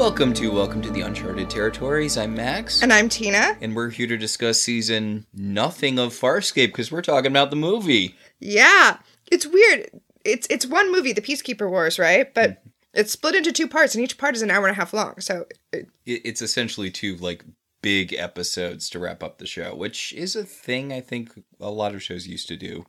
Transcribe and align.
Welcome 0.00 0.32
to 0.32 0.50
Welcome 0.50 0.80
to 0.80 0.90
the 0.90 1.02
Uncharted 1.02 1.50
Territories. 1.50 2.16
I'm 2.16 2.34
Max. 2.34 2.82
And 2.82 2.90
I'm 2.90 3.10
Tina. 3.10 3.58
And 3.60 3.76
we're 3.76 3.90
here 3.90 4.06
to 4.06 4.16
discuss 4.16 4.58
season 4.58 5.26
nothing 5.34 5.98
of 5.98 6.14
Farscape 6.14 6.68
because 6.68 6.90
we're 6.90 7.02
talking 7.02 7.30
about 7.30 7.50
the 7.50 7.56
movie. 7.56 8.16
Yeah. 8.38 8.96
It's 9.30 9.46
weird. 9.46 9.90
It's 10.24 10.46
it's 10.48 10.64
one 10.64 10.90
movie, 10.90 11.12
The 11.12 11.20
Peacekeeper 11.20 11.68
Wars, 11.68 11.98
right? 11.98 12.32
But 12.32 12.50
mm-hmm. 12.50 12.68
it's 12.94 13.12
split 13.12 13.34
into 13.34 13.52
two 13.52 13.68
parts 13.68 13.94
and 13.94 14.02
each 14.02 14.16
part 14.16 14.34
is 14.34 14.40
an 14.40 14.50
hour 14.50 14.66
and 14.66 14.72
a 14.72 14.74
half 14.80 14.94
long. 14.94 15.20
So 15.20 15.44
it, 15.70 15.86
It- 16.06 16.22
It's 16.24 16.40
essentially 16.40 16.90
two 16.90 17.16
like 17.16 17.44
big 17.82 18.14
episodes 18.14 18.88
to 18.90 18.98
wrap 18.98 19.22
up 19.22 19.36
the 19.36 19.46
show, 19.46 19.74
which 19.74 20.14
is 20.14 20.34
a 20.34 20.44
thing 20.44 20.94
I 20.94 21.02
think 21.02 21.44
a 21.60 21.70
lot 21.70 21.94
of 21.94 22.02
shows 22.02 22.26
used 22.26 22.48
to 22.48 22.56
do. 22.56 22.86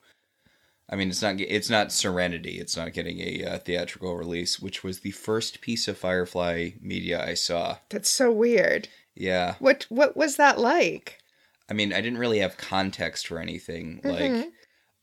I 0.92 0.96
mean, 0.98 1.10
it's 1.10 1.22
not 1.22 1.40
it's 1.40 1.70
not 1.70 1.92
Serenity. 1.92 2.60
It's 2.60 2.76
not 2.76 2.92
getting 2.94 3.20
a 3.22 3.46
uh, 3.46 3.58
theatrical 3.60 4.18
release, 4.18 4.60
which 4.60 4.84
was 4.84 5.00
the 5.00 5.12
first 5.12 5.62
piece 5.62 5.88
of 5.88 5.98
Firefly 5.98 6.72
media 6.82 7.24
I 7.26 7.34
saw. 7.34 7.78
that's 7.90 8.10
so 8.10 8.32
weird. 8.32 8.90
Yeah, 9.16 9.56
What 9.60 9.86
what 9.90 10.16
was 10.18 10.36
that 10.38 10.60
like? 10.60 11.18
I 11.70 11.74
mean, 11.74 11.94
I 11.94 12.02
didn't 12.02 12.20
really 12.20 12.40
have 12.40 12.58
context 12.58 13.28
for 13.28 13.40
anything. 13.40 14.02
Like, 14.04 14.52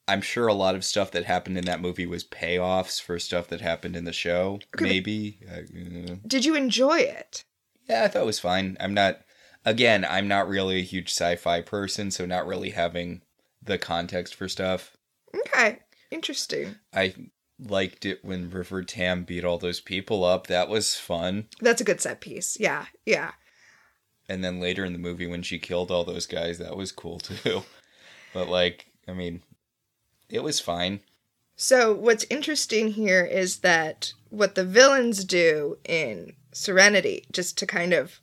I'm 0.07 0.21
sure 0.21 0.47
a 0.49 0.55
lot 0.55 0.75
of 0.75 0.85
stuff 0.85 1.11
that 1.13 1.25
happened 1.25 1.57
in 1.57 1.65
that 1.65 1.81
movie 1.81 2.07
was 2.07 2.25
payoffs 2.25 3.01
for 3.01 3.19
stuff 3.19 3.49
that 3.49 3.61
happened 3.63 3.97
in 3.97 4.05
the 4.05 4.13
show. 4.13 4.61
Okay, 4.75 4.85
Maybe. 4.85 5.41
Uh, 5.51 6.17
Did 6.27 6.45
you 6.45 6.55
enjoy 6.55 6.99
it? 6.99 7.45
yeah, 7.89 8.05
I 8.05 8.09
thought 8.09 8.23
it 8.23 8.27
was 8.27 8.41
fine. 8.41 8.77
I'm 8.81 8.93
not. 8.93 9.21
Again, 9.65 10.05
I'm 10.09 10.29
not 10.29 10.49
really 10.49 10.81
a 10.81 10.83
huge 10.85 11.09
sci-fi 11.11 11.63
person, 11.63 12.11
so 12.11 12.27
not 12.27 12.47
really 12.47 12.71
having 12.71 13.23
the 13.63 13.79
context 13.79 14.35
for 14.35 14.49
stuff. 14.49 14.98
Okay. 15.35 15.79
Interesting. 16.11 16.77
I 16.93 17.15
liked 17.59 18.05
it 18.07 18.25
when 18.25 18.51
River 18.51 18.83
Tam 18.83 19.25
beat 19.25 19.45
all 19.45 19.59
those 19.59 19.81
people 19.81 20.25
up. 20.25 20.47
That 20.47 20.69
was 20.69 20.95
fun. 20.95 21.49
That's 21.61 21.81
a 21.81 21.85
good 21.85 22.01
set 22.01 22.21
piece. 22.21 22.59
Yeah. 22.59 22.87
Yeah. 23.05 23.33
And 24.29 24.45
then 24.45 24.61
later 24.61 24.85
in 24.85 24.93
the 24.93 24.99
movie, 24.99 25.27
when 25.27 25.43
she 25.43 25.59
killed 25.59 25.91
all 25.91 26.05
those 26.05 26.27
guys, 26.27 26.59
that 26.59 26.77
was 26.77 26.93
cool 26.93 27.19
too. 27.19 27.63
But 28.33 28.49
like, 28.49 28.87
I 29.07 29.13
mean, 29.13 29.43
it 30.29 30.43
was 30.43 30.61
fine. 30.61 31.01
So 31.57 31.93
what's 31.93 32.25
interesting 32.31 32.93
here 32.93 33.25
is 33.25 33.59
that 33.59 34.13
what 34.31 34.55
the 34.55 34.65
villains 34.65 35.25
do 35.25 35.79
in 35.85 36.35
Serenity, 36.53 37.25
just 37.33 37.59
to 37.59 37.67
kind 37.67 37.93
of 37.93 38.21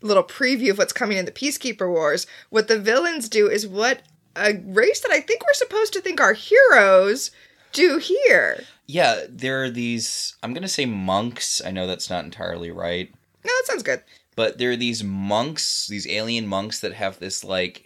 little 0.00 0.24
preview 0.24 0.70
of 0.70 0.78
what's 0.78 0.92
coming 0.92 1.18
in 1.18 1.24
the 1.24 1.30
Peacekeeper 1.30 1.88
Wars, 1.88 2.26
what 2.50 2.68
the 2.68 2.78
villains 2.78 3.28
do 3.28 3.48
is 3.48 3.66
what 3.66 4.02
a 4.36 4.54
race 4.64 5.00
that 5.00 5.10
I 5.12 5.20
think 5.20 5.42
we're 5.44 5.52
supposed 5.54 5.92
to 5.94 6.00
think 6.00 6.20
our 6.20 6.32
heroes 6.34 7.30
do 7.72 7.98
here. 7.98 8.64
Yeah, 8.86 9.24
there 9.28 9.64
are 9.64 9.70
these. 9.70 10.36
I'm 10.42 10.54
gonna 10.54 10.68
say 10.68 10.86
monks. 10.86 11.60
I 11.64 11.70
know 11.70 11.86
that's 11.86 12.08
not 12.10 12.24
entirely 12.24 12.70
right, 12.70 13.10
No, 13.44 13.50
that 13.50 13.66
sounds 13.66 13.82
good. 13.82 14.02
but 14.36 14.58
there 14.58 14.70
are 14.70 14.76
these 14.76 15.04
monks, 15.04 15.86
these 15.88 16.06
alien 16.06 16.46
monks 16.46 16.80
that 16.80 16.94
have 16.94 17.18
this 17.18 17.44
like 17.44 17.84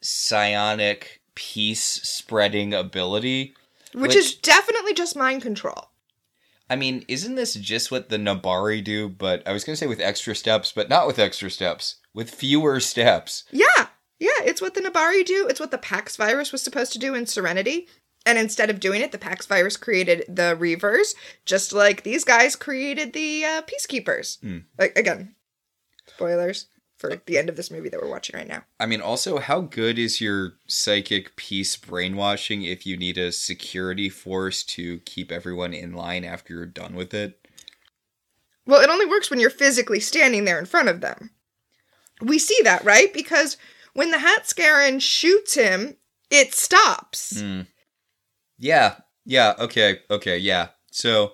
psionic 0.00 1.20
peace 1.34 1.82
spreading 1.82 2.74
ability. 2.74 3.54
Which, 3.92 4.08
Which- 4.10 4.16
is 4.16 4.34
definitely 4.34 4.94
just 4.94 5.16
mind 5.16 5.42
control. 5.42 5.88
I 6.68 6.76
mean, 6.76 7.04
isn't 7.08 7.34
this 7.34 7.54
just 7.54 7.90
what 7.90 8.08
the 8.10 8.16
Nebari 8.16 8.82
do? 8.84 9.08
But 9.08 9.42
I 9.46 9.52
was 9.52 9.64
gonna 9.64 9.74
say 9.76 9.88
with 9.88 10.00
extra 10.00 10.36
steps, 10.36 10.70
but 10.72 10.88
not 10.88 11.06
with 11.08 11.18
extra 11.18 11.50
steps. 11.50 11.96
With 12.14 12.30
fewer 12.30 12.78
steps. 12.80 13.44
Yeah. 13.50 13.88
Yeah, 14.20 14.28
it's 14.44 14.60
what 14.60 14.74
the 14.74 14.82
Nebari 14.82 15.24
do. 15.24 15.48
It's 15.48 15.58
what 15.58 15.70
the 15.70 15.78
Pax 15.78 16.16
virus 16.16 16.52
was 16.52 16.62
supposed 16.62 16.92
to 16.92 16.98
do 16.98 17.14
in 17.14 17.26
Serenity. 17.26 17.88
And 18.26 18.38
instead 18.38 18.68
of 18.68 18.80
doing 18.80 19.00
it, 19.00 19.12
the 19.12 19.18
Pax 19.18 19.46
virus 19.46 19.78
created 19.78 20.24
the 20.28 20.54
Reavers, 20.60 21.14
just 21.46 21.72
like 21.72 22.02
these 22.02 22.22
guys 22.22 22.54
created 22.54 23.14
the 23.14 23.44
uh, 23.44 23.62
Peacekeepers. 23.62 24.38
Hmm. 24.40 24.58
Like 24.78 24.96
again, 24.96 25.34
spoilers 26.06 26.66
for 26.98 27.22
the 27.24 27.38
end 27.38 27.48
of 27.48 27.56
this 27.56 27.70
movie 27.70 27.88
that 27.88 28.00
we're 28.00 28.10
watching 28.10 28.36
right 28.36 28.46
now. 28.46 28.62
I 28.78 28.84
mean, 28.84 29.00
also, 29.00 29.38
how 29.38 29.62
good 29.62 29.98
is 29.98 30.20
your 30.20 30.52
psychic 30.66 31.34
peace 31.34 31.74
brainwashing 31.78 32.62
if 32.62 32.84
you 32.84 32.98
need 32.98 33.16
a 33.16 33.32
security 33.32 34.10
force 34.10 34.62
to 34.64 34.98
keep 35.06 35.32
everyone 35.32 35.72
in 35.72 35.94
line 35.94 36.24
after 36.24 36.52
you're 36.52 36.66
done 36.66 36.94
with 36.94 37.14
it? 37.14 37.48
Well, 38.66 38.82
it 38.82 38.90
only 38.90 39.06
works 39.06 39.30
when 39.30 39.40
you're 39.40 39.48
physically 39.48 39.98
standing 39.98 40.44
there 40.44 40.58
in 40.58 40.66
front 40.66 40.90
of 40.90 41.00
them. 41.00 41.30
We 42.20 42.38
see 42.38 42.58
that, 42.64 42.84
right? 42.84 43.12
Because 43.14 43.56
when 43.94 44.10
the 44.10 44.18
Hat 44.18 44.44
Scarran 44.44 45.00
shoots 45.00 45.54
him, 45.54 45.96
it 46.30 46.54
stops. 46.54 47.40
Hmm. 47.40 47.62
Yeah, 48.58 48.96
yeah, 49.24 49.54
okay, 49.58 50.00
okay, 50.10 50.38
yeah. 50.38 50.68
So, 50.90 51.32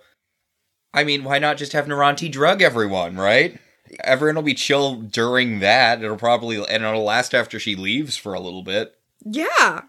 I 0.95 1.05
mean, 1.05 1.25
why 1.25 1.39
not 1.39 1.57
just 1.57 1.73
have 1.73 1.87
Noranti 1.87 2.31
drug 2.31 2.63
everyone, 2.63 3.17
right? 3.17 3.59
Everyone 4.03 4.37
will 4.37 4.43
be 4.43 4.55
chill 4.55 4.97
during 4.97 5.61
that. 5.61 6.03
It'll 6.03 6.17
probably, 6.17 6.57
and 6.57 6.85
it'll 6.85 7.05
last 7.05 7.35
after 7.35 7.59
she 7.59 7.77
leaves 7.77 8.17
for 8.17 8.35
a 8.35 8.41
little 8.41 8.63
bit. 8.63 8.95
Yeah. 9.25 9.83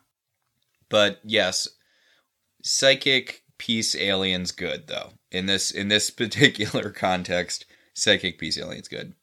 But 0.90 1.20
yes, 1.24 1.68
psychic 2.64 3.44
peace 3.58 3.96
aliens 3.96 4.52
good 4.52 4.88
though. 4.88 5.14
In 5.32 5.46
this 5.46 5.72
in 5.72 5.88
this 5.88 6.10
particular 6.12 6.92
context, 6.92 7.66
psychic 7.94 8.38
peace 8.40 8.58
aliens 8.58 8.88
good. 8.88 9.14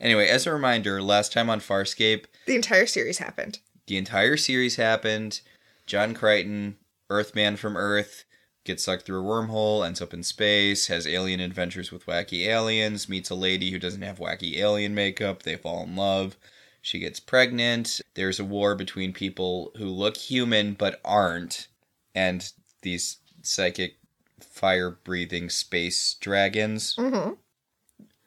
Anyway, 0.00 0.28
as 0.28 0.46
a 0.46 0.52
reminder, 0.52 1.00
last 1.00 1.32
time 1.32 1.48
on 1.48 1.60
Farscape, 1.60 2.24
The 2.46 2.56
entire 2.56 2.86
series 2.86 3.18
happened. 3.18 3.60
the 3.86 3.96
entire 3.96 4.36
series 4.36 4.76
happened. 4.76 5.40
John 5.86 6.14
Crichton, 6.14 6.76
Earthman 7.10 7.56
from 7.56 7.76
Earth, 7.76 8.24
gets 8.64 8.84
sucked 8.84 9.04
through 9.04 9.20
a 9.20 9.24
wormhole, 9.24 9.84
ends 9.84 10.00
up 10.00 10.14
in 10.14 10.22
space, 10.22 10.86
has 10.86 11.06
alien 11.06 11.40
adventures 11.40 11.90
with 11.90 12.06
wacky 12.06 12.46
aliens, 12.46 13.08
meets 13.08 13.30
a 13.30 13.34
lady 13.34 13.70
who 13.70 13.78
doesn't 13.78 14.02
have 14.02 14.18
wacky 14.18 14.56
alien 14.58 14.94
makeup, 14.94 15.42
they 15.42 15.56
fall 15.56 15.82
in 15.82 15.96
love. 15.96 16.36
She 16.80 16.98
gets 17.00 17.20
pregnant. 17.20 18.00
There's 18.14 18.40
a 18.40 18.44
war 18.44 18.74
between 18.74 19.12
people 19.12 19.72
who 19.76 19.86
look 19.86 20.16
human 20.16 20.74
but 20.74 21.00
aren't, 21.04 21.66
and 22.14 22.50
these 22.82 23.18
psychic 23.42 23.96
fire 24.40 24.90
breathing 24.90 25.48
space 25.50 26.14
dragons 26.20 26.94
Mm-hmm. 26.96 27.34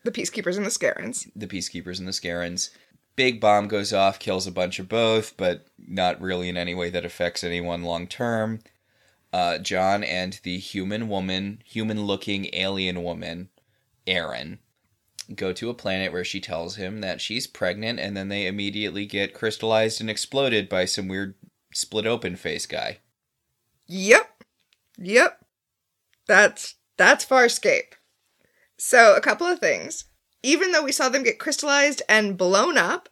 The 0.04 0.12
Peacekeepers 0.12 0.58
and 0.58 0.66
the 0.66 0.70
Scarrans. 0.70 1.28
the 1.36 1.48
peacekeepers 1.48 1.98
and 2.00 2.08
the 2.08 2.12
Scarrans. 2.12 2.70
Big 3.16 3.40
bomb 3.40 3.68
goes 3.68 3.94
off, 3.94 4.20
kills 4.20 4.46
a 4.46 4.52
bunch 4.52 4.80
of 4.80 4.90
both, 4.90 5.38
but 5.38 5.68
not 5.78 6.20
really 6.20 6.50
in 6.50 6.58
any 6.58 6.76
way 6.76 6.90
that 6.90 7.06
affects 7.06 7.44
anyone 7.44 7.84
long 7.84 8.08
term. 8.08 8.60
Uh, 9.32 9.58
John 9.58 10.04
and 10.04 10.40
the 10.44 10.58
human 10.58 11.10
woman, 11.10 11.62
human 11.66 12.06
looking 12.06 12.50
alien 12.54 13.04
woman, 13.04 13.50
Aeryn, 14.08 14.60
go 15.34 15.52
to 15.54 15.70
a 15.70 15.74
planet 15.74 16.12
where 16.12 16.24
she 16.24 16.40
tells 16.40 16.76
him 16.76 17.02
that 17.02 17.22
she's 17.22 17.48
pregnant, 17.48 18.00
and 18.00 18.16
then 18.16 18.30
they 18.30 18.48
immediately 18.48 19.06
get 19.06 19.34
crystallized 19.34 20.00
and 20.00 20.10
exploded 20.10 20.70
by 20.70 20.86
some 20.86 21.08
weird 21.08 21.36
split 21.74 22.06
open 22.06 22.36
face 22.36 22.66
guy. 22.66 23.00
Yep. 23.88 24.44
Yep. 24.98 25.46
That's 26.28 26.76
that's 26.98 27.26
Farscape. 27.26 27.94
So, 28.78 29.16
a 29.16 29.22
couple 29.22 29.48
of 29.48 29.60
things. 29.60 30.06
Even 30.46 30.72
though 30.72 30.84
we 30.84 30.92
saw 30.92 31.10
them 31.10 31.24
get 31.24 31.40
crystallized 31.40 32.02
and 32.08 32.38
blown 32.38 32.78
up, 32.78 33.10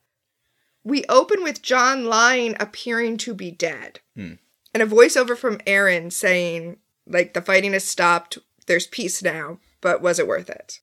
we 0.83 1.03
open 1.09 1.41
with 1.41 1.61
John 1.63 2.05
lying 2.05 2.55
appearing 2.59 3.17
to 3.17 3.33
be 3.33 3.49
dead. 3.49 3.99
Hmm. 4.15 4.33
And 4.73 4.83
a 4.83 4.85
voiceover 4.85 5.35
from 5.35 5.57
Aeryn 5.59 6.11
saying, 6.11 6.77
like, 7.07 7.33
the 7.33 7.41
fighting 7.41 7.73
has 7.73 7.83
stopped, 7.83 8.37
there's 8.67 8.87
peace 8.87 9.23
now, 9.23 9.59
but 9.81 10.01
was 10.01 10.19
it 10.19 10.27
worth 10.27 10.49
it? 10.49 10.79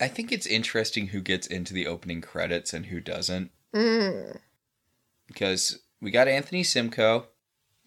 I 0.00 0.08
think 0.08 0.32
it's 0.32 0.46
interesting 0.46 1.08
who 1.08 1.20
gets 1.20 1.46
into 1.46 1.74
the 1.74 1.86
opening 1.86 2.20
credits 2.20 2.72
and 2.72 2.86
who 2.86 3.00
doesn't. 3.00 3.50
Mm. 3.74 4.38
because 5.26 5.80
we 6.02 6.10
got 6.10 6.28
Anthony 6.28 6.62
Simcoe, 6.62 7.26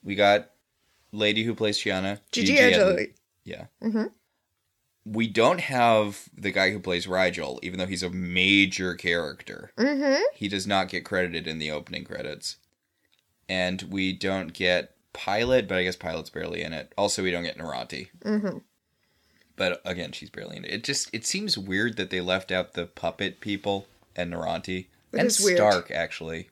we 0.03 0.15
got 0.15 0.49
lady 1.11 1.43
who 1.43 1.53
plays 1.53 1.77
Chiana, 1.77 2.19
Gigi 2.31 2.55
Gigi 2.55 2.73
Edgley. 2.73 3.13
Yeah, 3.43 3.65
Mhm. 3.83 4.11
We 5.05 5.27
don't 5.27 5.59
have 5.61 6.29
the 6.35 6.51
guy 6.51 6.71
who 6.71 6.79
plays 6.79 7.05
Rygel, 7.05 7.59
even 7.61 7.77
though 7.79 7.85
he's 7.85 8.01
a 8.03 8.09
major 8.09 8.95
character. 8.95 9.71
Mm-hmm. 9.77 10.23
He 10.33 10.47
does 10.47 10.65
not 10.65 10.89
get 10.89 11.05
credited 11.05 11.45
in 11.47 11.59
the 11.59 11.69
opening 11.71 12.03
credits, 12.05 12.57
and 13.47 13.83
we 13.83 14.13
don't 14.13 14.51
get 14.53 14.91
Pilot, 15.13 15.67
but 15.67 15.77
I 15.77 15.83
guess 15.83 15.95
Pilot's 15.95 16.29
barely 16.31 16.61
in 16.61 16.73
it. 16.73 16.91
Also, 16.97 17.21
we 17.23 17.31
don't 17.31 17.43
get 17.43 17.57
Noranti, 17.57 18.07
Mm-hmm. 18.23 18.57
but 19.55 19.81
again, 19.85 20.11
she's 20.11 20.29
barely 20.29 20.57
in 20.57 20.65
it. 20.65 20.71
It 20.71 20.83
just 20.83 21.09
it 21.13 21.25
seems 21.25 21.57
weird 21.57 21.95
that 21.97 22.09
they 22.09 22.19
left 22.19 22.51
out 22.51 22.73
the 22.73 22.85
puppet 22.87 23.39
people 23.39 23.87
and 24.15 24.33
Noranti 24.33 24.87
It 25.13 25.19
and 25.19 25.27
is 25.27 25.39
weird. 25.39 25.57
Stark 25.57 25.91
actually. 25.91 26.49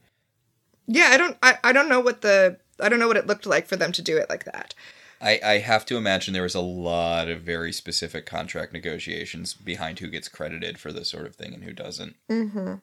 Yeah, 0.87 1.09
I 1.11 1.17
don't 1.17 1.37
I, 1.43 1.57
I 1.63 1.73
don't 1.73 1.89
know 1.89 1.99
what 1.99 2.21
the 2.21 2.57
I 2.79 2.87
don't 2.87 2.99
know 2.99 3.07
what 3.07 3.17
it 3.17 3.27
looked 3.27 3.45
like 3.45 3.67
for 3.67 3.75
them 3.75 3.91
to 3.93 4.01
do 4.01 4.15
it 4.17 4.29
like 4.29 4.45
that. 4.45 4.73
I, 5.23 5.39
I 5.43 5.57
have 5.59 5.85
to 5.85 5.95
imagine 5.95 6.33
there 6.33 6.43
was 6.43 6.53
a 6.53 6.59
lot 6.59 7.29
of 7.29 7.41
very 7.41 7.71
specific 7.71 8.25
contract 8.25 8.73
negotiations 8.73 9.53
behind 9.53 9.99
who 9.99 10.09
gets 10.09 10.27
credited 10.27 10.77
for 10.77 10.91
this 10.91 11.09
sort 11.09 11.25
of 11.25 11.35
thing 11.35 11.53
and 11.53 11.63
who 11.63 11.71
doesn't. 11.71 12.17
Mm-hmm. 12.29 12.75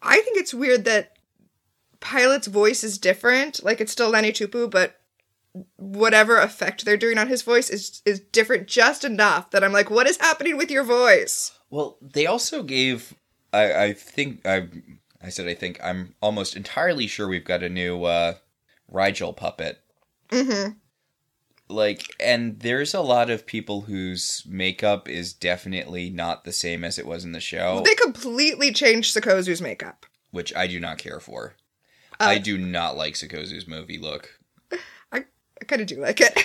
I 0.00 0.20
think 0.20 0.38
it's 0.38 0.54
weird 0.54 0.84
that 0.84 1.16
Pilot's 1.98 2.46
voice 2.46 2.84
is 2.84 2.98
different. 2.98 3.64
Like 3.64 3.80
it's 3.80 3.90
still 3.90 4.10
Lani 4.10 4.30
Tupu, 4.30 4.70
but 4.70 5.00
whatever 5.76 6.38
effect 6.38 6.84
they're 6.84 6.96
doing 6.96 7.18
on 7.18 7.26
his 7.26 7.42
voice 7.42 7.68
is 7.68 8.00
is 8.04 8.20
different 8.20 8.68
just 8.68 9.04
enough 9.04 9.50
that 9.50 9.64
I'm 9.64 9.72
like, 9.72 9.90
what 9.90 10.06
is 10.06 10.16
happening 10.18 10.56
with 10.56 10.70
your 10.70 10.84
voice? 10.84 11.52
Well, 11.68 11.98
they 12.00 12.26
also 12.26 12.62
gave. 12.62 13.14
I 13.52 13.84
I 13.84 13.92
think 13.92 14.46
I 14.46 14.68
I 15.20 15.28
said 15.28 15.48
I 15.48 15.54
think 15.54 15.80
I'm 15.82 16.14
almost 16.22 16.54
entirely 16.54 17.08
sure 17.08 17.26
we've 17.26 17.44
got 17.44 17.64
a 17.64 17.68
new 17.68 18.04
uh, 18.04 18.34
Rygel 18.90 19.36
puppet. 19.36 19.80
Mm-hmm. 20.30 20.72
Like, 21.70 22.02
and 22.18 22.60
there's 22.60 22.94
a 22.94 23.00
lot 23.00 23.30
of 23.30 23.46
people 23.46 23.82
whose 23.82 24.42
makeup 24.46 25.08
is 25.08 25.32
definitely 25.32 26.10
not 26.10 26.44
the 26.44 26.52
same 26.52 26.84
as 26.84 26.98
it 26.98 27.06
was 27.06 27.24
in 27.24 27.32
the 27.32 27.40
show, 27.40 27.82
They 27.84 27.94
completely 27.94 28.72
changed 28.72 29.16
Sikozu's 29.16 29.62
makeup. 29.62 30.06
which 30.30 30.54
I 30.54 30.66
do 30.66 30.80
not 30.80 30.98
care 30.98 31.20
for. 31.20 31.54
Uh, 32.18 32.24
I 32.24 32.38
do 32.38 32.58
not 32.58 32.96
like 32.96 33.14
Sikozu's 33.14 33.66
movie 33.66 33.98
look. 33.98 34.38
I 35.12 35.24
kind 35.66 35.82
of 35.82 35.88
do 35.88 36.00
like 36.00 36.20
it. 36.20 36.38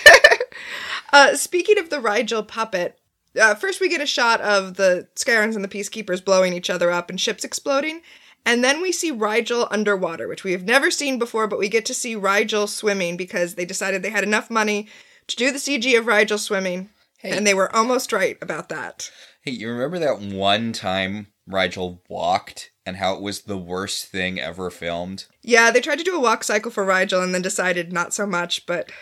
uh, 1.12 1.36
speaking 1.36 1.78
of 1.78 1.90
the 1.90 1.96
Rygel 1.98 2.46
puppet, 2.46 2.98
uh, 3.40 3.54
first 3.54 3.80
we 3.80 3.88
get 3.88 4.00
a 4.00 4.06
shot 4.06 4.40
of 4.40 4.74
the 4.74 5.08
Scarrans 5.16 5.54
and 5.54 5.64
the 5.64 5.68
Peacekeepers 5.68 6.24
blowing 6.24 6.52
each 6.52 6.70
other 6.70 6.90
up 6.90 7.10
and 7.10 7.20
ships 7.20 7.44
exploding. 7.44 8.02
And 8.44 8.62
then 8.62 8.80
we 8.80 8.92
see 8.92 9.10
Rygel 9.10 9.66
underwater, 9.70 10.28
which 10.28 10.44
we 10.44 10.52
have 10.52 10.64
never 10.64 10.90
seen 10.90 11.18
before, 11.18 11.48
but 11.48 11.58
we 11.58 11.68
get 11.68 11.84
to 11.86 11.94
see 11.94 12.14
Rygel 12.14 12.68
swimming 12.68 13.16
because 13.16 13.54
they 13.54 13.64
decided 13.64 14.02
they 14.02 14.10
had 14.10 14.22
enough 14.22 14.50
money 14.50 14.88
to 15.28 15.36
do 15.36 15.50
the 15.50 15.58
CG 15.58 15.98
of 15.98 16.06
Rygel 16.06 16.38
swimming. 16.38 16.90
Hey. 17.18 17.36
And 17.36 17.46
they 17.46 17.54
were 17.54 17.74
almost 17.74 18.12
right 18.12 18.36
about 18.42 18.68
that. 18.68 19.10
Hey, 19.42 19.52
you 19.52 19.70
remember 19.70 19.98
that 19.98 20.20
one 20.20 20.72
time 20.72 21.28
Rygel 21.48 22.00
walked 22.08 22.70
and 22.84 22.96
how 22.96 23.14
it 23.14 23.22
was 23.22 23.42
the 23.42 23.56
worst 23.56 24.06
thing 24.06 24.38
ever 24.38 24.70
filmed? 24.70 25.26
Yeah, 25.42 25.70
they 25.70 25.80
tried 25.80 25.98
to 25.98 26.04
do 26.04 26.16
a 26.16 26.20
walk 26.20 26.44
cycle 26.44 26.70
for 26.70 26.84
Rygel 26.84 27.22
and 27.22 27.34
then 27.34 27.42
decided 27.42 27.92
not 27.92 28.12
so 28.12 28.26
much, 28.26 28.66
but 28.66 28.92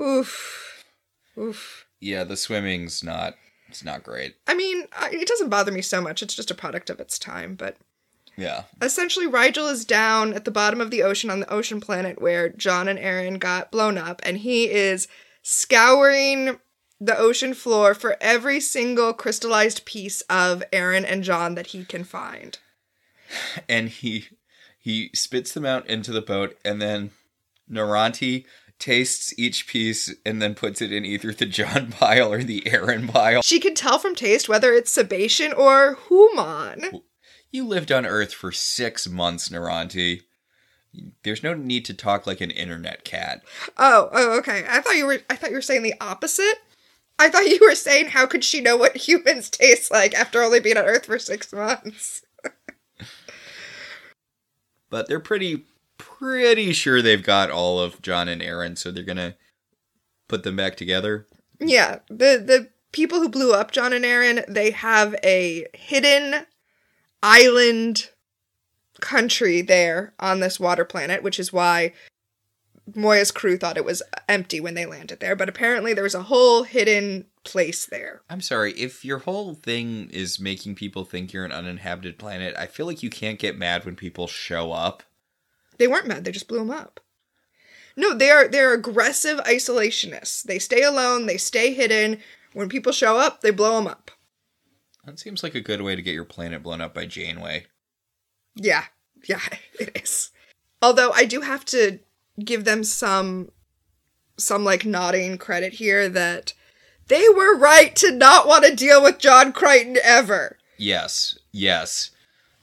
oof. 0.00 0.84
Oof. 1.38 1.86
Yeah, 2.00 2.24
the 2.24 2.36
swimming's 2.36 3.04
not. 3.04 3.34
It's 3.68 3.84
not 3.84 4.02
great. 4.02 4.34
I 4.48 4.54
mean, 4.54 4.86
it 5.02 5.28
doesn't 5.28 5.50
bother 5.50 5.70
me 5.70 5.82
so 5.82 6.00
much. 6.00 6.22
It's 6.22 6.34
just 6.34 6.50
a 6.50 6.56
product 6.56 6.90
of 6.90 6.98
its 6.98 7.18
time, 7.18 7.54
but 7.54 7.76
Yeah. 8.40 8.62
essentially 8.80 9.26
Rygel 9.26 9.70
is 9.70 9.84
down 9.84 10.32
at 10.32 10.44
the 10.44 10.50
bottom 10.50 10.80
of 10.80 10.90
the 10.90 11.02
ocean 11.02 11.30
on 11.30 11.40
the 11.40 11.52
ocean 11.52 11.80
planet 11.80 12.20
where 12.20 12.48
John 12.48 12.88
and 12.88 12.98
Aeryn 12.98 13.38
got 13.38 13.70
blown 13.70 13.98
up 13.98 14.20
and 14.24 14.38
he 14.38 14.70
is 14.70 15.06
scouring 15.42 16.58
the 17.00 17.16
ocean 17.16 17.54
floor 17.54 17.94
for 17.94 18.16
every 18.20 18.60
single 18.60 19.12
crystallized 19.12 19.84
piece 19.84 20.20
of 20.22 20.62
Aeryn 20.72 21.04
and 21.06 21.22
John 21.22 21.54
that 21.54 21.68
he 21.68 21.84
can 21.84 22.04
find. 22.04 22.58
and 23.68 23.88
he 23.88 24.26
he 24.78 25.10
spits 25.14 25.52
them 25.52 25.66
out 25.66 25.86
into 25.86 26.10
the 26.12 26.22
boat 26.22 26.56
and 26.64 26.80
then 26.80 27.10
Noranti 27.70 28.44
tastes 28.78 29.38
each 29.38 29.66
piece 29.66 30.12
and 30.24 30.40
then 30.40 30.54
puts 30.54 30.80
it 30.80 30.90
in 30.90 31.04
either 31.04 31.32
the 31.32 31.46
John 31.46 31.92
pile 31.98 32.32
or 32.32 32.42
the 32.42 32.62
Aeryn 32.62 33.08
pile. 33.12 33.42
She 33.42 33.60
can 33.60 33.74
tell 33.74 33.98
from 33.98 34.14
taste 34.14 34.48
whether 34.48 34.72
it's 34.72 34.96
Sebacean 34.96 35.56
or 35.56 35.98
Human. 36.08 37.02
You 37.50 37.66
lived 37.66 37.90
on 37.90 38.06
Earth 38.06 38.32
for 38.32 38.52
six 38.52 39.08
months, 39.08 39.48
Noranti. 39.48 40.22
There's 41.22 41.42
no 41.42 41.54
need 41.54 41.84
to 41.86 41.94
talk 41.94 42.26
like 42.26 42.40
an 42.40 42.50
internet 42.50 43.04
cat. 43.04 43.42
Oh, 43.76 44.08
oh, 44.12 44.38
okay. 44.38 44.64
I 44.68 44.80
thought 44.80 44.96
you 44.96 45.06
were 45.06 45.20
I 45.28 45.36
thought 45.36 45.50
you 45.50 45.56
were 45.56 45.62
saying 45.62 45.82
the 45.82 45.94
opposite. 46.00 46.58
I 47.18 47.28
thought 47.28 47.46
you 47.46 47.58
were 47.60 47.74
saying 47.74 48.06
how 48.06 48.26
could 48.26 48.44
she 48.44 48.60
know 48.60 48.76
what 48.76 48.96
humans 48.96 49.50
taste 49.50 49.90
like 49.90 50.14
after 50.14 50.42
only 50.42 50.60
being 50.60 50.76
on 50.76 50.84
Earth 50.84 51.06
for 51.06 51.18
six 51.18 51.52
months? 51.52 52.22
But 54.90 55.06
they're 55.06 55.20
pretty 55.20 55.66
pretty 55.98 56.72
sure 56.72 57.00
they've 57.00 57.22
got 57.22 57.50
all 57.50 57.78
of 57.78 58.02
John 58.02 58.28
and 58.28 58.42
Aeryn, 58.42 58.76
so 58.76 58.90
they're 58.90 59.04
gonna 59.04 59.36
put 60.26 60.42
them 60.42 60.56
back 60.56 60.76
together. 60.76 61.26
Yeah, 61.60 62.00
the 62.08 62.42
the 62.44 62.70
people 62.90 63.20
who 63.20 63.28
blew 63.28 63.52
up 63.52 63.70
John 63.70 63.92
and 63.92 64.04
Aeryn, 64.04 64.44
they 64.52 64.72
have 64.72 65.14
a 65.22 65.66
hidden 65.74 66.44
island 67.22 68.10
country 69.00 69.62
there 69.62 70.12
on 70.20 70.40
this 70.40 70.60
water 70.60 70.84
planet, 70.84 71.22
which 71.22 71.38
is 71.38 71.52
why 71.52 71.92
Moya's 72.94 73.30
crew 73.30 73.56
thought 73.56 73.76
it 73.76 73.84
was 73.84 74.02
empty 74.28 74.60
when 74.60 74.74
they 74.74 74.86
landed 74.86 75.20
there. 75.20 75.36
But 75.36 75.48
apparently, 75.48 75.94
there 75.94 76.04
was 76.04 76.14
a 76.14 76.24
whole 76.24 76.64
hidden 76.64 77.26
place 77.44 77.86
there. 77.86 78.22
I'm 78.28 78.40
sorry, 78.40 78.72
if 78.72 79.04
your 79.04 79.18
whole 79.18 79.54
thing 79.54 80.10
is 80.10 80.40
making 80.40 80.74
people 80.74 81.04
think 81.04 81.32
you're 81.32 81.44
an 81.44 81.52
uninhabited 81.52 82.18
planet, 82.18 82.54
I 82.58 82.66
feel 82.66 82.86
like 82.86 83.02
you 83.02 83.10
can't 83.10 83.38
get 83.38 83.58
mad 83.58 83.84
when 83.84 83.96
people 83.96 84.26
show 84.26 84.72
up. 84.72 85.02
They 85.78 85.88
weren't 85.88 86.08
mad; 86.08 86.24
they 86.24 86.32
just 86.32 86.48
blew 86.48 86.58
them 86.58 86.70
up. 86.70 87.00
No, 87.96 88.14
they 88.14 88.30
are 88.30 88.48
they're 88.48 88.74
aggressive 88.74 89.38
isolationists. 89.40 90.42
They 90.42 90.58
stay 90.58 90.82
alone. 90.82 91.26
They 91.26 91.36
stay 91.36 91.72
hidden. 91.72 92.18
When 92.52 92.68
people 92.68 92.92
show 92.92 93.16
up, 93.16 93.40
they 93.40 93.50
blow 93.50 93.76
them 93.76 93.86
up. 93.86 94.10
That 95.10 95.18
seems 95.18 95.42
like 95.42 95.56
a 95.56 95.60
good 95.60 95.82
way 95.82 95.96
to 95.96 96.02
get 96.02 96.14
your 96.14 96.24
planet 96.24 96.62
blown 96.62 96.80
up 96.80 96.94
by 96.94 97.04
Janeway. 97.04 97.66
Yeah, 98.54 98.84
yeah, 99.28 99.40
it 99.80 100.00
is. 100.00 100.30
Although 100.80 101.10
I 101.10 101.24
do 101.24 101.40
have 101.40 101.64
to 101.66 101.98
give 102.42 102.64
them 102.64 102.84
some 102.84 103.50
some 104.36 104.64
like 104.64 104.86
nodding 104.86 105.36
credit 105.36 105.74
here 105.74 106.08
that 106.08 106.54
they 107.08 107.28
were 107.28 107.58
right 107.58 107.94
to 107.96 108.12
not 108.12 108.46
want 108.46 108.64
to 108.64 108.74
deal 108.74 109.02
with 109.02 109.18
John 109.18 109.52
Crichton 109.52 109.98
ever. 110.02 110.56
Yes, 110.78 111.36
yes. 111.50 112.12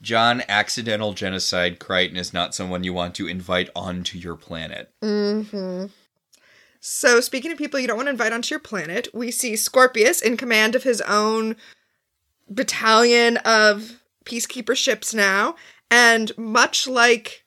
John 0.00 0.42
Accidental 0.48 1.12
Genocide 1.12 1.78
Crichton 1.78 2.16
is 2.16 2.32
not 2.32 2.54
someone 2.54 2.82
you 2.82 2.94
want 2.94 3.14
to 3.16 3.28
invite 3.28 3.68
onto 3.76 4.16
your 4.16 4.36
planet. 4.36 4.90
Mm-hmm. 5.02 5.86
So 6.80 7.20
speaking 7.20 7.52
of 7.52 7.58
people 7.58 7.78
you 7.78 7.86
don't 7.86 7.98
want 7.98 8.06
to 8.06 8.12
invite 8.12 8.32
onto 8.32 8.54
your 8.54 8.60
planet, 8.60 9.08
we 9.12 9.30
see 9.30 9.54
Scorpius 9.54 10.22
in 10.22 10.38
command 10.38 10.74
of 10.74 10.84
his 10.84 11.02
own 11.02 11.54
battalion 12.48 13.36
of 13.38 14.00
peacekeeper 14.24 14.76
ships 14.76 15.14
now, 15.14 15.56
and 15.90 16.36
much 16.36 16.86
like 16.86 17.44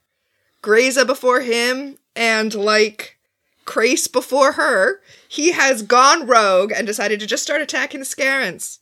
Grayza 0.63 1.05
before 1.05 1.41
him 1.41 1.97
and 2.15 2.53
like 2.53 3.17
Crais 3.65 4.07
before 4.07 4.53
her, 4.53 5.01
he 5.27 5.51
has 5.51 5.83
gone 5.83 6.27
rogue 6.27 6.71
and 6.71 6.87
decided 6.87 7.19
to 7.19 7.27
just 7.27 7.43
start 7.43 7.61
attacking 7.61 7.99
the 7.99 8.05
Scarrans. 8.05 8.79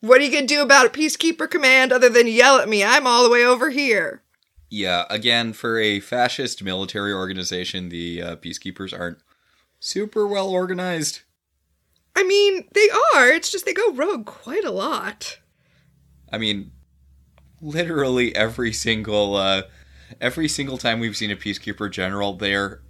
What 0.00 0.20
are 0.20 0.24
you 0.24 0.32
gonna 0.32 0.46
do 0.46 0.62
about 0.62 0.86
a 0.86 0.90
Peacekeeper 0.90 1.48
Command, 1.48 1.92
other 1.92 2.08
than 2.08 2.26
yell 2.26 2.58
at 2.58 2.68
me? 2.68 2.82
I'm 2.82 3.06
all 3.06 3.22
the 3.22 3.30
way 3.30 3.44
over 3.44 3.70
here. 3.70 4.22
Yeah, 4.68 5.04
again, 5.10 5.52
for 5.52 5.78
a 5.78 6.00
fascist 6.00 6.62
military 6.62 7.12
organization, 7.12 7.90
the 7.90 8.22
uh, 8.22 8.36
peacekeepers 8.36 8.98
aren't 8.98 9.18
super 9.78 10.26
well 10.26 10.48
organized. 10.48 11.20
I 12.16 12.24
mean, 12.24 12.68
they 12.72 12.88
are, 13.14 13.28
it's 13.28 13.52
just 13.52 13.64
they 13.64 13.74
go 13.74 13.92
rogue 13.92 14.26
quite 14.26 14.64
a 14.64 14.70
lot. 14.70 15.38
I 16.32 16.38
mean, 16.38 16.72
literally 17.60 18.34
every 18.34 18.72
single 18.72 19.36
uh, 19.36 19.62
every 20.20 20.48
single 20.48 20.78
time 20.78 21.00
we've 21.00 21.16
seen 21.16 21.30
a 21.30 21.36
peacekeeper 21.36 21.90
general, 21.90 22.34
they're 22.34 22.82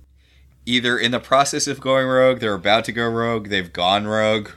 either 0.65 0.99
in 0.99 1.11
the 1.11 1.21
process 1.21 1.67
of 1.67 1.81
going 1.81 2.07
rogue, 2.07 2.41
they're 2.41 2.55
about 2.55 2.85
to 2.87 2.93
go 2.93 3.09
rogue, 3.09 3.49
they've 3.49 3.73
gone 3.73 4.07
rogue. 4.07 4.51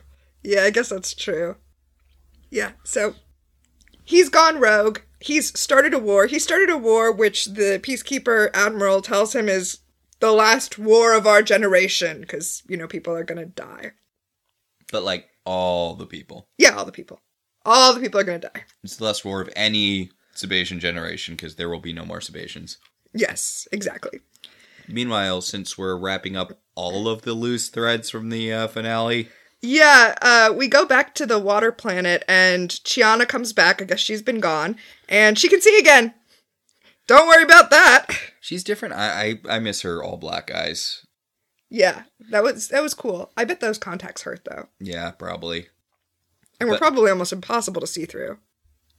Yeah, 0.43 0.63
I 0.63 0.69
guess 0.69 0.89
that's 0.89 1.13
true. 1.13 1.55
Yeah, 2.51 2.73
so 2.83 3.15
he's 4.03 4.29
gone 4.29 4.59
rogue. 4.59 4.99
He's 5.19 5.57
started 5.59 5.93
a 5.93 5.99
war. 5.99 6.27
He 6.27 6.37
started 6.37 6.69
a 6.69 6.77
war 6.77 7.11
which 7.11 7.45
the 7.45 7.79
peacekeeper 7.81 8.51
admiral 8.53 9.01
tells 9.01 9.33
him 9.33 9.49
is 9.49 9.79
the 10.19 10.31
last 10.31 10.77
war 10.77 11.13
of 11.15 11.25
our 11.25 11.41
generation 11.41 12.21
because, 12.21 12.61
you 12.67 12.77
know, 12.77 12.87
people 12.87 13.15
are 13.15 13.23
going 13.23 13.39
to 13.39 13.45
die. 13.45 13.91
But 14.91 15.03
like 15.03 15.27
all 15.43 15.95
the 15.95 16.05
people, 16.05 16.47
Yeah, 16.57 16.75
all 16.75 16.85
the 16.85 16.91
people. 16.91 17.19
All 17.65 17.93
the 17.93 17.99
people 17.99 18.19
are 18.19 18.23
going 18.23 18.41
to 18.41 18.49
die. 18.53 18.63
it's 18.83 18.97
the 18.97 19.03
last 19.05 19.25
war 19.25 19.41
of 19.41 19.49
any 19.55 20.11
Sebacean 20.35 20.79
generation 20.79 21.35
because 21.35 21.55
there 21.55 21.69
will 21.69 21.79
be 21.79 21.93
no 21.93 22.05
more 22.05 22.19
Sebaceans. 22.19 22.77
Yes, 23.13 23.67
exactly. 23.71 24.19
Meanwhile, 24.87 25.41
since 25.41 25.77
we're 25.77 25.97
wrapping 25.97 26.35
up 26.35 26.59
all 26.75 27.07
of 27.07 27.23
the 27.23 27.33
loose 27.33 27.69
threads 27.69 28.09
from 28.09 28.29
the 28.29 28.53
uh, 28.53 28.67
finale, 28.67 29.29
Yeah, 29.61 30.13
uh, 30.21 30.53
we 30.55 30.67
go 30.67 30.85
back 30.85 31.15
to 31.15 31.25
the 31.25 31.39
water 31.39 31.71
planet 31.71 32.23
and 32.27 32.69
Chiana 32.69 33.27
comes 33.27 33.51
back. 33.53 33.81
I 33.81 33.85
guess 33.85 33.99
she's 33.99 34.21
been 34.21 34.39
gone 34.39 34.75
and 35.09 35.39
she 35.39 35.47
can 35.49 35.61
see 35.61 35.79
again. 35.79 36.13
Don't 37.07 37.27
worry 37.27 37.43
about 37.43 37.69
that. 37.71 38.07
she's 38.41 38.63
different. 38.63 38.93
I 38.95 39.39
I, 39.47 39.55
I 39.55 39.59
miss 39.59 39.81
her 39.81 40.03
all 40.03 40.17
black 40.17 40.53
eyes. 40.53 41.03
Yeah, 41.69 42.03
that 42.29 42.43
was 42.43 42.67
that 42.67 42.83
was 42.83 42.93
cool. 42.93 43.31
I 43.35 43.43
bet 43.45 43.59
those 43.59 43.77
contacts 43.79 44.21
hurt 44.23 44.41
though. 44.45 44.67
Yeah, 44.79 45.11
probably. 45.11 45.67
And 46.65 46.71
were 46.71 46.77
But- 46.77 46.81
probably 46.81 47.09
almost 47.11 47.31
impossible 47.33 47.81
to 47.81 47.87
see 47.87 48.05
through. 48.05 48.37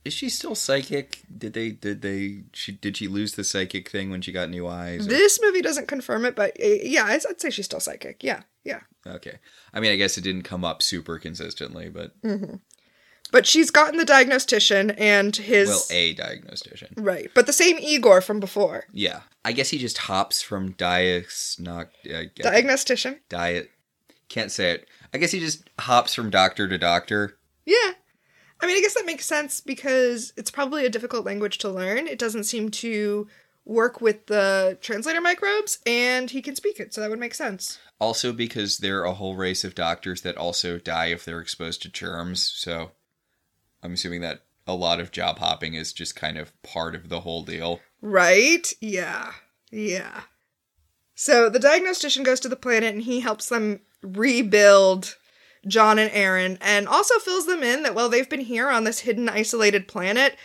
Is 0.04 0.12
she 0.12 0.28
still 0.28 0.54
psychic? 0.54 1.22
Did 1.36 1.52
they 1.54 1.70
did 1.70 2.00
they 2.00 2.44
she 2.52 2.70
did 2.70 2.96
she 2.96 3.08
lose 3.08 3.32
the 3.34 3.42
psychic 3.42 3.90
thing 3.90 4.08
when 4.08 4.22
she 4.22 4.30
got 4.30 4.48
new 4.48 4.68
eyes? 4.68 5.04
or- 5.04 5.10
This 5.10 5.40
movie 5.42 5.62
doesn't 5.62 5.88
confirm 5.88 6.24
it, 6.24 6.36
but 6.36 6.52
uh, 6.62 6.66
yeah, 6.82 7.04
I'd 7.06 7.26
I'd 7.28 7.40
say 7.40 7.50
she's 7.50 7.64
still 7.64 7.80
psychic. 7.80 8.22
Yeah, 8.22 8.42
yeah. 8.62 8.80
Okay. 9.04 9.38
I 9.74 9.80
mean, 9.80 9.90
I 9.90 9.96
guess 9.96 10.16
it 10.16 10.20
didn't 10.22 10.42
come 10.42 10.64
up 10.64 10.80
super 10.80 11.18
consistently, 11.18 11.88
but 11.88 12.12
But 13.32 13.46
she's 13.46 13.72
gotten 13.72 13.98
the 13.98 14.04
diagnostician 14.04 14.92
and 14.92 15.34
his 15.34 15.68
Well, 15.68 15.82
a 15.90 16.14
diagnostician. 16.14 16.94
right, 16.96 17.28
but 17.34 17.46
the 17.48 17.52
same 17.52 17.76
Igor 17.80 18.20
from 18.20 18.38
before. 18.38 18.84
Yeah. 18.92 19.22
I 19.44 19.50
guess 19.50 19.70
he 19.70 19.78
just 19.78 19.98
hops 19.98 20.40
from 20.40 20.72
diagnostic 20.72 21.90
uh, 22.12 22.22
Diagnostician. 22.40 23.18
diet. 23.28 23.70
Can't 24.28 24.52
say 24.52 24.70
it. 24.72 24.88
I 25.12 25.18
guess 25.18 25.32
he 25.32 25.40
just 25.40 25.68
hops 25.80 26.14
from 26.14 26.30
doctor 26.30 26.68
to 26.68 26.78
doctor. 26.78 27.36
Yeah. 27.66 27.92
I 28.60 28.66
mean, 28.66 28.76
I 28.76 28.80
guess 28.80 28.94
that 28.94 29.04
makes 29.04 29.26
sense 29.26 29.60
because 29.60 30.32
it's 30.36 30.50
probably 30.50 30.86
a 30.86 30.90
difficult 30.90 31.26
language 31.26 31.58
to 31.58 31.68
learn. 31.68 32.06
It 32.06 32.18
doesn't 32.18 32.44
seem 32.44 32.70
to 32.70 33.28
work 33.66 34.00
with 34.00 34.26
the 34.26 34.78
translator 34.80 35.20
microbes, 35.20 35.80
and 35.84 36.30
he 36.30 36.40
can 36.40 36.56
speak 36.56 36.80
it, 36.80 36.94
so 36.94 37.00
that 37.00 37.10
would 37.10 37.18
make 37.18 37.34
sense. 37.34 37.78
Also, 38.00 38.32
because 38.32 38.78
they're 38.78 39.04
a 39.04 39.12
whole 39.12 39.34
race 39.34 39.64
of 39.64 39.74
doctors 39.74 40.22
that 40.22 40.36
also 40.36 40.78
die 40.78 41.06
if 41.06 41.24
they're 41.24 41.40
exposed 41.40 41.82
to 41.82 41.90
germs. 41.90 42.42
So, 42.42 42.92
I'm 43.82 43.92
assuming 43.92 44.22
that 44.22 44.42
a 44.66 44.74
lot 44.74 45.00
of 45.00 45.12
job 45.12 45.38
hopping 45.38 45.74
is 45.74 45.92
just 45.92 46.16
kind 46.16 46.38
of 46.38 46.60
part 46.62 46.94
of 46.94 47.08
the 47.08 47.20
whole 47.20 47.42
deal. 47.42 47.80
Right? 48.00 48.72
Yeah. 48.80 49.32
Yeah. 49.70 50.22
So 51.14 51.48
the 51.48 51.58
diagnostician 51.58 52.24
goes 52.24 52.40
to 52.40 52.48
the 52.48 52.56
planet 52.56 52.94
and 52.94 53.02
he 53.02 53.20
helps 53.20 53.48
them 53.48 53.80
rebuild 54.02 55.16
John 55.66 55.98
and 55.98 56.10
Aeryn 56.12 56.58
and 56.60 56.88
also 56.88 57.18
fills 57.18 57.46
them 57.46 57.62
in 57.62 57.82
that 57.82 57.94
while 57.94 58.08
they've 58.08 58.28
been 58.28 58.40
here 58.40 58.68
on 58.68 58.84
this 58.84 59.00
hidden, 59.00 59.28
isolated 59.28 59.88
planet, 59.88 60.36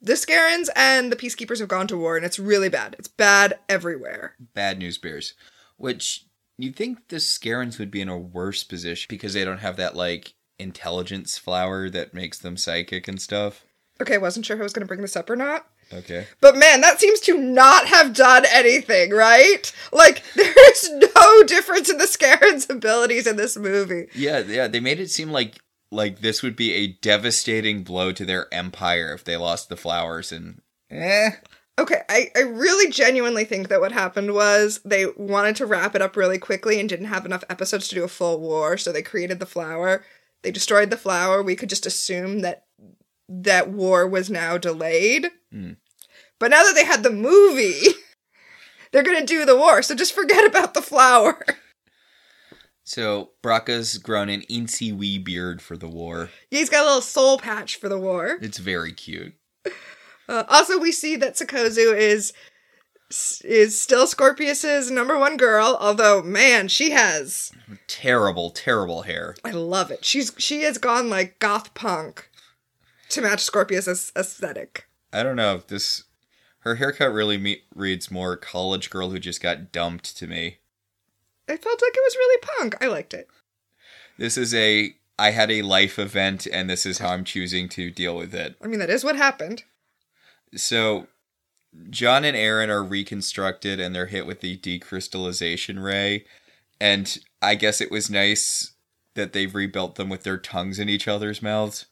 the 0.00 0.14
Scarrans 0.14 0.68
and 0.74 1.12
the 1.12 1.16
Peacekeepers 1.16 1.58
have 1.58 1.68
gone 1.68 1.86
to 1.88 1.96
war 1.96 2.16
and 2.16 2.24
it's 2.24 2.38
really 2.38 2.68
bad. 2.68 2.96
It's 2.98 3.08
bad 3.08 3.58
everywhere. 3.68 4.36
Bad 4.54 4.78
news 4.78 4.98
bears. 4.98 5.34
Which 5.76 6.26
you'd 6.56 6.76
think 6.76 7.08
the 7.08 7.16
Scarrans 7.16 7.78
would 7.78 7.90
be 7.90 8.00
in 8.00 8.08
a 8.08 8.18
worse 8.18 8.64
position 8.64 9.06
because 9.08 9.34
they 9.34 9.44
don't 9.44 9.58
have 9.58 9.76
that, 9.76 9.96
like, 9.96 10.34
intelligence 10.58 11.38
flower 11.38 11.88
that 11.90 12.14
makes 12.14 12.38
them 12.38 12.56
psychic 12.56 13.08
and 13.08 13.20
stuff. 13.20 13.64
Okay, 14.00 14.14
I 14.14 14.18
wasn't 14.18 14.46
sure 14.46 14.56
who 14.56 14.62
was 14.62 14.72
going 14.72 14.82
to 14.82 14.88
bring 14.88 15.02
this 15.02 15.16
up 15.16 15.28
or 15.28 15.36
not. 15.36 15.66
Okay. 15.92 16.26
But 16.40 16.56
man, 16.56 16.80
that 16.82 17.00
seems 17.00 17.20
to 17.20 17.36
not 17.36 17.86
have 17.86 18.14
done 18.14 18.44
anything, 18.52 19.10
right? 19.10 19.72
Like, 19.92 20.22
there's 20.34 20.90
no 20.90 21.42
difference 21.44 21.90
in 21.90 21.98
the 21.98 22.04
Scarrans' 22.04 22.70
abilities 22.70 23.26
in 23.26 23.36
this 23.36 23.56
movie. 23.56 24.08
Yeah, 24.14 24.40
yeah, 24.40 24.68
they 24.68 24.80
made 24.80 25.00
it 25.00 25.10
seem 25.10 25.30
like 25.30 25.60
like 25.92 26.20
this 26.20 26.42
would 26.42 26.54
be 26.54 26.72
a 26.72 26.86
devastating 26.86 27.82
blow 27.82 28.12
to 28.12 28.24
their 28.24 28.52
empire 28.54 29.12
if 29.12 29.24
they 29.24 29.36
lost 29.36 29.68
the 29.68 29.76
flowers 29.76 30.30
and 30.30 30.60
eh. 30.90 31.30
Okay, 31.78 32.02
I, 32.08 32.30
I 32.36 32.40
really 32.40 32.92
genuinely 32.92 33.44
think 33.44 33.68
that 33.68 33.80
what 33.80 33.90
happened 33.90 34.34
was 34.34 34.80
they 34.84 35.06
wanted 35.16 35.56
to 35.56 35.66
wrap 35.66 35.94
it 35.94 36.02
up 36.02 36.14
really 36.14 36.38
quickly 36.38 36.78
and 36.78 36.88
didn't 36.88 37.06
have 37.06 37.24
enough 37.24 37.42
episodes 37.48 37.88
to 37.88 37.94
do 37.94 38.04
a 38.04 38.08
full 38.08 38.38
war, 38.38 38.76
so 38.76 38.92
they 38.92 39.02
created 39.02 39.38
the 39.38 39.46
flower. 39.46 40.04
They 40.42 40.50
destroyed 40.50 40.90
the 40.90 40.98
flower. 40.98 41.42
We 41.42 41.56
could 41.56 41.70
just 41.70 41.86
assume 41.86 42.40
that 42.40 42.66
that 43.28 43.70
war 43.70 44.06
was 44.06 44.28
now 44.28 44.58
delayed. 44.58 45.30
Hmm. 45.52 45.72
But 46.38 46.50
now 46.50 46.62
that 46.62 46.74
they 46.74 46.84
had 46.84 47.02
the 47.02 47.10
movie, 47.10 47.80
they're 48.92 49.02
gonna 49.02 49.26
do 49.26 49.44
the 49.44 49.56
war, 49.56 49.82
so 49.82 49.94
just 49.94 50.14
forget 50.14 50.46
about 50.46 50.74
the 50.74 50.82
flower. 50.82 51.44
So 52.84 53.30
Braca's 53.40 53.98
grown 53.98 54.28
an 54.28 54.42
incy 54.50 54.92
wee 54.92 55.18
beard 55.18 55.62
for 55.62 55.76
the 55.76 55.88
war. 55.88 56.30
Yeah, 56.50 56.58
He's 56.58 56.70
got 56.70 56.82
a 56.82 56.86
little 56.86 57.00
soul 57.02 57.38
patch 57.38 57.76
for 57.76 57.88
the 57.88 57.98
war. 57.98 58.38
It's 58.40 58.58
very 58.58 58.92
cute. 58.92 59.34
Uh, 60.28 60.44
also, 60.48 60.78
we 60.78 60.90
see 60.90 61.16
that 61.16 61.34
Sikozu 61.34 61.96
is 61.96 62.32
is 63.44 63.80
still 63.80 64.06
Scorpius's 64.06 64.90
number 64.90 65.18
one 65.18 65.36
girl. 65.36 65.76
Although, 65.80 66.22
man, 66.22 66.68
she 66.68 66.90
has 66.90 67.52
Terrible, 67.86 68.50
terrible 68.50 69.02
hair. 69.02 69.36
I 69.44 69.50
love 69.50 69.90
it. 69.90 70.04
She's 70.04 70.32
she 70.38 70.62
has 70.62 70.78
gone 70.78 71.08
like 71.08 71.38
goth 71.38 71.74
punk 71.74 72.28
to 73.10 73.20
match 73.20 73.40
Scorpius's 73.40 74.12
aesthetic. 74.16 74.88
I 75.12 75.22
don't 75.22 75.36
know 75.36 75.54
if 75.54 75.66
this 75.66 76.04
her 76.60 76.76
haircut 76.76 77.12
really 77.12 77.38
me- 77.38 77.62
reads 77.74 78.10
more 78.10 78.36
college 78.36 78.90
girl 78.90 79.10
who 79.10 79.18
just 79.18 79.40
got 79.40 79.72
dumped 79.72 80.16
to 80.18 80.26
me. 80.26 80.58
I 81.48 81.56
felt 81.56 81.82
like 81.82 81.94
it 81.94 82.04
was 82.04 82.16
really 82.16 82.46
punk. 82.58 82.76
I 82.80 82.86
liked 82.86 83.14
it. 83.14 83.28
This 84.18 84.36
is 84.36 84.54
a 84.54 84.94
I 85.18 85.32
had 85.32 85.50
a 85.50 85.62
life 85.62 85.98
event 85.98 86.46
and 86.50 86.68
this 86.70 86.86
is 86.86 86.98
how 86.98 87.10
I'm 87.10 87.24
choosing 87.24 87.68
to 87.70 87.90
deal 87.90 88.16
with 88.16 88.34
it. 88.34 88.56
I 88.62 88.66
mean, 88.66 88.78
that 88.78 88.90
is 88.90 89.04
what 89.04 89.16
happened. 89.16 89.64
So 90.54 91.08
John 91.90 92.24
and 92.24 92.36
Aeryn 92.36 92.68
are 92.68 92.82
reconstructed 92.82 93.80
and 93.80 93.94
they're 93.94 94.06
hit 94.06 94.26
with 94.26 94.40
the 94.40 94.56
decrystallization 94.56 95.82
ray. 95.82 96.24
And 96.80 97.18
I 97.42 97.54
guess 97.54 97.80
it 97.80 97.90
was 97.90 98.10
nice 98.10 98.72
that 99.14 99.32
they've 99.32 99.54
rebuilt 99.54 99.96
them 99.96 100.08
with 100.08 100.22
their 100.22 100.38
tongues 100.38 100.78
in 100.78 100.88
each 100.88 101.06
other's 101.06 101.42
mouths. 101.42 101.86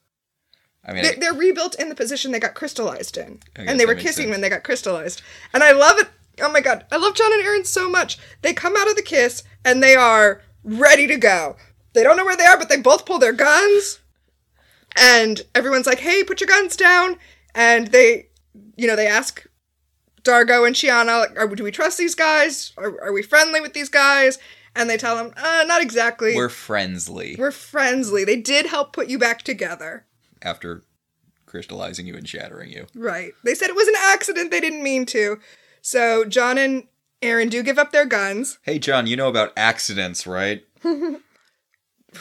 I 0.88 0.92
mean, 0.92 1.02
They, 1.02 1.14
they're 1.14 1.34
rebuilt 1.34 1.74
in 1.78 1.90
the 1.90 1.94
position 1.94 2.32
they 2.32 2.40
got 2.40 2.54
crystallized 2.54 3.18
in, 3.18 3.40
and 3.54 3.78
they 3.78 3.84
were 3.86 3.94
kissing 3.94 4.24
sense. 4.24 4.30
when 4.30 4.40
they 4.40 4.48
got 4.48 4.64
crystallized. 4.64 5.20
And 5.52 5.62
I 5.62 5.72
love 5.72 5.98
it. 5.98 6.08
Oh 6.40 6.50
my 6.50 6.60
god, 6.60 6.86
I 6.90 6.96
love 6.96 7.14
John 7.14 7.32
and 7.32 7.42
Aeryn 7.44 7.66
so 7.66 7.90
much. 7.90 8.18
They 8.42 8.54
come 8.54 8.74
out 8.76 8.88
of 8.88 8.96
the 8.96 9.02
kiss 9.02 9.42
and 9.64 9.82
they 9.82 9.94
are 9.94 10.40
ready 10.64 11.06
to 11.08 11.16
go. 11.16 11.56
They 11.92 12.02
don't 12.02 12.16
know 12.16 12.24
where 12.24 12.36
they 12.36 12.46
are, 12.46 12.56
but 12.56 12.68
they 12.68 12.80
both 12.80 13.04
pull 13.06 13.18
their 13.18 13.32
guns. 13.32 13.98
And 14.96 15.42
everyone's 15.54 15.86
like, 15.86 15.98
"Hey, 16.00 16.24
put 16.24 16.40
your 16.40 16.48
guns 16.48 16.76
down." 16.76 17.16
And 17.54 17.88
they, 17.88 18.28
you 18.76 18.86
know, 18.86 18.96
they 18.96 19.06
ask 19.06 19.46
Dargo 20.22 20.66
and 20.66 20.76
Chiana, 20.76 21.20
like, 21.20 21.38
are, 21.38 21.48
"Do 21.48 21.64
we 21.64 21.70
trust 21.70 21.98
these 21.98 22.14
guys? 22.14 22.72
Are, 22.76 23.00
are 23.02 23.12
we 23.12 23.22
friendly 23.22 23.60
with 23.60 23.74
these 23.74 23.88
guys?" 23.88 24.38
And 24.74 24.88
they 24.88 24.96
tell 24.96 25.16
them, 25.16 25.32
uh, 25.36 25.64
"Not 25.66 25.82
exactly. 25.82 26.34
we're 26.34 26.48
friendly 26.48 27.36
We're 27.38 27.50
friendly. 27.50 28.24
They 28.24 28.36
did 28.36 28.66
help 28.66 28.92
put 28.92 29.08
you 29.08 29.18
back 29.18 29.42
together." 29.42 30.06
After 30.42 30.82
crystallizing 31.46 32.06
you 32.06 32.14
and 32.16 32.28
shattering 32.28 32.70
you. 32.70 32.86
Right. 32.94 33.32
They 33.44 33.54
said 33.54 33.70
it 33.70 33.76
was 33.76 33.88
an 33.88 33.94
accident. 33.98 34.50
They 34.50 34.60
didn't 34.60 34.82
mean 34.82 35.06
to. 35.06 35.38
So 35.80 36.24
John 36.24 36.58
and 36.58 36.88
Aeryn 37.22 37.50
do 37.50 37.62
give 37.62 37.78
up 37.78 37.90
their 37.90 38.06
guns. 38.06 38.58
Hey, 38.62 38.78
John, 38.78 39.06
you 39.06 39.16
know 39.16 39.28
about 39.28 39.52
accidents, 39.56 40.26
right? 40.26 40.64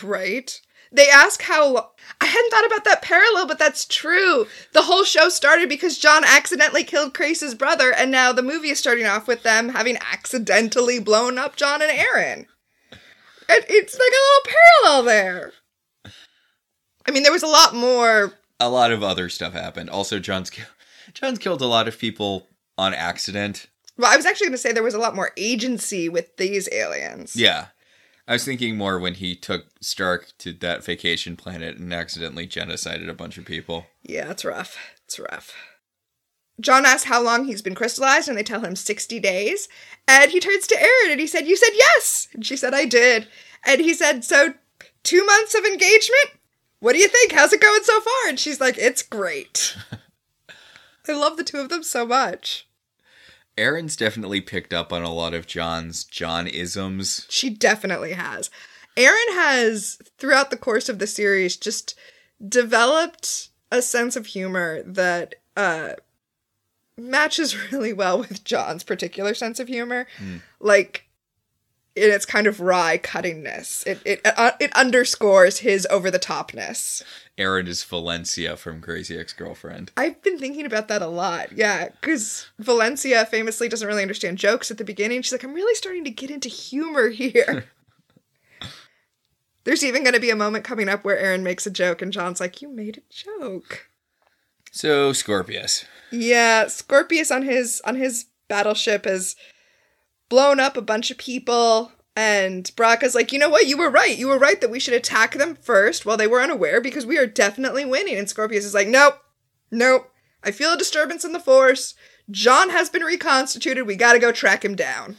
Right. 0.03 0.61
They 0.91 1.09
ask 1.09 1.41
how. 1.41 1.67
Lo- 1.67 1.89
I 2.21 2.25
hadn't 2.25 2.49
thought 2.49 2.65
about 2.65 2.83
that 2.85 3.01
parallel, 3.01 3.47
but 3.47 3.59
that's 3.59 3.85
true. 3.85 4.47
The 4.73 4.83
whole 4.83 5.03
show 5.03 5.29
started 5.29 5.69
because 5.69 5.97
John 5.97 6.23
accidentally 6.25 6.83
killed 6.83 7.13
Crais's 7.13 7.55
brother, 7.55 7.93
and 7.93 8.09
now 8.11 8.31
the 8.31 8.41
movie 8.41 8.69
is 8.69 8.79
starting 8.79 9.05
off 9.05 9.27
with 9.27 9.43
them 9.43 9.69
having 9.69 9.97
accidentally 9.97 10.99
blown 10.99 11.37
up 11.37 11.55
John 11.55 11.81
and 11.81 11.91
Aeryn. 11.91 12.45
It, 13.49 13.65
it's 13.69 13.93
like 13.93 14.11
a 14.11 14.25
little 14.49 14.59
parallel 14.83 15.03
there. 15.03 15.53
I 17.07 17.11
mean, 17.11 17.23
there 17.23 17.31
was 17.31 17.43
a 17.43 17.47
lot 17.47 17.73
more. 17.73 18.33
A 18.59 18.69
lot 18.69 18.91
of 18.91 19.03
other 19.03 19.29
stuff 19.29 19.53
happened. 19.53 19.89
Also, 19.89 20.19
John's 20.19 20.49
ki- 20.49 20.63
John's 21.13 21.39
killed 21.39 21.61
a 21.61 21.67
lot 21.67 21.87
of 21.87 21.97
people 21.97 22.47
on 22.77 22.93
accident. 22.93 23.67
Well, 23.97 24.11
I 24.11 24.17
was 24.17 24.25
actually 24.25 24.47
going 24.47 24.53
to 24.53 24.57
say 24.59 24.71
there 24.71 24.83
was 24.83 24.93
a 24.93 24.99
lot 24.99 25.15
more 25.15 25.31
agency 25.37 26.07
with 26.09 26.37
these 26.37 26.69
aliens. 26.71 27.35
Yeah. 27.35 27.67
I 28.27 28.33
was 28.33 28.43
thinking 28.43 28.75
more 28.77 28.99
when 28.99 29.15
he 29.15 29.35
took 29.35 29.67
Stark 29.79 30.33
to 30.39 30.51
that 30.53 30.83
vacation 30.83 31.37
planet 31.37 31.77
and 31.77 31.93
accidentally 31.93 32.45
genocided 32.45 33.09
a 33.09 33.13
bunch 33.13 33.37
of 33.37 33.45
people. 33.45 33.85
Yeah, 34.03 34.29
it's 34.31 34.43
rough. 34.43 34.77
It's 35.05 35.17
rough. 35.17 35.53
John 36.59 36.85
asks 36.85 37.05
how 37.07 37.21
long 37.21 37.45
he's 37.45 37.61
been 37.61 37.75
crystallized, 37.75 38.27
and 38.27 38.37
they 38.37 38.43
tell 38.43 38.61
him 38.61 38.75
60 38.75 39.19
days. 39.19 39.69
And 40.07 40.31
he 40.31 40.39
turns 40.39 40.67
to 40.67 40.75
Aeryn 40.75 41.11
and 41.11 41.19
he 41.19 41.27
said, 41.27 41.47
You 41.47 41.55
said 41.55 41.71
yes! 41.73 42.27
And 42.33 42.45
she 42.45 42.57
said, 42.57 42.73
I 42.73 42.85
did. 42.85 43.27
And 43.65 43.79
he 43.79 43.93
said, 43.93 44.23
So, 44.23 44.55
two 45.03 45.25
months 45.25 45.55
of 45.55 45.63
engagement? 45.65 46.31
What 46.79 46.93
do 46.93 46.99
you 46.99 47.07
think? 47.07 47.31
How's 47.31 47.53
it 47.53 47.61
going 47.61 47.83
so 47.83 47.99
far? 47.99 48.29
And 48.29 48.39
she's 48.39 48.61
like, 48.61 48.77
It's 48.77 49.01
great. 49.01 49.75
I 51.07 51.13
love 51.13 51.37
the 51.37 51.43
two 51.43 51.59
of 51.59 51.69
them 51.69 51.83
so 51.83 52.05
much. 52.05 52.67
Aeryn's 53.57 53.95
definitely 53.95 54.41
picked 54.41 54.73
up 54.73 54.93
on 54.93 55.03
a 55.03 55.13
lot 55.13 55.33
of 55.33 55.47
John's 55.47 56.03
John 56.03 56.47
isms. 56.47 57.25
She 57.29 57.49
definitely 57.49 58.13
has. 58.13 58.51
Aeryn 58.95 59.33
has, 59.33 59.99
throughout 60.17 60.51
the 60.51 60.57
course 60.57 60.89
of 60.89 60.99
the 60.99 61.07
series, 61.07 61.57
just 61.57 61.97
developed 62.45 63.49
a 63.71 63.81
sense 63.81 64.15
of 64.15 64.27
humor 64.27 64.83
that 64.83 65.35
uh, 65.55 65.93
matches 66.97 67.71
really 67.71 67.93
well 67.93 68.19
with 68.19 68.43
John's 68.43 68.83
particular 68.83 69.33
sense 69.33 69.59
of 69.59 69.67
humor. 69.67 70.07
Like, 70.59 71.06
in 71.97 72.11
its 72.11 72.25
kind 72.25 72.47
of 72.47 72.59
wry 72.59 72.97
cuttingness, 72.97 73.85
it 73.87 73.99
it 74.05 74.21
uh, 74.23 74.51
it 74.59 74.71
underscores 74.73 75.59
his 75.59 75.87
over 75.89 76.11
the 76.11 76.19
topness. 76.19 77.03
Aeryn 77.37 77.67
is 77.67 77.83
Valencia 77.83 78.55
from 78.55 78.81
Crazy 78.81 79.17
Ex 79.17 79.33
Girlfriend. 79.33 79.91
I've 79.97 80.21
been 80.23 80.39
thinking 80.39 80.65
about 80.65 80.87
that 80.87 81.01
a 81.01 81.07
lot. 81.07 81.51
Yeah, 81.51 81.89
because 81.89 82.49
Valencia 82.59 83.25
famously 83.25 83.67
doesn't 83.67 83.87
really 83.87 84.01
understand 84.01 84.37
jokes 84.37 84.71
at 84.71 84.77
the 84.77 84.83
beginning. 84.83 85.21
She's 85.21 85.31
like, 85.31 85.43
I'm 85.43 85.53
really 85.53 85.75
starting 85.75 86.03
to 86.03 86.11
get 86.11 86.31
into 86.31 86.49
humor 86.49 87.09
here. 87.09 87.65
There's 89.63 89.83
even 89.83 90.03
going 90.03 90.13
to 90.13 90.19
be 90.19 90.29
a 90.29 90.35
moment 90.35 90.63
coming 90.63 90.87
up 90.87 91.03
where 91.03 91.21
Aeryn 91.21 91.43
makes 91.43 91.67
a 91.67 91.71
joke 91.71 92.01
and 92.01 92.13
John's 92.13 92.39
like, 92.39 92.61
You 92.61 92.69
made 92.69 92.99
a 92.99 93.13
joke. 93.13 93.89
So, 94.71 95.11
Scorpius. 95.11 95.85
Yeah, 96.11 96.67
Scorpius 96.67 97.31
on 97.31 97.43
his 97.43 97.81
on 97.85 97.95
his 97.95 98.27
battleship 98.47 99.05
has 99.05 99.35
blown 100.29 100.59
up 100.59 100.77
a 100.77 100.81
bunch 100.81 101.11
of 101.11 101.17
people. 101.17 101.91
And 102.15 102.65
Braca's 102.75 103.13
like, 103.13 103.31
you 103.31 103.39
know 103.39 103.49
what? 103.49 103.67
You 103.67 103.77
were 103.77 103.91
right. 103.91 104.17
You 104.17 104.27
were 104.27 104.39
right 104.39 104.59
that 104.61 104.71
we 104.71 104.79
should 104.79 104.93
attack 104.93 105.35
them 105.35 105.55
first 105.55 106.05
while 106.05 106.17
they 106.17 106.27
were 106.27 106.41
unaware 106.41 106.81
because 106.81 107.05
we 107.05 107.17
are 107.17 107.27
definitely 107.27 107.85
winning. 107.85 108.17
And 108.17 108.27
Scorpius 108.27 108.65
is 108.65 108.73
like, 108.73 108.87
nope, 108.87 109.19
nope. 109.71 110.11
I 110.43 110.51
feel 110.51 110.73
a 110.73 110.77
disturbance 110.77 111.23
in 111.23 111.33
the 111.33 111.39
force. 111.39 111.93
John 112.31 112.71
has 112.71 112.89
been 112.89 113.03
reconstituted. 113.03 113.85
We 113.85 113.95
gotta 113.95 114.19
go 114.19 114.31
track 114.31 114.65
him 114.65 114.75
down. 114.75 115.17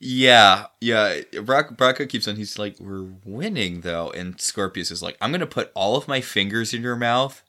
Yeah, 0.00 0.66
yeah. 0.80 1.22
Bra- 1.42 1.70
Braca 1.70 2.08
keeps 2.08 2.28
on. 2.28 2.36
He's 2.36 2.58
like, 2.58 2.76
"We're 2.78 3.08
winning, 3.24 3.80
though," 3.80 4.10
and 4.10 4.40
Scorpius 4.40 4.92
is 4.92 5.02
like, 5.02 5.16
"I'm 5.20 5.32
gonna 5.32 5.46
put 5.46 5.72
all 5.74 5.96
of 5.96 6.06
my 6.06 6.20
fingers 6.20 6.72
in 6.72 6.82
your 6.82 6.94
mouth, 6.94 7.42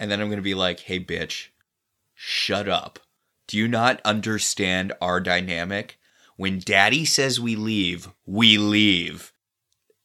and 0.00 0.10
then 0.10 0.18
I'm 0.18 0.30
gonna 0.30 0.40
be 0.40 0.54
like, 0.54 0.80
hey, 0.80 0.98
bitch, 0.98 1.48
shut 2.14 2.68
up. 2.68 2.98
Do 3.46 3.58
you 3.58 3.68
not 3.68 4.00
understand 4.02 4.94
our 5.02 5.20
dynamic? 5.20 5.98
When 6.40 6.58
Daddy 6.58 7.04
says 7.04 7.38
we 7.38 7.54
leave, 7.54 8.08
we 8.24 8.56
leave." 8.56 9.34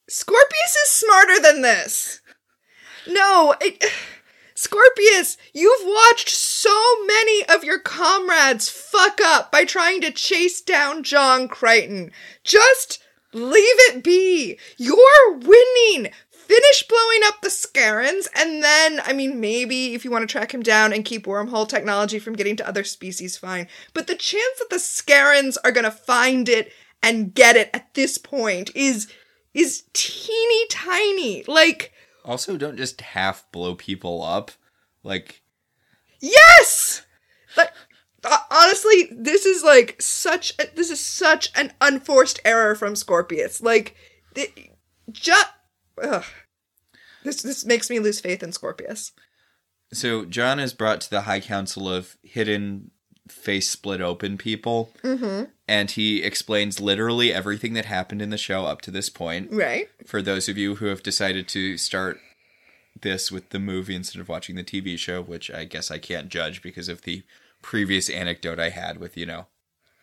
Scorpius 0.10 0.76
is 0.84 0.90
smarter 0.90 1.40
than 1.40 1.62
this. 1.62 2.20
No, 3.08 3.56
it, 3.62 3.82
Scorpius, 4.54 5.38
you've 5.54 5.86
watched 5.88 6.28
so 6.28 7.06
many 7.06 7.46
of 7.46 7.64
your 7.64 7.80
comrades 7.80 8.68
fuck 8.68 9.22
up 9.24 9.50
by 9.50 9.64
trying 9.64 10.02
to 10.02 10.12
chase 10.12 10.60
down 10.60 11.04
John 11.04 11.48
Crichton. 11.48 12.12
Just 12.44 13.02
leave 13.32 13.80
it 13.88 14.04
be. 14.04 14.60
You're 14.76 15.38
winning. 15.38 16.12
Finish 16.48 16.84
blowing 16.88 17.22
up 17.26 17.42
the 17.42 17.50
Scarrans, 17.50 18.28
and 18.36 18.62
then, 18.64 19.02
I 19.04 19.14
mean, 19.14 19.40
maybe 19.40 19.96
if 19.96 20.06
you 20.06 20.12
want 20.12 20.28
to 20.28 20.32
track 20.32 20.54
him 20.54 20.62
down 20.62 20.94
and 20.94 21.04
keep 21.04 21.26
wormhole 21.26 21.68
technology 21.68 22.20
from 22.20 22.36
getting 22.36 22.56
to 22.58 22.68
other 22.68 22.84
species, 22.84 23.36
fine. 23.36 23.68
But 23.94 24.06
the 24.08 24.16
chance 24.16 24.60
that 24.60 24.70
the 24.70 24.76
Scarrans 24.76 25.58
are 25.64 25.72
gonna 25.72 25.90
find 25.90 26.48
it 26.48 26.72
and 27.02 27.34
get 27.34 27.56
it 27.56 27.70
at 27.74 27.94
this 27.96 28.18
point 28.18 28.72
is 28.76 29.08
is 29.54 29.84
teeny 29.94 30.68
tiny. 30.70 31.44
Like, 31.48 31.94
Also, 32.24 32.58
don't 32.58 32.78
just 32.78 33.02
half 33.02 33.50
blow 33.52 33.74
people 33.74 34.22
up. 34.22 34.52
Like, 35.04 35.42
yes! 36.20 37.04
Like, 37.58 37.72
uh, 38.24 38.38
honestly, 38.52 39.10
this 39.12 39.46
is 39.46 39.64
like 39.64 40.02
such 40.02 40.54
a, 40.60 40.68
this 40.76 40.90
is 40.90 41.00
such 41.00 41.52
an 41.56 41.74
unforced 41.80 42.40
error 42.44 42.76
from 42.76 42.96
Scorpius. 42.96 43.62
Like, 43.62 43.96
just 45.12 45.48
this 47.24 47.42
this 47.42 47.66
makes 47.66 47.90
me 47.90 48.00
lose 48.00 48.20
faith 48.20 48.44
in 48.44 48.52
Scorpius. 48.52 49.12
so 49.94 50.26
John 50.26 50.60
is 50.60 50.74
brought 50.74 51.02
to 51.02 51.10
the 51.10 51.22
High 51.22 51.40
Council 51.40 51.90
of 51.90 52.18
Hidden 52.24 52.92
Face 53.30 53.70
Split 53.70 54.02
Open 54.02 54.38
People, 54.38 54.92
Mm-hmm. 55.04 55.46
and 55.68 55.90
he 55.92 56.22
explains 56.24 56.80
literally 56.80 57.34
everything 57.34 57.74
that 57.74 57.86
happened 57.86 58.22
in 58.22 58.30
the 58.30 58.38
show 58.38 58.66
up 58.66 58.82
to 58.82 58.92
this 58.92 59.10
point. 59.10 59.50
Right. 59.52 59.90
For 60.06 60.22
those 60.22 60.48
of 60.48 60.58
you 60.58 60.76
who 60.76 60.86
have 60.88 61.02
decided 61.02 61.48
to 61.50 61.78
start 61.78 62.20
this 63.02 63.32
with 63.32 63.50
the 63.50 63.60
movie 63.60 63.96
instead 63.96 64.22
of 64.22 64.30
watching 64.30 64.56
the 64.56 64.64
TV 64.64 64.98
show, 64.98 65.22
which 65.22 65.50
I 65.52 65.66
guess 65.66 65.90
I 65.92 65.98
can't 65.98 66.30
judge 66.30 66.62
because 66.62 66.88
of 66.88 67.02
the 67.02 67.24
previous 67.64 68.10
anecdote 68.10 68.60
I 68.60 68.70
had 68.70 69.00
with, 69.00 69.18
you 69.18 69.26
know, 69.26 69.48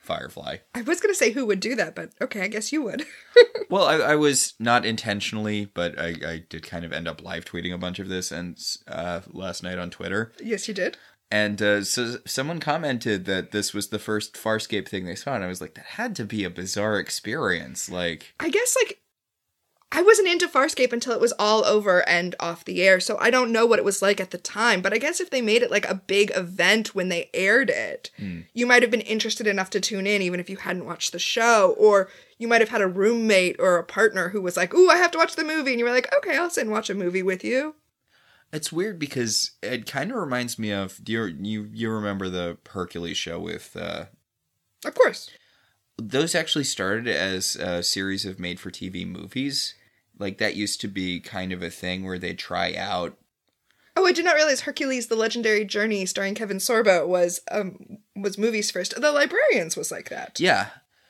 Firefly. 0.02 0.59
I 0.75 0.82
was 0.82 1.00
gonna 1.00 1.14
say 1.14 1.30
who 1.30 1.47
would 1.47 1.61
do 1.61 1.75
that, 1.76 1.94
but 1.94 2.11
okay, 2.21 2.42
I 2.42 2.49
guess 2.49 2.73
you 2.73 2.82
would. 2.82 3.04
Well, 3.71 3.87
I, 3.87 3.94
I 3.94 4.16
was 4.16 4.52
not 4.59 4.85
intentionally, 4.85 5.64
but 5.64 5.99
I, 5.99 6.09
I 6.26 6.44
did 6.47 6.62
kind 6.62 6.85
of 6.85 6.92
end 6.92 7.09
up 7.09 7.23
live 7.23 7.47
tweeting 7.47 7.73
a 7.73 7.78
bunch 7.78 7.99
of 7.99 8.09
this 8.11 8.30
and 8.30 8.62
uh, 8.87 9.21
last 9.32 9.62
night 9.62 9.78
on 9.78 9.88
Twitter. 9.88 10.30
yes, 10.44 10.68
you 10.68 10.75
did. 10.75 10.99
And 11.30 11.62
uh, 11.62 11.82
so 11.82 12.16
someone 12.26 12.61
commented 12.61 13.25
that 13.25 13.52
this 13.52 13.73
was 13.73 13.88
the 13.88 13.99
first 13.99 14.35
Farscape 14.35 14.87
thing 14.87 15.06
they 15.06 15.14
saw, 15.14 15.35
and 15.35 15.42
I 15.42 15.47
was 15.47 15.62
like, 15.62 15.73
that 15.75 15.87
had 15.87 16.14
to 16.16 16.26
be 16.26 16.44
a 16.44 16.50
bizarre 16.50 16.99
experience. 16.99 17.90
Like, 17.90 18.35
I 18.38 18.50
guess 18.50 18.76
like 18.82 19.00
I 19.94 20.00
wasn't 20.00 20.28
into 20.28 20.49
Farscape 20.49 20.90
until 20.92 21.12
it 21.12 21.20
was 21.20 21.34
all 21.38 21.66
over 21.66 22.06
and 22.08 22.34
off 22.40 22.64
the 22.64 22.82
air, 22.82 22.99
so 22.99 23.18
I 23.20 23.30
don't 23.30 23.52
know 23.52 23.66
what 23.66 23.78
it 23.78 23.84
was 23.84 24.00
like 24.00 24.20
at 24.20 24.30
the 24.30 24.38
time. 24.38 24.80
But 24.80 24.94
I 24.94 24.99
guess 24.99 25.20
if 25.20 25.28
they 25.28 25.42
made 25.42 25.62
it 25.62 25.70
like 25.70 25.87
a 25.87 25.94
big 25.94 26.32
event 26.34 26.94
when 26.94 27.11
they 27.11 27.28
aired 27.34 27.68
it, 27.68 28.11
you 28.54 28.66
might 28.66 28.80
have 28.82 28.90
been 28.90 29.02
interested 29.02 29.46
enough 29.46 29.68
to 29.70 29.80
tune 29.80 30.06
in, 30.06 30.22
even 30.22 30.40
if 30.40 30.49
you 30.49 30.56
hadn't 30.56 30.87
watched 30.87 31.12
the 31.12 31.18
show, 31.18 31.75
or 31.78 32.08
you 32.38 32.49
might 32.49 32.62
have 32.62 32.71
had 32.71 32.80
a 32.80 32.86
roommate 32.88 33.56
or 33.58 33.76
a 33.76 33.84
partner 33.84 34.30
who 34.30 34.40
was 34.40 34.56
like, 34.56 34.73
"Ooh, 34.73 34.88
I 34.88 34.97
have 34.97 35.10
to 35.10 35.19
watch 35.19 35.36
the 35.36 35.45
movie," 35.45 35.73
and 35.73 35.78
you 35.78 35.84
were 35.84 35.93
like, 35.93 36.12
"Okay, 36.17 36.38
I'll 36.38 36.49
sit 36.49 36.62
and 36.62 36.71
watch 36.71 36.88
a 36.88 36.95
movie 36.95 37.23
with 37.23 37.45
you." 37.45 37.75
it's 38.52 38.71
weird 38.73 38.99
because 38.99 39.52
it 39.62 39.86
kind 39.90 40.10
of 40.10 40.19
reminds 40.19 40.58
me 40.58 40.71
of 40.71 41.02
do 41.02 41.12
you 41.12 41.25
you 41.40 41.71
you 41.73 41.90
remember 41.90 42.28
the 42.28 42.58
Hercules 42.71 43.17
show 43.17 43.38
with 43.40 43.75
uh, 43.76 44.06
Of 44.84 44.95
course. 44.95 45.30
those 45.97 46.34
actually 46.34 46.64
started 46.64 47.08
as 47.08 47.56
a 47.56 47.82
series 47.82 48.25
of 48.26 48.38
made 48.38 48.60
for 48.60 48.71
TV 48.71 49.06
movies. 49.06 49.75
Like 50.18 50.38
that 50.38 50.56
used 50.56 50.80
to 50.82 50.88
be 50.88 51.20
kind 51.20 51.52
of 51.52 51.62
a 51.62 51.70
thing 51.70 52.04
where 52.04 52.18
they 52.18 52.34
try 52.34 52.75
out 52.75 53.16
Oh, 53.94 54.06
I 54.06 54.12
did 54.12 54.25
not 54.25 54.36
realize 54.36 54.62
Hercules: 54.62 55.08
The 55.08 55.16
Legendary 55.16 55.64
Journey, 55.64 56.06
starring 56.06 56.34
Kevin 56.34 56.58
Sorbo, 56.58 57.06
was 57.06 57.40
um 57.50 57.98
was 58.16 58.38
movies 58.38 58.70
first. 58.70 58.98
The 58.98 59.12
Librarians 59.12 59.76
was 59.76 59.90
like 59.90 60.08
that. 60.08 60.40
Yeah. 60.40 60.68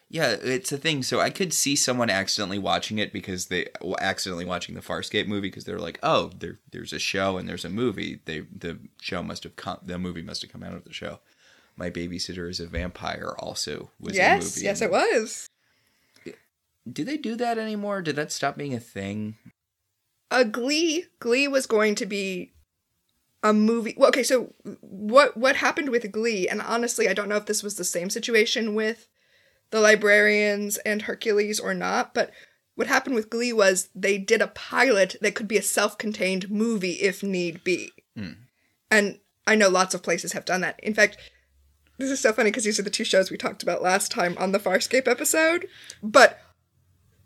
Yeah, 0.08 0.36
it's 0.42 0.70
a 0.72 0.76
thing. 0.76 1.02
So 1.02 1.20
I 1.20 1.30
could 1.30 1.54
see 1.54 1.74
someone 1.74 2.10
accidentally 2.10 2.58
watching 2.58 2.98
it 2.98 3.14
because 3.14 3.46
they 3.46 3.68
well, 3.80 3.96
accidentally 3.98 4.44
watching 4.44 4.74
the 4.74 4.82
Farscape 4.82 5.26
movie 5.26 5.48
because 5.48 5.64
they're 5.64 5.78
like, 5.78 5.98
"Oh, 6.02 6.32
there 6.38 6.58
there's 6.70 6.92
a 6.92 6.98
show 6.98 7.38
and 7.38 7.48
there's 7.48 7.64
a 7.64 7.70
movie. 7.70 8.20
They 8.26 8.40
the 8.40 8.78
show 9.00 9.22
must 9.22 9.44
have 9.44 9.56
come 9.56 9.78
the 9.82 9.98
movie 9.98 10.20
must 10.20 10.42
have 10.42 10.52
come 10.52 10.62
out 10.62 10.74
of 10.74 10.84
the 10.84 10.92
show." 10.92 11.20
My 11.76 11.88
babysitter 11.88 12.50
is 12.50 12.60
a 12.60 12.66
vampire 12.66 13.34
also 13.38 13.90
was 13.98 14.12
a 14.12 14.16
yes, 14.16 14.56
movie. 14.56 14.66
yes, 14.66 14.82
it 14.82 14.90
was. 14.90 15.46
Do 16.90 17.04
they 17.04 17.16
do 17.16 17.36
that 17.36 17.58
anymore? 17.58 18.02
Did 18.02 18.16
that 18.16 18.32
stop 18.32 18.56
being 18.56 18.74
a 18.74 18.80
thing? 18.80 19.36
uh, 20.32 20.44
Glee. 20.44 21.04
Glee 21.20 21.46
was 21.46 21.66
going 21.66 21.94
to 21.96 22.06
be 22.06 22.52
a 23.42 23.52
movie. 23.52 23.94
Well, 23.96 24.08
okay, 24.08 24.22
so 24.22 24.54
what 24.80 25.36
what 25.36 25.56
happened 25.56 25.90
with 25.90 26.10
Glee? 26.10 26.48
And 26.48 26.60
honestly, 26.60 27.08
I 27.08 27.12
don't 27.12 27.28
know 27.28 27.36
if 27.36 27.46
this 27.46 27.62
was 27.62 27.76
the 27.76 27.84
same 27.84 28.10
situation 28.10 28.74
with 28.74 29.06
the 29.70 29.80
Librarians 29.80 30.78
and 30.78 31.02
Hercules 31.02 31.60
or 31.60 31.74
not. 31.74 32.14
But 32.14 32.30
what 32.74 32.86
happened 32.86 33.14
with 33.14 33.30
Glee 33.30 33.52
was 33.52 33.90
they 33.94 34.16
did 34.16 34.40
a 34.40 34.48
pilot 34.48 35.16
that 35.20 35.34
could 35.34 35.48
be 35.48 35.58
a 35.58 35.62
self-contained 35.62 36.50
movie 36.50 36.92
if 36.92 37.22
need 37.22 37.62
be. 37.62 37.90
Hmm. 38.16 38.32
And 38.90 39.18
I 39.46 39.54
know 39.54 39.68
lots 39.68 39.94
of 39.94 40.02
places 40.02 40.32
have 40.32 40.44
done 40.44 40.62
that. 40.62 40.80
In 40.82 40.94
fact, 40.94 41.18
this 41.98 42.10
is 42.10 42.20
so 42.20 42.32
funny 42.32 42.50
because 42.50 42.64
these 42.64 42.78
are 42.78 42.84
the 42.84 42.90
two 42.90 43.04
shows 43.04 43.30
we 43.30 43.36
talked 43.36 43.62
about 43.62 43.82
last 43.82 44.10
time 44.10 44.36
on 44.38 44.52
the 44.52 44.58
Farscape 44.58 45.08
episode. 45.08 45.66
But 46.02 46.38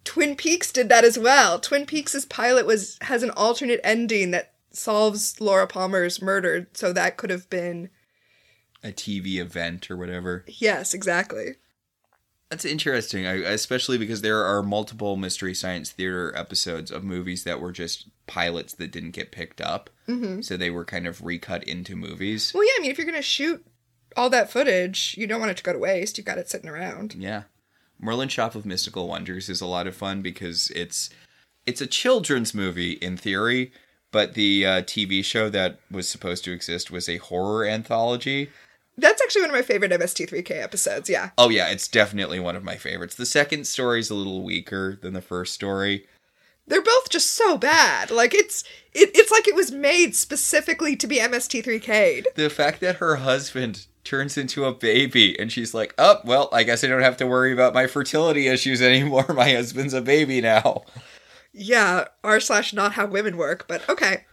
Twin 0.06 0.36
Peaks 0.36 0.72
did 0.72 0.88
that 0.88 1.04
as 1.04 1.18
well. 1.18 1.58
Twin 1.60 1.84
Peaks' 1.84 2.24
pilot 2.24 2.64
was 2.64 2.96
has 3.02 3.22
an 3.22 3.30
alternate 3.30 3.80
ending 3.84 4.30
that 4.30 4.54
solves 4.70 5.38
Laura 5.40 5.66
Palmer's 5.66 6.22
murder, 6.22 6.68
so 6.72 6.92
that 6.94 7.16
could 7.18 7.28
have 7.30 7.50
been 7.50 7.90
A 8.82 8.92
TV 8.92 9.36
event 9.36 9.90
or 9.90 9.96
whatever. 9.98 10.44
yes, 10.48 10.94
exactly. 10.94 11.56
That's 12.50 12.64
interesting, 12.64 13.26
I, 13.26 13.32
especially 13.38 13.98
because 13.98 14.22
there 14.22 14.44
are 14.44 14.62
multiple 14.62 15.16
Mystery 15.16 15.52
Science 15.52 15.90
Theater 15.90 16.32
episodes 16.36 16.92
of 16.92 17.02
movies 17.02 17.42
that 17.42 17.60
were 17.60 17.72
just 17.72 18.06
pilots 18.28 18.72
that 18.74 18.92
didn't 18.92 19.10
get 19.10 19.32
picked 19.32 19.60
up. 19.60 19.90
hmm 20.06 20.40
So 20.42 20.56
they 20.56 20.70
were 20.70 20.84
kind 20.84 21.08
of 21.08 21.24
recut 21.24 21.64
into 21.64 21.96
movies. 21.96 22.52
Well, 22.54 22.64
yeah, 22.64 22.70
I 22.78 22.82
mean, 22.82 22.90
if 22.92 22.98
you're 22.98 23.06
gonna 23.06 23.20
shoot 23.20 23.66
all 24.16 24.30
that 24.30 24.48
footage, 24.50 25.16
you 25.18 25.26
don't 25.26 25.40
want 25.40 25.50
it 25.50 25.56
to 25.56 25.64
go 25.64 25.72
to 25.72 25.78
waste. 25.80 26.16
You've 26.18 26.26
got 26.26 26.38
it 26.38 26.48
sitting 26.48 26.70
around. 26.70 27.16
Yeah. 27.18 27.42
Merlin 28.00 28.28
Shop 28.28 28.54
of 28.54 28.66
Mystical 28.66 29.08
Wonders 29.08 29.48
is 29.48 29.60
a 29.60 29.66
lot 29.66 29.86
of 29.86 29.96
fun 29.96 30.22
because 30.22 30.70
it's 30.70 31.10
it's 31.64 31.80
a 31.80 31.86
children's 31.86 32.54
movie 32.54 32.92
in 32.92 33.16
theory, 33.16 33.72
but 34.12 34.34
the 34.34 34.64
uh, 34.64 34.82
TV 34.82 35.24
show 35.24 35.48
that 35.50 35.80
was 35.90 36.08
supposed 36.08 36.44
to 36.44 36.52
exist 36.52 36.90
was 36.90 37.08
a 37.08 37.16
horror 37.16 37.64
anthology. 37.66 38.50
That's 38.98 39.20
actually 39.20 39.42
one 39.42 39.50
of 39.50 39.56
my 39.56 39.62
favorite 39.62 39.92
MST3K 39.92 40.62
episodes. 40.62 41.10
Yeah. 41.10 41.30
Oh 41.36 41.50
yeah, 41.50 41.68
it's 41.68 41.88
definitely 41.88 42.40
one 42.40 42.56
of 42.56 42.64
my 42.64 42.76
favorites. 42.76 43.14
The 43.14 43.26
second 43.26 43.66
story's 43.66 44.10
a 44.10 44.14
little 44.14 44.42
weaker 44.42 44.98
than 45.00 45.12
the 45.12 45.20
first 45.20 45.52
story. 45.52 46.06
They're 46.68 46.82
both 46.82 47.10
just 47.10 47.32
so 47.34 47.58
bad. 47.58 48.10
Like 48.10 48.34
it's 48.34 48.64
it, 48.92 49.10
it's 49.14 49.30
like 49.30 49.46
it 49.46 49.54
was 49.54 49.70
made 49.70 50.16
specifically 50.16 50.96
to 50.96 51.06
be 51.06 51.18
MST3K'd. 51.18 52.28
The 52.34 52.50
fact 52.50 52.80
that 52.80 52.96
her 52.96 53.16
husband 53.16 53.86
turns 54.06 54.38
into 54.38 54.64
a 54.64 54.72
baby 54.72 55.38
and 55.38 55.52
she's 55.52 55.74
like, 55.74 55.92
"Oh, 55.98 56.20
well, 56.24 56.48
I 56.52 56.62
guess 56.62 56.82
I 56.82 56.86
don't 56.86 57.02
have 57.02 57.16
to 57.18 57.26
worry 57.26 57.52
about 57.52 57.74
my 57.74 57.86
fertility 57.86 58.46
issues 58.48 58.80
anymore. 58.90 59.26
My 59.34 59.52
husband's 59.52 59.92
a 59.94 60.00
baby 60.00 60.40
now." 60.40 60.84
Yeah, 61.52 62.06
r 62.24 62.38
slash 62.40 62.72
not 62.72 62.92
how 62.92 63.06
women 63.06 63.36
work, 63.36 63.66
but 63.68 63.86
okay, 63.88 64.24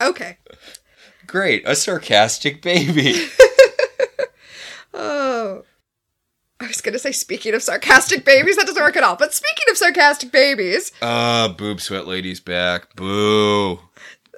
okay. 0.00 0.38
Great, 1.26 1.62
a 1.66 1.74
sarcastic 1.76 2.62
baby. 2.62 3.26
Oh, 4.98 5.62
I 6.58 6.66
was 6.68 6.80
gonna 6.80 6.98
say 6.98 7.12
speaking 7.12 7.54
of 7.54 7.62
sarcastic 7.62 8.24
babies, 8.24 8.56
that 8.56 8.66
doesn't 8.66 8.82
work 8.82 8.96
at 8.96 9.02
all. 9.02 9.16
But 9.16 9.34
speaking 9.34 9.64
of 9.70 9.76
sarcastic 9.76 10.32
babies, 10.32 10.90
Ah, 11.02 11.54
boob 11.56 11.80
sweat 11.82 12.06
lady's 12.06 12.40
back. 12.40 12.94
Boo. 12.96 13.80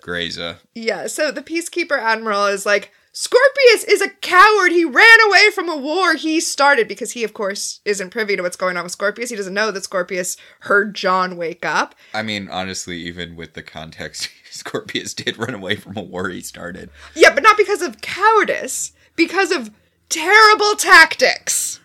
Grayza. 0.02 0.56
yeah. 0.74 1.06
So 1.06 1.30
the 1.30 1.42
peacekeeper 1.42 2.00
admiral 2.00 2.46
is 2.46 2.64
like, 2.66 2.92
Scorpius 3.20 3.82
is 3.82 4.00
a 4.00 4.10
coward. 4.10 4.70
He 4.70 4.84
ran 4.84 5.18
away 5.26 5.50
from 5.52 5.68
a 5.68 5.76
war 5.76 6.14
he 6.14 6.38
started 6.38 6.86
because 6.86 7.10
he, 7.10 7.24
of 7.24 7.34
course, 7.34 7.80
isn't 7.84 8.10
privy 8.10 8.36
to 8.36 8.42
what's 8.44 8.54
going 8.54 8.76
on 8.76 8.84
with 8.84 8.92
Scorpius. 8.92 9.28
He 9.30 9.34
doesn't 9.34 9.54
know 9.54 9.72
that 9.72 9.82
Scorpius 9.82 10.36
heard 10.60 10.94
John 10.94 11.36
wake 11.36 11.66
up. 11.66 11.96
I 12.14 12.22
mean, 12.22 12.48
honestly, 12.48 12.98
even 12.98 13.34
with 13.34 13.54
the 13.54 13.62
context, 13.64 14.28
Scorpius 14.52 15.14
did 15.14 15.36
run 15.36 15.52
away 15.52 15.74
from 15.74 15.96
a 15.96 16.00
war 16.02 16.28
he 16.28 16.40
started. 16.40 16.90
Yeah, 17.16 17.34
but 17.34 17.42
not 17.42 17.56
because 17.56 17.82
of 17.82 18.00
cowardice, 18.00 18.92
because 19.16 19.50
of 19.50 19.72
terrible 20.08 20.76
tactics. 20.76 21.80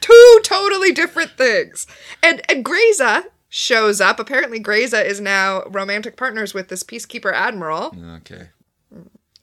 Two 0.00 0.40
totally 0.42 0.90
different 0.90 1.30
things. 1.38 1.86
And 2.24 2.42
and 2.50 2.64
Grayza 2.64 3.26
shows 3.48 4.00
up. 4.00 4.18
Apparently, 4.18 4.58
Grayza 4.60 5.04
is 5.04 5.20
now 5.20 5.62
romantic 5.70 6.16
partners 6.16 6.54
with 6.54 6.66
this 6.66 6.82
peacekeeper 6.82 7.32
admiral 7.32 7.94
Okay. 8.16 8.48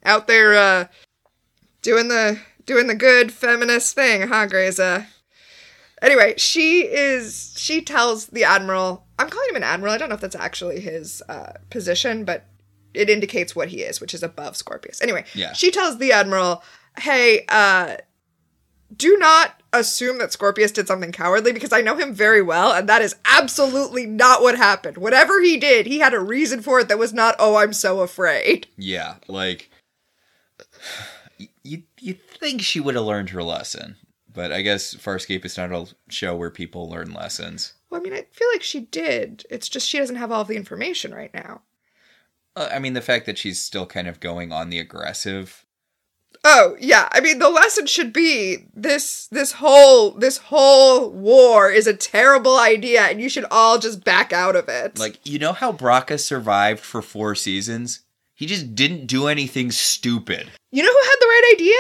out 0.04 0.28
there 0.28 0.54
uh, 0.56 0.88
doing 1.90 2.08
the 2.08 2.40
doing 2.68 2.86
the 2.86 2.94
good 2.96 3.32
feminist 3.32 3.96
thing, 3.96 4.28
huh, 4.28 4.46
Grayza? 4.48 5.08
Anyway, 6.04 6.36
she 6.38 6.82
is 6.82 7.54
she 7.58 7.82
tells 7.82 8.28
the 8.28 8.44
admiral. 8.44 9.06
I'm 9.18 9.30
calling 9.30 9.50
him 9.50 9.56
an 9.58 9.64
admiral. 9.64 9.94
I 9.94 9.98
don't 9.98 10.10
know 10.10 10.16
if 10.16 10.22
that's 10.22 10.36
actually 10.36 10.80
his 10.80 11.24
uh, 11.28 11.54
position, 11.72 12.26
but 12.26 12.46
it 12.94 13.10
indicates 13.10 13.56
what 13.56 13.70
he 13.70 13.82
is, 13.82 14.00
which 14.00 14.14
is 14.14 14.22
above 14.24 14.56
Scorpius. 14.56 15.02
Anyway, 15.02 15.26
Yeah. 15.34 15.54
she 15.54 15.72
tells 15.72 15.98
the 15.98 16.12
admiral, 16.12 16.64
"Hey, 17.00 17.44
uh, 17.50 17.98
do 18.96 19.18
not 19.18 19.62
assume 19.74 20.18
that 20.20 20.32
Scorpius 20.32 20.72
did 20.72 20.88
something 20.88 21.12
cowardly 21.12 21.52
because 21.52 21.74
I 21.74 21.82
know 21.82 21.96
him 21.96 22.14
very 22.14 22.42
well, 22.42 22.72
and 22.72 22.88
that 22.88 23.02
is 23.02 23.16
absolutely 23.26 24.06
not 24.06 24.42
what 24.44 24.58
happened. 24.58 24.98
Whatever 24.98 25.42
he 25.42 25.58
did, 25.58 25.86
he 25.88 26.00
had 26.00 26.14
a 26.14 26.20
reason 26.20 26.62
for 26.62 26.80
it 26.80 26.88
that 26.88 26.98
was 27.00 27.14
not, 27.14 27.36
oh, 27.40 27.56
I'm 27.58 27.74
so 27.74 28.00
afraid. 28.02 28.68
Yeah, 28.78 29.16
like 29.28 29.70
you 31.64 31.84
you 32.00 32.14
think 32.14 32.62
she 32.62 32.80
would 32.80 32.96
have 32.96 33.06
learned 33.06 33.32
her 33.32 33.44
lesson, 33.44 33.98
but 34.32 34.52
I 34.52 34.62
guess 34.62 34.96
Farscape 34.96 35.46
is 35.46 35.58
not 35.58 35.72
a 35.72 35.88
show 36.10 36.36
where 36.36 36.50
people 36.50 36.90
learn 36.90 37.14
lessons. 37.14 37.74
Well, 37.90 38.00
I 38.00 38.04
mean, 38.04 38.14
I 38.14 38.26
feel 38.32 38.48
like 38.54 38.64
she 38.64 38.82
did. 38.82 39.46
It's 39.50 39.70
just 39.70 39.88
she 39.88 39.98
doesn't 39.98 40.16
have 40.16 40.32
all 40.32 40.42
of 40.42 40.48
the 40.48 40.56
information 40.56 41.14
right 41.14 41.34
now. 41.34 41.62
Uh, 42.56 42.70
I 42.72 42.80
mean, 42.80 42.94
the 42.94 43.02
fact 43.02 43.26
that 43.26 43.38
she's 43.38 43.60
still 43.60 43.86
kind 43.86 44.08
of 44.08 44.20
going 44.20 44.52
on 44.52 44.70
the 44.70 44.80
aggressive. 44.80 45.66
Oh, 46.44 46.78
yeah. 46.80 47.10
I 47.12 47.20
mean, 47.20 47.40
the 47.40 47.50
lesson 47.50 47.86
should 47.86 48.14
be 48.14 48.68
this 48.74 49.28
this 49.28 49.54
whole 49.54 50.12
this 50.12 50.38
whole 50.38 51.10
war 51.10 51.70
is 51.70 51.88
a 51.88 51.94
terrible 51.94 52.58
idea 52.58 53.02
and 53.04 53.20
you 53.20 53.30
should 53.30 53.46
all 53.52 53.78
just 53.78 54.04
back 54.04 54.32
out 54.32 54.56
of 54.56 54.70
it. 54.70 54.98
Like, 54.98 55.20
you 55.26 55.40
know 55.40 55.54
how 55.54 55.72
Braca 55.72 56.20
survived 56.20 56.80
for 56.80 57.02
four 57.02 57.36
seasons? 57.36 58.02
He 58.34 58.46
just 58.46 58.74
didn't 58.74 59.08
do 59.08 59.28
anything 59.28 59.70
stupid. 59.72 60.50
You 60.72 60.84
know 60.84 60.92
who 60.92 61.04
had 61.04 61.18
the 61.20 61.26
right 61.26 61.54
idea? 61.56 61.78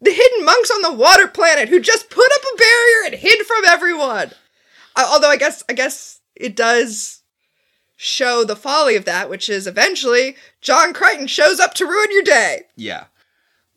The 0.00 0.12
hidden 0.12 0.44
monks 0.44 0.70
on 0.70 0.82
the 0.82 0.92
water 0.92 1.28
planet 1.28 1.68
who 1.68 1.80
just 1.80 2.10
put 2.10 2.30
up 2.32 2.42
a 2.42 2.56
barrier 2.56 3.06
and 3.06 3.14
hid 3.14 3.46
from 3.46 3.64
everyone. 3.66 4.32
Uh, 4.96 5.08
although 5.10 5.30
I 5.30 5.36
guess 5.36 5.62
I 5.68 5.72
guess 5.72 6.20
it 6.34 6.56
does 6.56 7.22
show 7.96 8.42
the 8.42 8.56
folly 8.56 8.96
of 8.96 9.04
that, 9.04 9.30
which 9.30 9.48
is 9.48 9.66
eventually 9.66 10.36
John 10.60 10.92
Crichton 10.92 11.28
shows 11.28 11.60
up 11.60 11.74
to 11.74 11.86
ruin 11.86 12.08
your 12.10 12.22
day. 12.22 12.62
Yeah. 12.76 13.04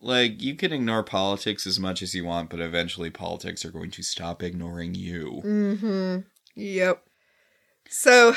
Like, 0.00 0.42
you 0.42 0.54
can 0.54 0.72
ignore 0.72 1.02
politics 1.02 1.66
as 1.66 1.80
much 1.80 2.02
as 2.02 2.14
you 2.14 2.24
want, 2.24 2.50
but 2.50 2.60
eventually 2.60 3.08
politics 3.08 3.64
are 3.64 3.70
going 3.70 3.90
to 3.92 4.02
stop 4.02 4.42
ignoring 4.42 4.94
you. 4.94 5.40
Mm-hmm. 5.44 6.18
Yep. 6.54 7.02
So 7.88 8.34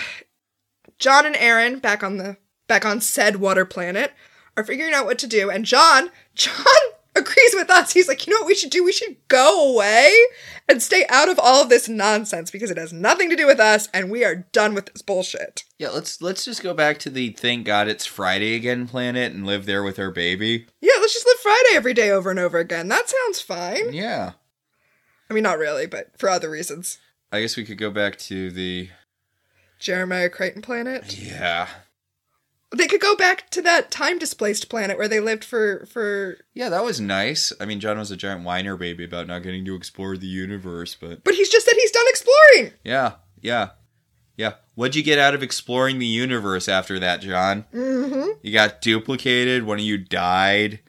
John 1.00 1.26
and 1.26 1.36
Aeryn 1.36 1.82
back 1.82 2.04
on 2.04 2.18
the 2.18 2.38
back 2.68 2.86
on 2.86 3.02
said 3.02 3.38
water 3.38 3.66
planet 3.66 4.14
are 4.60 4.64
figuring 4.64 4.94
out 4.94 5.06
what 5.06 5.20
to 5.20 5.28
do, 5.28 5.50
and 5.50 5.66
John 5.66 6.12
John 6.36 6.66
agrees 7.16 7.54
with 7.54 7.70
us. 7.70 7.94
He's 7.94 8.08
like, 8.08 8.26
you 8.26 8.34
know 8.34 8.40
what 8.40 8.48
we 8.48 8.56
should 8.56 8.70
do? 8.70 8.84
We 8.84 8.92
should 8.92 9.16
go 9.28 9.74
away 9.74 10.14
and 10.68 10.82
stay 10.82 11.06
out 11.10 11.30
of 11.30 11.40
all 11.40 11.64
of 11.64 11.70
this 11.70 11.90
nonsense 11.90 12.52
because 12.52 12.70
it 12.70 12.78
has 12.78 12.94
nothing 12.94 13.30
to 13.30 13.36
do 13.36 13.48
with 13.48 13.60
us, 13.60 13.88
and 13.94 14.12
we 14.12 14.24
are 14.24 14.48
done 14.52 14.74
with 14.74 14.88
this 14.88 15.02
bullshit. 15.02 15.64
Yeah, 15.78 15.90
let's 15.90 16.22
let's 16.22 16.46
just 16.46 16.62
go 16.62 16.74
back 16.74 17.00
to 17.00 17.10
the 17.10 17.32
thank 17.32 17.66
God 17.66 17.88
it's 17.88 18.06
Friday 18.06 18.56
again 18.56 18.88
planet 18.88 19.34
and 19.34 19.46
live 19.46 19.66
there 19.66 19.84
with 19.84 19.98
our 20.00 20.12
baby. 20.12 20.68
Yeah, 20.82 20.94
let's 21.00 21.14
just 21.14 21.26
live 21.26 21.40
Friday 21.40 21.76
every 21.76 21.94
day 21.94 22.12
over 22.12 22.30
and 22.30 22.40
over 22.40 22.58
again. 22.58 22.88
That 22.88 23.10
sounds 23.10 23.42
fine. 23.42 23.94
Yeah. 23.94 24.34
I 25.30 25.34
mean, 25.34 25.44
not 25.44 25.60
really, 25.60 25.86
but 25.86 26.18
for 26.18 26.30
other 26.30 26.50
reasons. 26.50 26.98
I 27.32 27.42
guess 27.42 27.56
we 27.56 27.64
could 27.64 27.78
go 27.78 27.92
back 27.92 28.18
to 28.20 28.50
the 28.50 28.90
Jeremiah 29.78 30.30
Crichton 30.30 30.64
planet. 30.64 31.18
Yeah. 31.18 31.68
They 32.76 32.88
could 32.88 33.02
go 33.02 33.16
back 33.16 33.50
to 33.52 33.62
that 33.64 33.90
time 33.90 34.20
displaced 34.20 34.70
planet 34.70 34.98
where 34.98 35.08
they 35.08 35.20
lived 35.20 35.44
for 35.44 35.86
for 35.88 36.38
Yeah, 36.54 36.70
that 36.70 36.84
was 36.84 37.00
nice. 37.00 37.52
I 37.60 37.66
mean, 37.66 37.80
John 37.80 37.98
was 37.98 38.12
a 38.12 38.18
giant 38.18 38.44
whiner 38.44 38.78
baby 38.78 39.04
about 39.04 39.26
not 39.28 39.42
getting 39.44 39.66
to 39.66 39.76
explore 39.76 40.18
the 40.18 40.28
universe, 40.28 40.96
but 41.00 41.24
But 41.24 41.34
he's 41.36 41.50
just 41.50 41.66
said 41.66 41.76
he's 41.76 41.92
done 41.92 42.06
exploring. 42.08 42.74
yeah, 42.84 43.14
yeah. 43.42 43.70
Yeah. 44.38 44.54
What'd 44.76 44.96
you 44.96 45.04
get 45.04 45.20
out 45.20 45.34
of 45.34 45.44
exploring 45.44 46.00
the 46.00 46.06
universe 46.06 46.70
after 46.70 46.98
that, 47.00 47.20
John? 47.22 47.66
Mm-hmm. 47.74 48.30
You 48.42 48.54
got 48.54 48.80
duplicated, 48.82 49.64
one 49.64 49.80
of 49.80 49.84
you 49.84 49.98
died. 49.98 50.80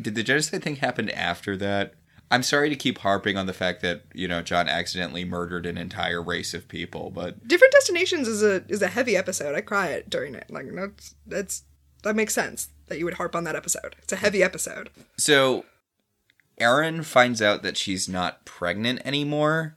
Did 0.00 0.14
the 0.14 0.22
genocide 0.22 0.62
thing 0.62 0.76
happen 0.76 1.10
after 1.10 1.56
that? 1.56 1.94
I'm 2.30 2.42
sorry 2.42 2.68
to 2.68 2.76
keep 2.76 2.98
harping 2.98 3.36
on 3.38 3.46
the 3.46 3.52
fact 3.54 3.80
that, 3.82 4.02
you 4.12 4.28
know, 4.28 4.42
John 4.42 4.68
accidentally 4.68 5.24
murdered 5.24 5.64
an 5.64 5.78
entire 5.78 6.22
race 6.22 6.52
of 6.52 6.68
people, 6.68 7.10
but 7.10 7.46
Different 7.48 7.72
destinations 7.72 8.28
is 8.28 8.42
a 8.42 8.64
is 8.68 8.82
a 8.82 8.88
heavy 8.88 9.16
episode. 9.16 9.54
I 9.54 9.62
cry 9.62 9.88
it 9.88 10.10
during 10.10 10.34
it. 10.34 10.46
Like 10.50 10.66
that's 10.74 11.14
that's 11.26 11.62
that 12.02 12.14
makes 12.16 12.34
sense 12.34 12.68
that 12.88 12.98
you 12.98 13.04
would 13.06 13.14
harp 13.14 13.34
on 13.34 13.44
that 13.44 13.56
episode. 13.56 13.96
It's 14.02 14.12
a 14.12 14.16
heavy 14.16 14.42
episode. 14.42 14.90
So, 15.16 15.64
Erin 16.58 17.02
finds 17.02 17.40
out 17.42 17.62
that 17.62 17.76
she's 17.76 18.08
not 18.08 18.44
pregnant 18.44 19.00
anymore. 19.04 19.76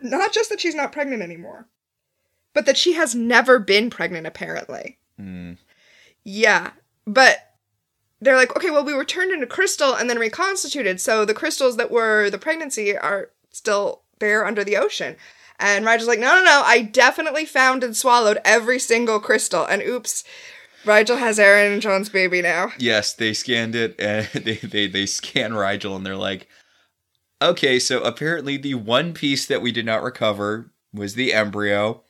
Not 0.00 0.32
just 0.32 0.50
that 0.50 0.60
she's 0.60 0.74
not 0.74 0.92
pregnant 0.92 1.22
anymore, 1.22 1.68
but 2.52 2.66
that 2.66 2.76
she 2.76 2.92
has 2.94 3.14
never 3.14 3.58
been 3.58 3.88
pregnant. 3.90 4.26
Apparently, 4.26 4.98
Hmm. 5.18 5.52
yeah. 6.24 6.72
But 7.06 7.53
they're 8.24 8.36
like, 8.36 8.56
okay, 8.56 8.70
well, 8.70 8.84
we 8.84 8.94
were 8.94 9.04
turned 9.04 9.32
into 9.32 9.46
crystal 9.46 9.94
and 9.94 10.08
then 10.08 10.18
reconstituted, 10.18 11.00
so 11.00 11.24
the 11.24 11.34
crystals 11.34 11.76
that 11.76 11.90
were 11.90 12.30
the 12.30 12.38
pregnancy 12.38 12.96
are 12.96 13.30
still 13.50 14.02
there 14.18 14.46
under 14.46 14.64
the 14.64 14.76
ocean. 14.76 15.16
And 15.58 15.84
Rygel's 15.84 16.08
like, 16.08 16.18
no, 16.18 16.34
no, 16.34 16.44
no, 16.44 16.62
I 16.64 16.82
definitely 16.82 17.44
found 17.44 17.84
and 17.84 17.96
swallowed 17.96 18.40
every 18.44 18.78
single 18.78 19.20
crystal. 19.20 19.64
And 19.64 19.82
oops, 19.82 20.24
Rygel 20.84 21.18
has 21.18 21.38
Aeryn 21.38 21.74
and 21.74 21.82
John's 21.82 22.08
baby 22.08 22.42
now. 22.42 22.72
Yes, 22.78 23.12
they 23.12 23.32
scanned 23.32 23.74
it 23.74 23.94
and 23.98 24.26
they, 24.44 24.56
they, 24.56 24.86
they 24.86 25.06
scan 25.06 25.52
Rygel 25.52 25.96
and 25.96 26.04
they're 26.04 26.16
like, 26.16 26.48
okay, 27.40 27.78
so 27.78 28.02
apparently 28.02 28.56
the 28.56 28.74
one 28.74 29.14
piece 29.14 29.46
that 29.46 29.62
we 29.62 29.72
did 29.72 29.86
not 29.86 30.02
recover 30.02 30.72
was 30.92 31.14
the 31.14 31.32
embryo. 31.32 32.02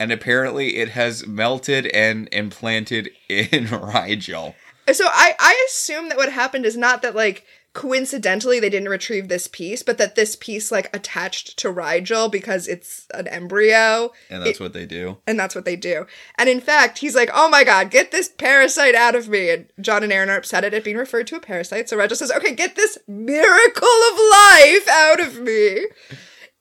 And 0.00 0.12
apparently 0.12 0.76
it 0.76 0.90
has 0.90 1.26
melted 1.26 1.86
and 1.88 2.28
implanted 2.30 3.10
in 3.28 3.66
Rygel. 3.66 4.54
So 4.92 5.06
I, 5.06 5.34
I 5.38 5.66
assume 5.68 6.08
that 6.08 6.16
what 6.18 6.32
happened 6.32 6.64
is 6.66 6.76
not 6.76 7.02
that 7.02 7.14
like 7.14 7.44
coincidentally 7.74 8.58
they 8.58 8.70
didn't 8.70 8.88
retrieve 8.88 9.28
this 9.28 9.46
piece, 9.46 9.82
but 9.82 9.98
that 9.98 10.16
this 10.16 10.34
piece 10.34 10.72
like 10.72 10.94
attached 10.96 11.56
to 11.58 11.72
Rygel 11.72 12.30
because 12.32 12.66
it's 12.66 13.06
an 13.14 13.28
embryo. 13.28 14.10
And 14.30 14.44
that's 14.44 14.58
what 14.58 14.72
they 14.72 14.86
do. 14.86 15.18
And 15.26 15.38
that's 15.38 15.54
what 15.54 15.64
they 15.64 15.76
do. 15.76 16.06
And 16.36 16.48
in 16.48 16.60
fact, 16.60 16.98
he's 16.98 17.14
like, 17.14 17.30
oh 17.32 17.48
my 17.48 17.62
god, 17.64 17.90
get 17.90 18.10
this 18.10 18.28
parasite 18.28 18.94
out 18.94 19.14
of 19.14 19.28
me. 19.28 19.50
And 19.50 19.66
John 19.80 20.02
and 20.02 20.10
Aeryn 20.10 20.28
are 20.28 20.38
upset 20.38 20.64
at 20.64 20.74
it 20.74 20.82
being 20.82 20.96
referred 20.96 21.26
to 21.28 21.36
a 21.36 21.40
parasite. 21.40 21.88
So 21.88 21.96
Rygel 21.96 22.16
says, 22.16 22.32
okay, 22.32 22.54
get 22.54 22.74
this 22.74 22.98
miracle 23.06 23.88
of 24.12 24.18
life 24.32 24.88
out 24.88 25.20
of 25.20 25.40
me. 25.40 25.86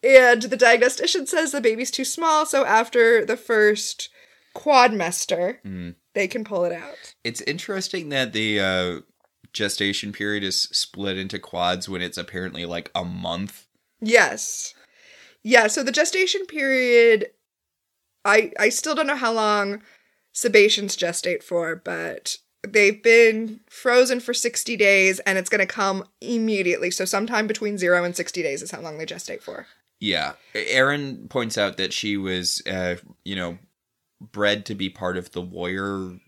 And 0.03 0.43
the 0.43 0.57
diagnostician 0.57 1.25
says 1.25 1.51
the 1.51 1.61
baby's 1.61 1.89
too 1.89 2.05
small. 2.05 2.45
So 2.45 2.63
after 2.63 3.25
the 3.25 3.37
first 3.37 4.09
quadmester, 4.55 5.57
Mm. 5.65 5.95
They 6.17 6.27
can 6.27 6.43
pull 6.43 6.65
it 6.65 6.71
out. 6.71 7.13
It's 7.23 7.41
interesting 7.41 8.09
that 8.09 8.33
the 8.33 8.59
uh, 8.59 9.01
gestation 9.53 10.11
period 10.11 10.43
is 10.43 10.63
split 10.63 11.15
into 11.15 11.37
quads 11.37 11.87
when 11.87 12.01
it's 12.01 12.17
apparently 12.17 12.65
like 12.65 12.89
a 12.95 13.05
month. 13.05 13.67
Yes. 14.01 14.73
Yeah, 15.43 15.67
so 15.67 15.83
the 15.83 15.91
gestation 15.91 16.47
period 16.47 17.27
I 18.25 18.51
I 18.57 18.69
still 18.69 18.95
don't 18.95 19.05
know 19.05 19.15
how 19.15 19.31
long 19.31 19.83
sebaceans 20.33 20.97
gestate 20.97 21.43
for, 21.43 21.75
but 21.75 22.37
they've 22.67 23.03
been 23.03 23.59
frozen 23.69 24.19
for 24.19 24.33
60 24.33 24.75
days 24.75 25.19
and 25.19 25.37
it's 25.37 25.49
going 25.49 25.59
to 25.59 25.71
come 25.71 26.03
immediately. 26.19 26.89
So 26.89 27.05
sometime 27.05 27.45
between 27.45 27.77
0 27.77 28.03
and 28.03 28.15
60 28.15 28.41
days 28.41 28.63
is 28.63 28.71
how 28.71 28.81
long 28.81 28.97
they 28.97 29.05
gestate 29.05 29.43
for. 29.43 29.67
Yeah. 29.99 30.33
Aeryn 30.55 31.29
points 31.29 31.59
out 31.59 31.77
that 31.77 31.93
she 31.93 32.17
was, 32.17 32.63
uh, 32.65 32.95
you 33.23 33.35
know, 33.35 33.59
bred 34.19 34.65
to 34.65 34.75
be 34.75 34.89
part 34.89 35.17
of 35.17 35.31
the 35.31 35.41
warrior 35.41 36.19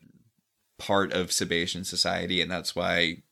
part 0.77 1.13
of 1.13 1.27
Sebacean 1.27 1.85
society, 1.85 2.41
and 2.41 2.49
that's 2.49 2.75
why 2.75 3.23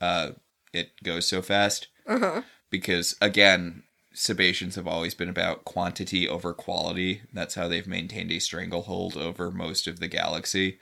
uh, 0.00 0.32
it 0.72 0.90
goes 1.02 1.26
so 1.26 1.42
fast. 1.42 1.88
Uh-huh. 2.06 2.42
Because, 2.70 3.14
again, 3.20 3.84
Sebaceans 4.14 4.74
have 4.76 4.88
always 4.88 5.14
been 5.14 5.28
about 5.28 5.64
quantity 5.64 6.28
over 6.28 6.52
quality. 6.52 7.22
That's 7.32 7.54
how 7.54 7.68
they've 7.68 7.86
maintained 7.86 8.32
a 8.32 8.38
stranglehold 8.38 9.16
over 9.16 9.50
most 9.50 9.86
of 9.86 10.00
the 10.00 10.08
galaxy. 10.08 10.78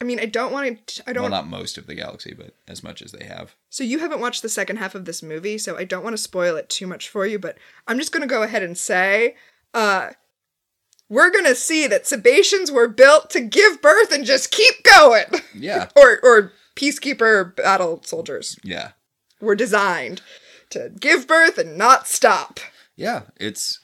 I 0.00 0.04
mean, 0.04 0.20
I 0.20 0.26
don't 0.26 0.52
want 0.52 0.86
to. 0.86 1.02
I 1.06 1.12
don't. 1.12 1.22
Well, 1.22 1.30
not 1.30 1.46
most 1.46 1.78
of 1.78 1.86
the 1.86 1.94
galaxy, 1.94 2.34
but 2.34 2.56
as 2.68 2.82
much 2.82 3.00
as 3.00 3.12
they 3.12 3.24
have. 3.24 3.54
So 3.70 3.84
you 3.84 4.00
haven't 4.00 4.20
watched 4.20 4.42
the 4.42 4.48
second 4.48 4.76
half 4.76 4.94
of 4.94 5.04
this 5.04 5.22
movie, 5.22 5.56
so 5.56 5.78
I 5.78 5.84
don't 5.84 6.04
want 6.04 6.14
to 6.14 6.22
spoil 6.22 6.56
it 6.56 6.68
too 6.68 6.86
much 6.86 7.08
for 7.08 7.26
you, 7.26 7.38
but 7.38 7.56
I'm 7.86 7.98
just 7.98 8.12
going 8.12 8.20
to 8.22 8.26
go 8.26 8.42
ahead 8.42 8.62
and 8.62 8.76
say 8.76 9.36
uh 9.72 10.10
we're 11.08 11.30
going 11.30 11.44
to 11.44 11.54
see 11.54 11.86
that 11.86 12.04
Sebaceans 12.04 12.70
were 12.72 12.88
built 12.88 13.30
to 13.30 13.40
give 13.40 13.82
birth 13.82 14.12
and 14.12 14.24
just 14.24 14.50
keep 14.50 14.82
going. 14.84 15.24
Yeah. 15.54 15.88
or 15.96 16.18
or 16.22 16.52
peacekeeper 16.76 17.54
battle 17.56 18.00
soldiers 18.04 18.56
Yeah. 18.64 18.92
were 19.40 19.54
designed 19.54 20.22
to 20.70 20.90
give 20.98 21.26
birth 21.28 21.58
and 21.58 21.76
not 21.78 22.08
stop. 22.08 22.58
Yeah, 22.96 23.22
it's 23.38 23.80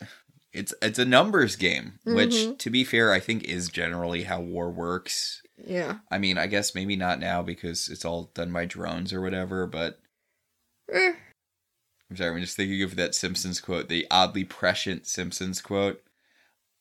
it's 0.52 0.72
it's 0.82 0.98
a 0.98 1.04
numbers 1.04 1.56
game, 1.56 1.98
which 2.04 2.58
to 2.58 2.70
be 2.70 2.82
fair, 2.84 3.12
I 3.12 3.20
think 3.20 3.44
is 3.44 3.68
generally 3.68 4.24
how 4.24 4.40
war 4.40 4.70
works. 4.70 5.42
Yeah. 5.56 5.98
I 6.10 6.18
mean, 6.18 6.38
I 6.38 6.46
guess 6.46 6.74
maybe 6.74 6.96
not 6.96 7.20
now 7.20 7.42
because 7.42 7.88
it's 7.88 8.04
all 8.04 8.30
done 8.34 8.50
by 8.52 8.64
drones 8.64 9.12
or 9.12 9.20
whatever, 9.20 9.66
but 9.66 10.00
Eh. 10.92 11.12
I'm 12.10 12.16
sorry, 12.16 12.30
I'm 12.34 12.40
just 12.40 12.56
thinking 12.56 12.82
of 12.82 12.96
that 12.96 13.14
Simpsons 13.14 13.60
quote, 13.60 13.88
the 13.88 14.06
oddly 14.10 14.42
prescient 14.44 15.06
Simpsons 15.06 15.60
quote, 15.60 16.02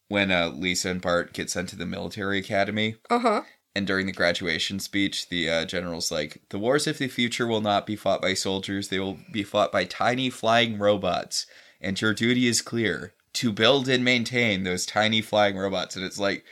when 0.10 0.32
uh, 0.32 0.50
Lisa 0.50 0.90
and 0.90 1.02
Bart 1.02 1.32
get 1.34 1.50
sent 1.50 1.70
to 1.70 1.76
the 1.78 1.86
military 1.86 2.38
academy, 2.40 2.98
Uh-huh. 3.10 3.44
and 3.74 3.88
during 3.88 4.06
the 4.08 4.12
graduation 4.12 4.80
speech, 4.80 5.30
the 5.30 5.50
uh, 5.50 5.66
general's 5.66 6.12
like, 6.12 6.42
"The 6.50 6.60
wars 6.60 6.86
of 6.88 6.98
the 6.98 7.08
future 7.08 7.48
will 7.48 7.62
not 7.62 7.86
be 7.86 7.96
fought 7.96 8.22
by 8.22 8.34
soldiers; 8.34 8.90
they 8.90 9.00
will 9.00 9.20
be 9.32 9.44
fought 9.44 9.72
by 9.72 9.86
tiny 9.86 10.30
flying 10.30 10.78
robots, 10.78 11.46
and 11.80 12.00
your 12.02 12.14
duty 12.14 12.48
is 12.48 12.62
clear: 12.62 13.14
to 13.34 13.52
build 13.54 13.88
and 13.88 14.04
maintain 14.04 14.64
those 14.64 14.86
tiny 14.86 15.22
flying 15.22 15.56
robots." 15.58 15.96
And 15.96 16.04
it's 16.04 16.20
like, 16.20 16.44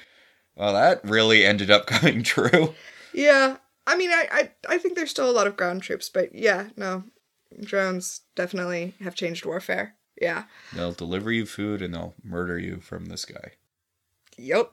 well, 0.55 0.73
that 0.73 1.03
really 1.03 1.45
ended 1.45 1.69
up 1.69 1.85
coming 1.93 2.23
true. 2.23 2.73
Yeah. 3.13 3.57
I 3.87 3.95
mean, 3.95 4.11
I, 4.11 4.27
I 4.31 4.51
I 4.69 4.77
think 4.77 4.95
there's 4.95 5.09
still 5.11 5.29
a 5.29 5.37
lot 5.37 5.47
of 5.47 5.55
ground 5.57 5.81
troops, 5.81 6.09
but 6.09 6.35
yeah, 6.35 6.69
no. 6.75 7.03
Drones 7.63 8.21
definitely 8.35 8.93
have 9.01 9.15
changed 9.15 9.45
warfare. 9.45 9.95
Yeah. 10.21 10.43
They'll 10.73 10.91
deliver 10.93 11.31
you 11.31 11.45
food 11.45 11.81
and 11.81 11.93
they'll 11.93 12.15
murder 12.23 12.57
you 12.57 12.79
from 12.79 13.05
the 13.05 13.17
sky. 13.17 13.51
Yep. 14.37 14.71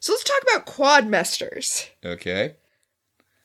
So 0.00 0.12
let's 0.12 0.24
talk 0.24 0.42
about 0.42 0.66
quadmesters. 0.66 1.88
Okay. 2.04 2.56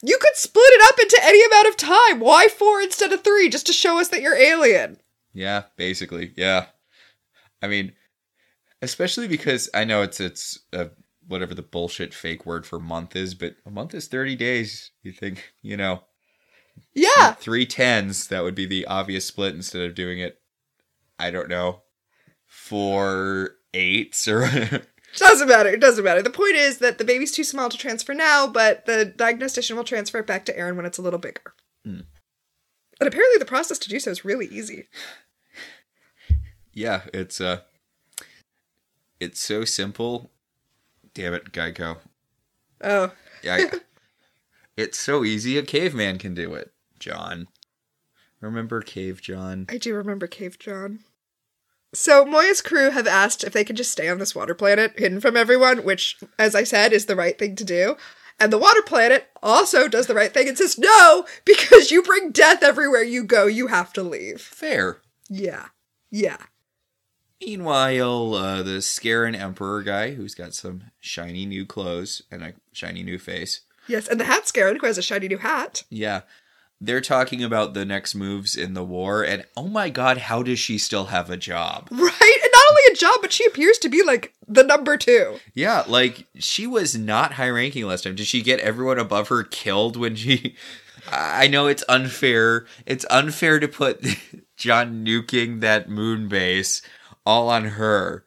You 0.03 0.17
could 0.19 0.35
split 0.35 0.63
it 0.67 0.91
up 0.93 0.99
into 0.99 1.19
any 1.23 1.43
amount 1.45 1.67
of 1.67 1.77
time. 1.77 2.19
Why 2.19 2.47
four 2.47 2.81
instead 2.81 3.13
of 3.13 3.23
three? 3.23 3.49
Just 3.49 3.67
to 3.67 3.73
show 3.73 3.99
us 3.99 4.07
that 4.09 4.21
you're 4.21 4.35
alien. 4.35 4.97
Yeah, 5.33 5.63
basically. 5.77 6.33
Yeah. 6.35 6.65
I 7.61 7.67
mean, 7.67 7.93
especially 8.81 9.27
because 9.27 9.69
I 9.73 9.83
know 9.85 10.01
it's 10.01 10.19
it's 10.19 10.59
uh, 10.73 10.85
whatever 11.27 11.53
the 11.53 11.61
bullshit 11.61 12.13
fake 12.13 12.45
word 12.45 12.65
for 12.65 12.79
month 12.79 13.15
is, 13.15 13.35
but 13.35 13.55
a 13.65 13.69
month 13.69 13.93
is 13.93 14.07
30 14.07 14.35
days. 14.35 14.91
You 15.03 15.11
think, 15.11 15.53
you 15.61 15.77
know, 15.77 16.03
Yeah. 16.93 17.33
three 17.33 17.65
tens, 17.67 18.27
that 18.27 18.43
would 18.43 18.55
be 18.55 18.65
the 18.65 18.85
obvious 18.87 19.25
split 19.25 19.55
instead 19.55 19.83
of 19.83 19.95
doing 19.95 20.19
it, 20.19 20.40
I 21.21 21.31
don't 21.31 21.49
know, 21.49 21.81
four 22.45 23.51
eights 23.73 24.27
or. 24.27 24.41
Doesn't 25.17 25.49
matter. 25.49 25.67
It 25.67 25.81
doesn't 25.81 26.05
matter. 26.05 26.21
The 26.21 26.29
point 26.29 26.55
is 26.55 26.77
that 26.77 26.97
the 26.97 27.03
baby's 27.03 27.33
too 27.33 27.43
small 27.43 27.67
to 27.69 27.77
transfer 27.77 28.13
now, 28.13 28.47
but 28.47 28.85
the 28.85 29.03
diagnostician 29.03 29.75
will 29.75 29.83
transfer 29.83 30.19
it 30.19 30.25
back 30.27 30.45
to 30.45 30.57
Aeryn 30.57 30.77
when 30.77 30.85
it's 30.85 30.97
a 30.97 31.01
little 31.01 31.19
bigger. 31.19 31.53
Hmm. 31.83 32.01
And 32.97 33.07
apparently 33.09 33.37
the 33.37 33.43
process 33.45 33.77
to 33.79 33.89
do 33.89 33.99
so 33.99 34.09
is 34.11 34.23
really 34.23 34.45
easy. 34.45 34.87
yeah, 36.73 37.01
it's 37.13 37.41
uh 37.41 37.59
it's 39.19 39.41
so 39.41 39.65
simple. 39.65 40.31
Damn 41.13 41.33
it, 41.33 41.51
Geico. 41.51 41.97
Oh. 42.81 43.11
Yeah, 43.43 43.55
I- 43.55 43.79
it's 44.77 44.97
so 44.97 45.25
easy. 45.25 45.57
A 45.57 45.63
caveman 45.63 46.19
can 46.19 46.33
do 46.33 46.53
it. 46.53 46.71
John, 46.99 47.47
remember 48.39 48.81
Cave 48.81 49.21
John? 49.21 49.65
I 49.67 49.77
do 49.77 49.93
remember 49.93 50.27
Cave 50.27 50.57
John. 50.57 50.99
So 51.93 52.23
Moya's 52.25 52.61
crew 52.61 52.91
have 52.91 53.07
asked 53.07 53.43
if 53.43 53.51
they 53.53 53.63
can 53.65 53.75
just 53.75 53.91
stay 53.91 54.07
on 54.07 54.17
this 54.17 54.33
water 54.33 54.55
planet 54.55 54.93
hidden 54.97 55.19
from 55.19 55.35
everyone, 55.35 55.83
which, 55.83 56.17
as 56.39 56.55
I 56.55 56.63
said, 56.63 56.93
is 56.93 57.05
the 57.05 57.15
right 57.17 57.37
thing 57.37 57.55
to 57.57 57.65
do. 57.65 57.97
And 58.39 58.51
the 58.51 58.57
water 58.57 58.81
planet 58.81 59.27
also 59.43 59.87
does 59.87 60.07
the 60.07 60.15
right 60.15 60.33
thing 60.33 60.47
and 60.47 60.57
says, 60.57 60.77
no, 60.79 61.25
because 61.45 61.91
you 61.91 62.01
bring 62.01 62.31
death 62.31 62.63
everywhere 62.63 63.03
you 63.03 63.23
go, 63.23 63.45
you 63.45 63.67
have 63.67 63.91
to 63.93 64.03
leave. 64.03 64.41
Fair. 64.41 64.97
Yeah. 65.29 65.65
Yeah. 66.09 66.37
Meanwhile, 67.39 68.35
uh, 68.35 68.63
the 68.63 68.79
Scarran 68.79 69.35
Emperor 69.35 69.81
guy, 69.83 70.11
who's 70.13 70.35
got 70.35 70.53
some 70.53 70.83
shiny 70.99 71.45
new 71.45 71.65
clothes 71.65 72.21
and 72.31 72.43
a 72.43 72.53
shiny 72.71 73.03
new 73.03 73.17
face, 73.17 73.61
Yes, 73.87 74.07
and 74.07 74.19
the 74.19 74.25
hat 74.25 74.43
Scarran, 74.45 74.79
who 74.79 74.85
has 74.85 74.99
a 74.99 75.01
shiny 75.01 75.27
new 75.27 75.39
hat. 75.39 75.83
yeah, 75.89 76.21
they're 76.83 76.99
talking 76.99 77.43
about 77.43 77.75
the 77.75 77.85
next 77.85 78.15
moves 78.15 78.55
in 78.55 78.73
the 78.73 78.83
war, 78.83 79.23
and 79.23 79.45
oh 79.55 79.67
my 79.67 79.89
god, 79.89 80.17
how 80.17 80.41
does 80.41 80.57
she 80.57 80.79
still 80.79 81.05
have 81.05 81.29
a 81.29 81.37
job? 81.37 81.87
Right? 81.91 82.39
And 82.43 82.51
not 82.51 82.63
only 82.71 82.81
a 82.91 82.95
job, 82.95 83.19
but 83.21 83.31
she 83.31 83.45
appears 83.45 83.77
to 83.79 83.89
be 83.89 84.03
like 84.03 84.33
the 84.47 84.63
number 84.63 84.97
two. 84.97 85.37
Yeah, 85.53 85.83
like 85.87 86.25
she 86.35 86.65
was 86.65 86.97
not 86.97 87.33
high 87.33 87.49
ranking 87.49 87.85
last 87.85 88.03
time. 88.03 88.15
Did 88.15 88.25
she 88.25 88.41
get 88.41 88.59
everyone 88.61 88.97
above 88.97 89.27
her 89.27 89.43
killed 89.43 89.95
when 89.95 90.15
she? 90.15 90.55
I 91.11 91.47
know 91.47 91.67
it's 91.67 91.83
unfair. 91.87 92.65
It's 92.85 93.05
unfair 93.09 93.59
to 93.59 93.67
put 93.67 94.03
John 94.57 95.05
nuking 95.05 95.61
that 95.61 95.87
moon 95.87 96.27
base 96.27 96.81
all 97.25 97.49
on 97.49 97.65
her. 97.65 98.25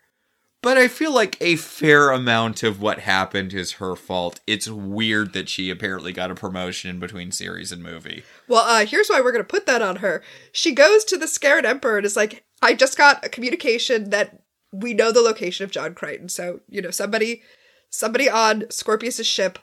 But 0.65 0.79
I 0.79 0.89
feel 0.89 1.13
like 1.13 1.37
a 1.43 1.57
fair 1.57 2.11
amount 2.11 2.63
of 2.63 2.81
what 2.81 3.01
happened 3.01 3.53
is 3.53 3.73
her 3.73 3.95
fault. 3.95 4.41
It's 4.47 4.67
weird 4.67 5.35
that 5.35 5.51
she 5.51 5.69
apparently 5.69 6.11
got 6.11 6.31
a 6.31 6.35
promotion 6.35 6.89
in 6.89 6.99
between 6.99 7.33
series 7.33 7.71
and 7.71 7.83
movie. 7.83 8.23
Well, 8.49 8.65
uh, 8.65 8.87
here's 8.87 9.09
why 9.09 9.21
we're 9.21 9.33
gonna 9.33 9.45
put 9.45 9.67
that 9.67 9.83
on 9.83 9.97
her. 9.97 10.23
She 10.53 10.73
goes 10.73 11.05
to 11.05 11.19
the 11.19 11.27
Scarran 11.27 11.67
Emperor 11.67 11.99
and 11.99 12.07
is 12.07 12.17
like, 12.17 12.45
I 12.63 12.73
just 12.73 12.97
got 12.97 13.23
a 13.23 13.29
communication 13.29 14.09
that 14.09 14.41
we 14.73 14.95
know 14.95 15.13
the 15.13 15.21
location 15.21 15.65
of 15.65 15.71
John 15.71 15.93
Crichton. 15.93 16.31
So, 16.31 16.61
you 16.67 16.81
know, 16.81 16.91
somebody 16.91 17.43
somebody 17.91 18.31
on 18.31 18.65
Scorpius's 18.71 19.27
ship 19.27 19.59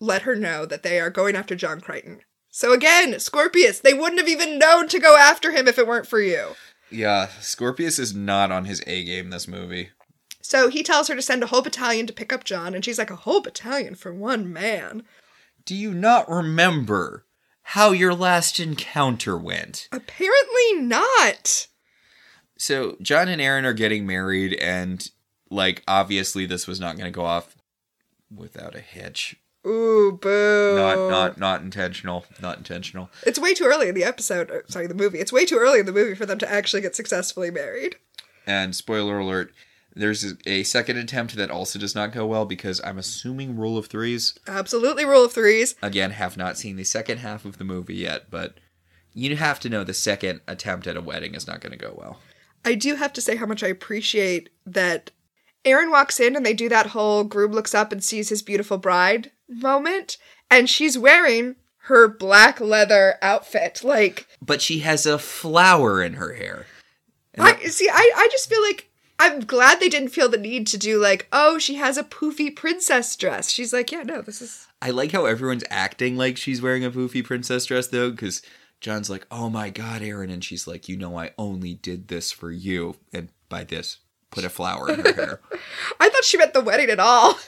let 0.00 0.22
her 0.22 0.36
know 0.36 0.66
that 0.66 0.84
they 0.84 1.00
are 1.00 1.10
going 1.10 1.34
after 1.34 1.56
John 1.56 1.80
Crichton. 1.80 2.20
So 2.52 2.72
again, 2.72 3.18
Scorpius, 3.18 3.80
they 3.80 3.92
wouldn't 3.92 4.20
have 4.20 4.28
even 4.28 4.60
known 4.60 4.86
to 4.86 5.00
go 5.00 5.16
after 5.16 5.50
him 5.50 5.66
if 5.66 5.80
it 5.80 5.88
weren't 5.88 6.06
for 6.06 6.20
you. 6.20 6.50
Yeah, 6.92 7.26
Scorpius 7.40 7.98
is 7.98 8.14
not 8.14 8.52
on 8.52 8.66
his 8.66 8.80
A 8.86 9.02
game 9.02 9.30
this 9.30 9.48
movie. 9.48 9.90
So 10.44 10.68
he 10.68 10.82
tells 10.82 11.08
her 11.08 11.14
to 11.14 11.22
send 11.22 11.42
a 11.42 11.46
whole 11.46 11.62
battalion 11.62 12.06
to 12.06 12.12
pick 12.12 12.30
up 12.30 12.44
John, 12.44 12.74
and 12.74 12.84
she's 12.84 12.98
like, 12.98 13.10
a 13.10 13.16
whole 13.16 13.40
battalion 13.40 13.94
for 13.94 14.12
one 14.12 14.52
man. 14.52 15.04
Do 15.64 15.74
you 15.74 15.94
not 15.94 16.28
remember 16.28 17.24
how 17.62 17.92
your 17.92 18.12
last 18.12 18.60
encounter 18.60 19.38
went? 19.38 19.88
Apparently 19.90 20.74
not. 20.74 21.68
So 22.58 22.98
John 23.00 23.28
and 23.28 23.40
Aaron 23.40 23.64
are 23.64 23.72
getting 23.72 24.06
married, 24.06 24.52
and 24.60 25.08
like 25.50 25.82
obviously 25.88 26.44
this 26.44 26.66
was 26.66 26.78
not 26.78 26.98
going 26.98 27.10
to 27.10 27.16
go 27.16 27.24
off 27.24 27.56
without 28.30 28.74
a 28.74 28.80
hitch. 28.80 29.36
Ooh, 29.66 30.18
boo. 30.20 30.74
Not 30.76 31.08
not 31.08 31.38
not 31.38 31.62
intentional. 31.62 32.26
Not 32.42 32.58
intentional. 32.58 33.08
It's 33.26 33.38
way 33.38 33.54
too 33.54 33.64
early 33.64 33.88
in 33.88 33.94
the 33.94 34.04
episode. 34.04 34.50
Uh, 34.50 34.58
sorry, 34.66 34.88
the 34.88 34.94
movie. 34.94 35.20
It's 35.20 35.32
way 35.32 35.46
too 35.46 35.56
early 35.56 35.80
in 35.80 35.86
the 35.86 35.92
movie 35.92 36.14
for 36.14 36.26
them 36.26 36.38
to 36.40 36.52
actually 36.52 36.82
get 36.82 36.94
successfully 36.94 37.50
married. 37.50 37.96
And 38.46 38.76
spoiler 38.76 39.18
alert: 39.18 39.54
there's 39.94 40.34
a 40.46 40.62
second 40.64 40.96
attempt 40.96 41.36
that 41.36 41.50
also 41.50 41.78
does 41.78 41.94
not 41.94 42.12
go 42.12 42.26
well 42.26 42.44
because 42.44 42.80
I'm 42.82 42.98
assuming 42.98 43.56
rule 43.56 43.78
of 43.78 43.86
threes. 43.86 44.38
Absolutely, 44.46 45.04
rule 45.04 45.24
of 45.24 45.32
threes. 45.32 45.74
Again, 45.82 46.12
have 46.12 46.36
not 46.36 46.58
seen 46.58 46.76
the 46.76 46.84
second 46.84 47.18
half 47.18 47.44
of 47.44 47.58
the 47.58 47.64
movie 47.64 47.94
yet, 47.94 48.30
but 48.30 48.54
you 49.12 49.36
have 49.36 49.60
to 49.60 49.68
know 49.68 49.84
the 49.84 49.94
second 49.94 50.40
attempt 50.48 50.86
at 50.86 50.96
a 50.96 51.00
wedding 51.00 51.34
is 51.34 51.46
not 51.46 51.60
going 51.60 51.72
to 51.72 51.78
go 51.78 51.94
well. 51.96 52.18
I 52.64 52.74
do 52.74 52.96
have 52.96 53.12
to 53.12 53.20
say 53.20 53.36
how 53.36 53.46
much 53.46 53.62
I 53.62 53.68
appreciate 53.68 54.48
that 54.66 55.10
Aeryn 55.64 55.90
walks 55.90 56.18
in 56.18 56.34
and 56.34 56.44
they 56.44 56.54
do 56.54 56.68
that 56.68 56.88
whole 56.88 57.24
groom 57.24 57.52
looks 57.52 57.74
up 57.74 57.92
and 57.92 58.02
sees 58.02 58.28
his 58.28 58.42
beautiful 58.42 58.78
bride 58.78 59.30
moment, 59.48 60.16
and 60.50 60.68
she's 60.68 60.98
wearing 60.98 61.56
her 61.84 62.08
black 62.08 62.60
leather 62.60 63.16
outfit. 63.22 63.82
Like, 63.84 64.26
But 64.40 64.62
she 64.62 64.80
has 64.80 65.06
a 65.06 65.18
flower 65.18 66.02
in 66.02 66.14
her 66.14 66.32
hair. 66.34 66.66
And 67.34 67.46
I 67.46 67.56
see. 67.64 67.88
I 67.90 68.12
I 68.16 68.28
just 68.30 68.48
feel 68.48 68.62
like. 68.62 68.90
I'm 69.18 69.40
glad 69.40 69.78
they 69.78 69.88
didn't 69.88 70.08
feel 70.08 70.28
the 70.28 70.36
need 70.36 70.66
to 70.68 70.78
do 70.78 71.00
like, 71.00 71.28
oh, 71.32 71.58
she 71.58 71.76
has 71.76 71.96
a 71.96 72.02
poofy 72.02 72.54
princess 72.54 73.14
dress. 73.14 73.50
She's 73.50 73.72
like, 73.72 73.92
yeah, 73.92 74.02
no, 74.02 74.22
this 74.22 74.42
is 74.42 74.66
I 74.82 74.90
like 74.90 75.12
how 75.12 75.24
everyone's 75.24 75.64
acting 75.70 76.16
like 76.16 76.36
she's 76.36 76.60
wearing 76.60 76.84
a 76.84 76.90
poofy 76.90 77.24
princess 77.24 77.64
dress 77.64 77.86
though, 77.86 78.10
because 78.10 78.42
John's 78.82 79.08
like, 79.08 79.26
"Oh 79.30 79.48
my 79.48 79.70
god, 79.70 80.02
Aeryn," 80.02 80.30
and 80.30 80.44
she's 80.44 80.66
like, 80.66 80.90
"You 80.90 80.98
know, 80.98 81.18
I 81.18 81.30
only 81.38 81.72
did 81.72 82.08
this 82.08 82.30
for 82.30 82.50
you." 82.50 82.96
And 83.14 83.30
by 83.48 83.64
this, 83.64 83.96
put 84.30 84.44
a 84.44 84.50
flower 84.50 84.90
in 84.92 85.00
her 85.00 85.12
hair. 85.14 85.40
I 86.00 86.10
thought 86.10 86.24
she 86.24 86.36
meant 86.36 86.52
the 86.52 86.60
wedding 86.60 86.90
at 86.90 87.00
all. 87.00 87.38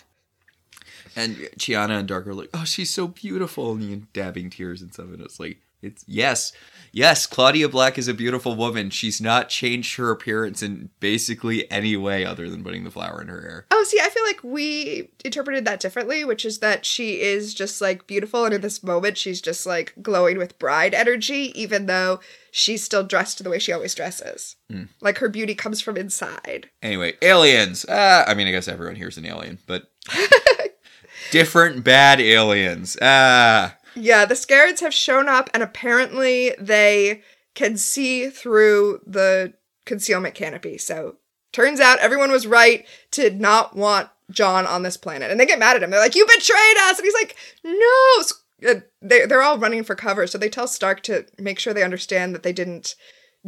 And 1.15 1.37
Chiana 1.59 1.99
and 1.99 2.09
Dargo 2.09 2.29
are 2.29 2.35
like, 2.35 2.49
"Oh, 2.55 2.65
she's 2.65 2.89
so 2.89 3.09
beautiful," 3.09 3.73
and 3.73 4.11
dabbing 4.15 4.49
tears 4.49 4.81
and 4.81 4.95
stuff. 4.95 5.07
And 5.07 5.21
it's 5.21 5.39
like, 5.39 5.59
It's 5.83 6.05
yes. 6.09 6.53
Yes, 6.97 7.27
Claudia 7.27 7.69
Black 7.69 7.99
is 7.99 8.09
a 8.09 8.15
beautiful 8.15 8.55
woman. 8.55 8.89
She's 8.89 9.21
not 9.21 9.51
changed 9.51 9.97
her 9.97 10.11
appearance 10.11 10.63
in 10.63 10.89
basically 10.99 11.71
any 11.71 11.95
way 11.95 12.25
other 12.25 12.49
than 12.49 12.65
putting 12.65 12.85
the 12.85 12.91
flower 12.91 13.21
in 13.21 13.29
her 13.29 13.43
hair. 13.43 13.67
Oh, 13.71 13.85
see, 13.85 14.01
I 14.01 14.09
feel 14.09 14.25
like 14.25 14.43
we 14.43 15.11
interpreted 15.23 15.67
that 15.67 15.79
differently, 15.79 16.25
which 16.25 16.47
is 16.47 16.61
that 16.61 16.87
she 16.87 17.21
is 17.21 17.53
just 17.53 17.83
like 17.83 18.07
beautiful, 18.07 18.47
and 18.47 18.55
in 18.55 18.63
this 18.63 18.83
moment, 18.83 19.19
she's 19.19 19.43
just 19.43 19.67
like 19.67 19.93
glowing 20.01 20.39
with 20.39 20.59
bride 20.59 20.95
energy, 20.95 21.53
even 21.55 21.85
though 21.85 22.19
she's 22.51 22.83
still 22.83 23.05
dressed 23.05 23.45
the 23.45 23.51
way 23.51 23.59
she 23.59 23.75
always 23.75 23.95
dresses. 23.95 24.57
Like 25.03 25.19
her 25.19 25.29
beauty 25.29 25.55
comes 25.55 25.83
from 25.83 25.99
inside. 25.99 26.71
Anyway, 26.81 27.13
aliens. 27.21 27.85
Ah, 27.91 28.25
I 28.27 28.33
mean, 28.33 28.49
I 28.49 28.53
guess 28.53 28.69
everyone 28.69 28.97
here's 28.97 29.19
an 29.19 29.27
alien, 29.27 29.59
but 29.67 29.91
different 31.31 31.85
bad 31.85 32.23
aliens. 32.23 32.97
Ah. 33.03 33.77
Yeah, 33.97 34.27
the 34.27 34.35
Scarrans 34.35 34.81
have 34.81 34.95
shown 34.95 35.29
up, 35.29 35.49
and 35.55 35.63
apparently 35.63 36.55
they 36.59 37.23
can 37.55 37.77
see 37.79 38.29
through 38.29 39.01
the 39.07 39.55
concealment 39.87 40.35
canopy. 40.35 40.77
So 40.79 41.17
turns 41.53 41.81
out 41.81 41.99
everyone 42.01 42.31
was 42.31 42.47
right 42.47 42.87
to 43.13 43.31
not 43.31 43.75
want 43.75 44.11
John 44.31 44.67
on 44.67 44.83
this 44.83 44.97
planet, 44.99 45.31
and 45.31 45.41
they 45.41 45.47
get 45.47 45.59
mad 45.59 45.77
at 45.77 45.83
him. 45.83 45.91
They're 45.91 46.01
like, 46.01 46.15
"You 46.15 46.27
betrayed 46.27 46.77
us," 46.83 46.99
and 46.99 47.05
he's 47.05 47.15
like, 47.15 47.37
"No." 47.65 48.69
Uh, 48.69 48.81
They 49.01 49.25
they're 49.27 49.43
all 49.43 49.59
running 49.59 49.85
for 49.85 49.95
cover, 49.95 50.27
so 50.27 50.37
they 50.37 50.49
tell 50.49 50.69
Stark 50.69 51.03
to 51.05 51.25
make 51.39 51.59
sure 51.59 51.73
they 51.73 51.83
understand 51.83 52.35
that 52.35 52.43
they 52.43 52.53
didn't 52.53 52.95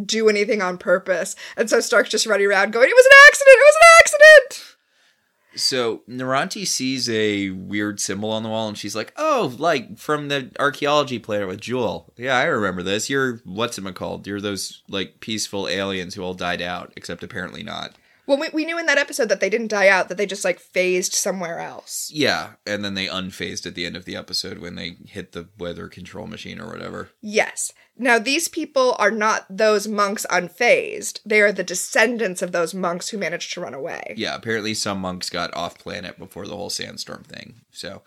do 0.03 0.29
anything 0.29 0.63
on 0.63 0.79
purpose. 0.79 1.35
And 1.57 1.69
so 1.69 1.81
Stark's 1.81 2.11
just 2.11 2.27
running 2.27 2.47
around 2.47 2.73
going, 2.73 2.89
"It 2.89 2.97
was 2.97 3.07
an 3.07 3.13
accident. 3.27 3.57
It 3.57 3.67
was 3.67 3.77
an 3.81 3.89
accident." 4.01 4.68
So 5.55 6.03
Noranti 6.09 6.67
sees 6.67 7.09
a 7.09 7.51
weird 7.51 8.01
symbol 8.01 8.31
on 8.31 8.43
the 8.43 8.49
wall, 8.49 8.69
and 8.69 8.79
she's 8.79 8.95
like, 8.95 9.13
"Oh, 9.17 9.55
like 9.59 9.99
from 9.99 10.29
the 10.29 10.51
archaeology 10.59 11.19
planet 11.19 11.49
with 11.49 11.61
Jool. 11.61 12.13
Yeah, 12.17 12.37
I 12.37 12.45
remember 12.45 12.83
this. 12.83 13.09
You're 13.11 13.41
what's 13.45 13.79
it 13.79 13.95
called? 13.95 14.27
You're 14.27 14.41
those 14.41 14.83
like 14.89 15.21
peaceful 15.21 15.69
aliens 15.69 16.15
who 16.15 16.23
all 16.23 16.35
died 16.35 16.63
out, 16.63 16.93
except 16.97 17.23
apparently 17.23 17.63
not. 17.63 17.95
Well, 18.29 18.39
we, 18.39 18.49
we 18.53 18.65
knew 18.67 18.79
in 18.79 18.87
that 18.87 18.99
episode 18.99 19.31
that 19.31 19.41
they 19.41 19.49
didn't 19.49 19.69
die 19.69 19.89
out; 19.89 20.09
that 20.09 20.19
they 20.19 20.27
just 20.27 20.45
like 20.45 20.61
phased 20.61 21.15
somewhere 21.15 21.59
else. 21.59 22.11
Yeah, 22.13 22.53
and 22.67 22.85
then 22.85 22.95
they 22.95 23.07
unfazed 23.07 23.67
at 23.67 23.75
the 23.75 23.87
end 23.87 23.97
of 23.97 24.05
the 24.05 24.15
episode 24.17 24.59
when 24.59 24.75
they 24.75 24.99
hit 25.07 25.33
the 25.33 25.49
weather 25.59 25.89
control 25.89 26.27
machine 26.27 26.61
or 26.61 26.67
whatever. 26.71 27.09
Yes. 27.23 27.73
Now, 27.97 28.19
these 28.19 28.47
people 28.47 28.95
are 28.99 29.11
not 29.11 29.47
those 29.51 29.89
monks 29.89 30.25
unfazed. 30.31 31.21
They 31.25 31.41
are 31.41 31.51
the 31.53 31.65
descendants 31.65 32.43
of 32.43 32.53
those 32.53 32.75
monks 32.75 33.09
who 33.09 33.19
managed 33.19 33.53
to 33.55 33.61
run 33.61 33.75
away. 33.75 34.15
Yeah, 34.17 34.37
apparently 34.37 34.75
some 34.75 35.01
monks 35.01 35.31
got 35.31 35.53
off 35.57 35.79
planet 35.79 36.19
before 36.19 36.47
the 36.47 36.55
whole 36.55 36.71
sandstorm 36.71 37.25
thing. 37.25 37.63
So 37.73 38.03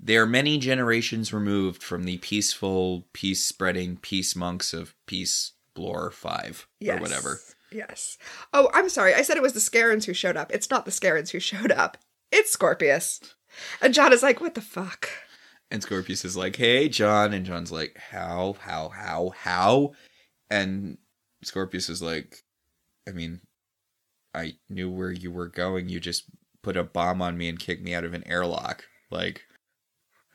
they 0.00 0.16
are 0.16 0.26
many 0.26 0.56
generations 0.58 1.32
removed 1.32 1.82
from 1.82 2.04
the 2.04 2.16
peaceful, 2.18 3.06
peace 3.12 3.44
spreading 3.44 3.98
peace 3.98 4.34
monks 4.34 4.72
of 4.72 4.94
Peace 5.06 5.52
Blore 5.74 6.10
5 6.10 6.66
Yes. 6.80 6.98
or 6.98 7.02
whatever. 7.02 7.40
Yes. 7.72 8.18
Oh, 8.52 8.70
I'm 8.72 8.88
sorry. 8.88 9.14
I 9.14 9.22
said 9.22 9.36
it 9.36 9.42
was 9.42 9.52
the 9.52 9.60
Scarrans 9.60 10.04
who 10.04 10.14
showed 10.14 10.36
up. 10.36 10.52
It's 10.52 10.70
not 10.70 10.84
the 10.84 10.90
Scarrans 10.90 11.30
who 11.30 11.40
showed 11.40 11.72
up. 11.72 11.96
It's 12.32 12.50
Scorpius. 12.50 13.20
And 13.80 13.94
John 13.94 14.12
is 14.12 14.22
like, 14.22 14.40
what 14.40 14.54
the 14.54 14.60
fuck? 14.60 15.08
And 15.70 15.82
Scorpius 15.82 16.24
is 16.24 16.36
like, 16.36 16.56
hey, 16.56 16.88
John. 16.88 17.32
And 17.32 17.46
John's 17.46 17.72
like, 17.72 17.96
how, 18.10 18.56
how, 18.60 18.88
how, 18.88 19.32
how? 19.36 19.92
And 20.50 20.98
Scorpius 21.44 21.88
is 21.88 22.02
like, 22.02 22.42
I 23.08 23.12
mean, 23.12 23.40
I 24.34 24.54
knew 24.68 24.90
where 24.90 25.12
you 25.12 25.30
were 25.30 25.48
going. 25.48 25.88
You 25.88 26.00
just 26.00 26.24
put 26.62 26.76
a 26.76 26.84
bomb 26.84 27.22
on 27.22 27.36
me 27.36 27.48
and 27.48 27.58
kicked 27.58 27.82
me 27.82 27.94
out 27.94 28.04
of 28.04 28.14
an 28.14 28.26
airlock. 28.26 28.84
Like, 29.10 29.42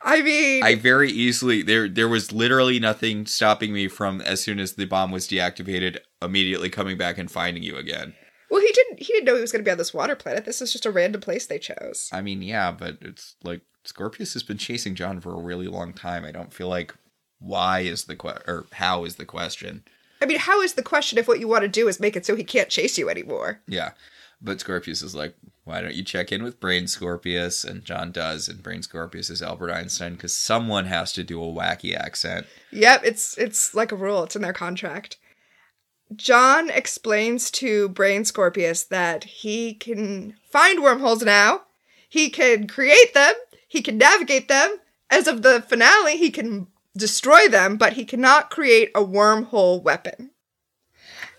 I 0.02 0.22
mean, 0.22 0.62
I 0.62 0.74
very 0.74 1.10
easily 1.10 1.62
there 1.62 1.88
there 1.88 2.08
was 2.08 2.30
literally 2.30 2.78
nothing 2.78 3.26
stopping 3.26 3.72
me 3.72 3.88
from 3.88 4.20
as 4.20 4.42
soon 4.42 4.60
as 4.60 4.74
the 4.74 4.84
bomb 4.84 5.10
was 5.10 5.26
deactivated 5.26 5.98
immediately 6.22 6.70
coming 6.70 6.96
back 6.96 7.18
and 7.18 7.30
finding 7.30 7.62
you 7.62 7.76
again. 7.76 8.14
well, 8.50 8.60
he 8.60 8.72
didn't. 8.72 8.98
He 9.00 9.12
didn't 9.12 9.24
know 9.24 9.34
he 9.34 9.40
was 9.40 9.52
going 9.52 9.62
to 9.64 9.68
be 9.68 9.72
on 9.72 9.78
this 9.78 9.94
water 9.94 10.16
planet. 10.16 10.44
This 10.44 10.62
is 10.62 10.72
just 10.72 10.86
a 10.86 10.90
random 10.90 11.20
place 11.20 11.46
they 11.46 11.58
chose. 11.58 12.08
I 12.12 12.20
mean, 12.22 12.42
yeah, 12.42 12.72
but 12.72 12.98
it's 13.00 13.36
like 13.42 13.62
Scorpius 13.84 14.32
has 14.34 14.42
been 14.42 14.58
chasing 14.58 14.94
John 14.94 15.20
for 15.20 15.32
a 15.32 15.42
really 15.42 15.66
long 15.68 15.92
time. 15.92 16.24
I 16.24 16.32
don't 16.32 16.52
feel 16.54 16.68
like 16.68 16.94
why 17.38 17.80
is 17.80 18.04
the 18.04 18.16
que- 18.16 18.42
or 18.46 18.66
how 18.72 19.04
is 19.04 19.16
the 19.16 19.24
question. 19.26 19.84
I 20.22 20.26
mean, 20.26 20.38
how 20.38 20.62
is 20.62 20.72
the 20.74 20.82
question 20.82 21.18
if 21.18 21.28
what 21.28 21.40
you 21.40 21.48
want 21.48 21.62
to 21.62 21.68
do 21.68 21.88
is 21.88 22.00
make 22.00 22.16
it 22.16 22.24
so 22.24 22.34
he 22.34 22.44
can't 22.44 22.70
chase 22.70 22.96
you 22.96 23.10
anymore? 23.10 23.60
Yeah. 23.68 23.90
But 24.40 24.60
Scorpius 24.60 25.02
is 25.02 25.14
like, 25.14 25.34
why 25.64 25.80
don't 25.80 25.94
you 25.94 26.02
check 26.04 26.32
in 26.32 26.42
with 26.42 26.60
Brain 26.60 26.86
Scorpius? 26.86 27.64
And 27.64 27.84
John 27.84 28.12
does, 28.12 28.48
and 28.48 28.62
Brain 28.62 28.82
Scorpius 28.82 29.28
is 29.30 29.42
Albert 29.42 29.70
Einstein 29.72 30.14
because 30.14 30.34
someone 30.34 30.86
has 30.86 31.12
to 31.14 31.24
do 31.24 31.42
a 31.42 31.46
wacky 31.52 31.94
accent. 31.94 32.46
Yep, 32.72 33.02
it's 33.04 33.36
it's 33.38 33.74
like 33.74 33.92
a 33.92 33.96
rule. 33.96 34.22
It's 34.24 34.36
in 34.36 34.42
their 34.42 34.52
contract. 34.52 35.18
John 36.14 36.70
explains 36.70 37.50
to 37.52 37.88
Brain 37.88 38.24
Scorpius 38.24 38.84
that 38.84 39.24
he 39.24 39.74
can 39.74 40.36
find 40.48 40.82
wormholes 40.82 41.22
now. 41.22 41.62
He 42.08 42.30
can 42.30 42.68
create 42.68 43.12
them. 43.12 43.34
He 43.66 43.82
can 43.82 43.98
navigate 43.98 44.48
them. 44.48 44.76
As 45.10 45.26
of 45.26 45.42
the 45.42 45.62
finale, 45.62 46.16
he 46.16 46.30
can 46.30 46.68
destroy 46.96 47.48
them, 47.48 47.76
but 47.76 47.94
he 47.94 48.04
cannot 48.04 48.50
create 48.50 48.90
a 48.94 49.04
wormhole 49.04 49.82
weapon. 49.82 50.30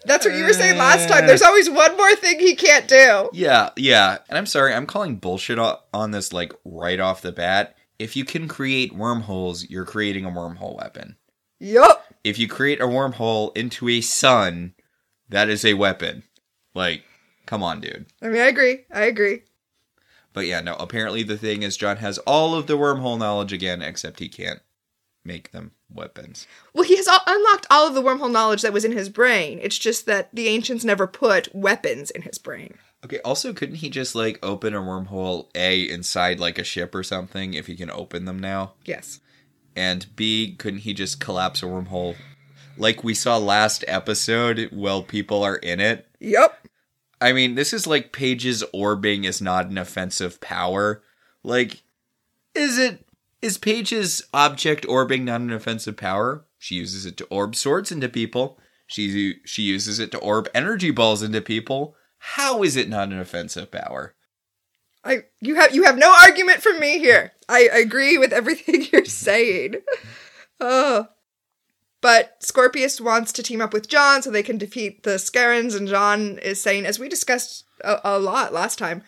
That's 0.06 0.26
what 0.26 0.36
you 0.36 0.46
were 0.46 0.54
saying 0.54 0.78
last 0.78 1.10
time. 1.10 1.28
There's 1.28 1.42
uh. 1.42 1.48
always 1.48 1.70
one 1.70 1.98
more 1.98 2.16
thing 2.16 2.40
he 2.40 2.56
can't 2.56 2.88
do. 2.88 3.30
Yeah, 3.34 3.72
yeah. 3.76 4.20
And 4.30 4.38
I'm 4.38 4.46
sorry, 4.46 4.74
I'm 4.74 4.86
calling 4.86 5.18
bullshit 5.18 5.60
on 5.60 6.12
this 6.12 6.32
like 6.32 6.54
right 6.64 7.00
off 7.00 7.22
the 7.22 7.32
bat. 7.32 7.76
If 8.00 8.16
you 8.16 8.24
can 8.24 8.48
create 8.48 8.94
wormholes, 8.94 9.70
you're 9.70 9.86
creating 9.86 10.26
a 10.26 10.30
wormhole 10.30 10.78
weapon. 10.78 11.18
Yup. 11.60 12.06
If 12.24 12.38
you 12.40 12.48
create 12.48 12.82
a 12.82 12.86
wormhole 12.86 13.56
into 13.58 13.88
a 13.90 14.02
sun, 14.02 14.74
that 15.30 15.50
is 15.50 15.64
a 15.66 15.74
weapon. 15.76 16.24
Like, 16.74 17.04
come 17.46 17.64
on, 17.64 17.82
dude. 17.82 18.06
I 18.22 18.28
mean, 18.28 18.42
I 18.42 18.48
agree. 18.48 18.86
I 18.94 19.02
agree. 19.04 19.44
But 20.34 20.46
yeah, 20.46 20.62
no, 20.62 20.76
apparently 20.76 21.24
the 21.24 21.38
thing 21.38 21.64
is 21.64 21.78
John 21.78 21.98
has 21.98 22.18
all 22.20 22.54
of 22.54 22.68
the 22.68 22.78
wormhole 22.78 23.18
knowledge 23.18 23.54
again, 23.54 23.82
except 23.82 24.20
he 24.20 24.30
can't 24.30 24.60
make 25.26 25.52
them 25.52 25.72
weapons. 25.90 26.46
Well, 26.74 26.84
he 26.84 26.96
has 26.98 27.08
all- 27.08 27.20
unlocked 27.26 27.66
all 27.70 27.88
of 27.88 27.96
the 27.96 28.02
wormhole 28.04 28.32
knowledge 28.32 28.62
that 28.62 28.74
was 28.74 28.86
in 28.86 28.92
his 28.92 29.10
brain. 29.10 29.60
It's 29.62 29.78
just 29.78 30.06
that 30.06 30.30
the 30.34 30.48
ancients 30.48 30.84
never 30.86 31.08
put 31.08 31.54
weapons 31.56 32.12
in 32.12 32.22
his 32.22 32.38
brain. 32.38 32.78
Okay, 33.04 33.20
also 33.20 33.54
couldn't 33.54 33.76
he 33.76 33.90
just 33.90 34.16
like 34.16 34.40
open 34.44 34.74
a 34.74 34.82
wormhole 34.82 35.48
A 35.56 35.82
inside 35.90 36.40
like 36.40 36.58
a 36.58 36.64
ship 36.64 36.94
or 36.96 37.04
something 37.04 37.54
if 37.54 37.68
he 37.68 37.76
can 37.76 37.92
open 37.92 38.26
them 38.26 38.40
now? 38.40 38.74
Yes. 38.86 39.20
And 39.78 40.08
B, 40.16 40.56
couldn't 40.58 40.80
he 40.80 40.94
just 40.96 41.20
collapse 41.20 41.62
a 41.62 41.68
wormhole 41.68 42.16
like 42.78 43.04
we 43.04 43.14
saw 43.14 43.38
last 43.38 43.86
episode 43.88 44.70
while 44.72 45.04
people 45.04 45.44
are 45.44 45.58
in 45.58 45.80
it? 45.80 46.08
Yep. 46.20 46.68
I 47.22 47.32
mean, 47.32 47.54
this 47.54 47.74
is 47.74 47.86
like 47.86 48.12
Paige's 48.12 48.64
orbing 48.74 49.24
is 49.24 49.40
not 49.40 49.68
an 49.68 49.78
offensive 49.78 50.42
power. 50.42 51.04
Like, 51.44 51.84
is 52.56 52.80
it? 52.80 53.06
Is 53.42 53.60
Paige's 53.60 54.24
object 54.34 54.86
orbing 54.88 55.24
not 55.24 55.42
an 55.42 55.52
offensive 55.54 55.96
power? 55.96 56.44
She 56.58 56.76
uses 56.76 57.06
it 57.06 57.16
to 57.18 57.26
orb 57.26 57.56
swords 57.56 57.92
into 57.92 58.10
people. 58.10 58.60
She 58.88 59.36
she 59.46 59.62
uses 59.62 60.00
it 60.00 60.12
to 60.12 60.18
orb 60.18 60.50
energy 60.56 60.90
balls 60.90 61.22
into 61.22 61.42
people. 61.42 61.96
How 62.18 62.64
is 62.64 62.76
it 62.76 62.90
not 62.90 63.10
an 63.10 63.20
offensive 63.20 63.70
power? 63.72 64.16
I 65.08 65.24
you 65.40 65.56
have 65.56 65.74
you 65.74 65.84
have 65.84 65.98
no 65.98 66.14
argument 66.24 66.62
from 66.62 66.80
me 66.80 67.00
here. 67.00 67.32
I 67.48 67.62
agree 67.62 68.18
with 68.18 68.34
everything 68.34 68.86
you're 68.92 69.06
saying. 69.06 69.76
Oh. 70.60 71.08
But 72.00 72.44
Scorpius 72.44 73.02
wants 73.02 73.32
to 73.34 73.44
team 73.44 73.60
up 73.60 73.74
with 73.74 73.88
John 73.88 74.22
so 74.22 74.30
they 74.30 74.44
can 74.44 74.60
defeat 74.60 75.02
the 75.02 75.16
Scarrans, 75.16 75.76
and 75.76 75.88
John 75.88 76.38
is 76.38 76.62
saying, 76.62 76.86
as 76.86 77.00
we 77.00 77.10
discussed 77.10 77.66
a, 77.84 78.00
a 78.04 78.20
lot 78.20 78.54
last 78.54 78.78
time, 78.78 79.02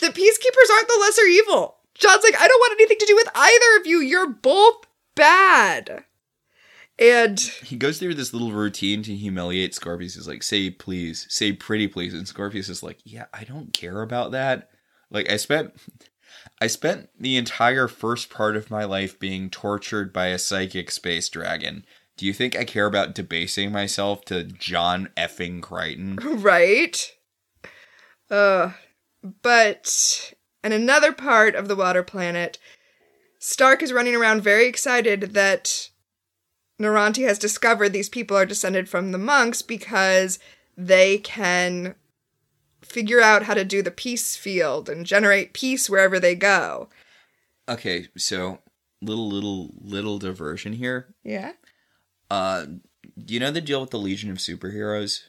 the 0.00 0.08
peacekeepers 0.08 0.70
aren't 0.70 0.88
the 0.88 0.98
lesser 1.00 1.22
evil. 1.22 1.76
John's 1.94 2.22
like, 2.22 2.38
I 2.38 2.46
don't 2.46 2.60
want 2.60 2.74
anything 2.78 2.98
to 2.98 3.06
do 3.06 3.16
with 3.16 3.28
either 3.34 3.80
of 3.80 3.86
you. 3.86 4.00
You're 4.00 4.28
both 4.28 4.84
bad. 5.14 6.04
And 6.98 7.40
He 7.40 7.76
goes 7.76 7.98
through 7.98 8.14
this 8.14 8.32
little 8.32 8.52
routine 8.52 9.02
to 9.04 9.14
humiliate 9.14 9.74
Scorpius. 9.74 10.14
He's 10.14 10.28
like, 10.28 10.42
say 10.42 10.70
please, 10.70 11.26
say 11.30 11.52
pretty 11.52 11.88
please. 11.88 12.14
And 12.14 12.28
Scorpius 12.28 12.68
is 12.68 12.82
like, 12.82 12.98
yeah, 13.04 13.26
I 13.32 13.44
don't 13.44 13.72
care 13.72 14.02
about 14.02 14.32
that. 14.32 14.70
Like 15.14 15.30
I 15.30 15.36
spent 15.36 15.72
I 16.60 16.66
spent 16.66 17.08
the 17.18 17.36
entire 17.36 17.88
first 17.88 18.28
part 18.28 18.56
of 18.56 18.70
my 18.70 18.84
life 18.84 19.18
being 19.18 19.48
tortured 19.48 20.12
by 20.12 20.26
a 20.26 20.38
psychic 20.38 20.90
space 20.90 21.28
dragon. 21.28 21.86
Do 22.16 22.26
you 22.26 22.32
think 22.32 22.56
I 22.56 22.64
care 22.64 22.86
about 22.86 23.14
debasing 23.14 23.72
myself 23.72 24.24
to 24.26 24.44
John 24.44 25.08
effing 25.16 25.62
Crichton? 25.62 26.18
Right? 26.42 27.12
Uh, 28.30 28.72
but 29.42 30.34
in 30.62 30.72
another 30.72 31.12
part 31.12 31.54
of 31.54 31.68
the 31.68 31.76
water 31.76 32.02
planet, 32.02 32.58
Stark 33.38 33.82
is 33.82 33.92
running 33.92 34.16
around 34.16 34.42
very 34.42 34.66
excited 34.66 35.34
that 35.34 35.90
Noranti 36.80 37.26
has 37.26 37.38
discovered 37.38 37.90
these 37.90 38.08
people 38.08 38.36
are 38.36 38.46
descended 38.46 38.88
from 38.88 39.12
the 39.12 39.18
monks 39.18 39.62
because 39.62 40.38
they 40.76 41.18
can 41.18 41.94
figure 42.94 43.20
out 43.20 43.42
how 43.42 43.54
to 43.54 43.64
do 43.64 43.82
the 43.82 43.90
peace 43.90 44.36
field 44.36 44.88
and 44.88 45.04
generate 45.04 45.52
peace 45.52 45.90
wherever 45.90 46.18
they 46.20 46.34
go. 46.34 46.88
Okay, 47.68 48.06
so 48.16 48.60
little 49.02 49.28
little 49.28 49.74
little 49.80 50.18
diversion 50.18 50.74
here. 50.74 51.14
Yeah? 51.24 51.52
Uh, 52.30 52.66
do 53.22 53.34
you 53.34 53.40
know 53.40 53.50
the 53.50 53.60
deal 53.60 53.80
with 53.80 53.90
the 53.90 53.98
Legion 53.98 54.30
of 54.30 54.38
Superheroes? 54.38 55.24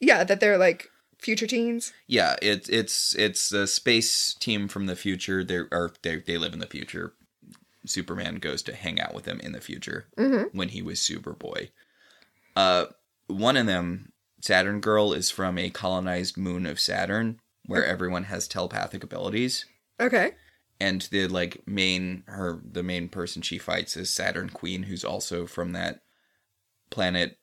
Yeah, 0.00 0.24
that 0.24 0.40
they're 0.40 0.58
like 0.58 0.88
future 1.18 1.46
teens. 1.46 1.92
Yeah, 2.06 2.36
it's 2.40 2.68
it's 2.68 3.14
it's 3.16 3.52
a 3.52 3.66
space 3.66 4.34
team 4.34 4.66
from 4.68 4.86
the 4.86 4.96
future. 4.96 5.44
They 5.44 5.58
are 5.70 5.92
they 6.02 6.16
they 6.16 6.38
live 6.38 6.54
in 6.54 6.60
the 6.60 6.66
future. 6.66 7.12
Superman 7.86 8.36
goes 8.36 8.62
to 8.64 8.74
hang 8.74 9.00
out 9.00 9.14
with 9.14 9.24
them 9.24 9.40
in 9.40 9.52
the 9.52 9.60
future 9.60 10.06
Mm-hmm. 10.18 10.56
when 10.56 10.68
he 10.70 10.82
was 10.82 10.98
Superboy. 11.00 11.70
Uh, 12.56 12.86
one 13.26 13.56
of 13.56 13.66
them, 13.66 14.12
Saturn 14.40 14.80
Girl, 14.80 15.12
is 15.12 15.30
from 15.30 15.58
a 15.58 15.70
colonized 15.70 16.36
moon 16.36 16.66
of 16.66 16.80
Saturn 16.80 17.40
where 17.66 17.84
everyone 17.84 18.24
has 18.24 18.48
telepathic 18.48 19.04
abilities. 19.04 19.66
Okay. 20.00 20.32
and 20.80 21.02
the 21.10 21.28
like 21.28 21.62
main 21.66 22.24
her 22.26 22.60
the 22.64 22.82
main 22.82 23.08
person 23.08 23.42
she 23.42 23.58
fights 23.58 23.96
is 23.98 24.08
Saturn 24.08 24.48
Queen 24.48 24.84
who's 24.84 25.04
also 25.04 25.46
from 25.46 25.72
that 25.72 26.00
planet 26.90 27.36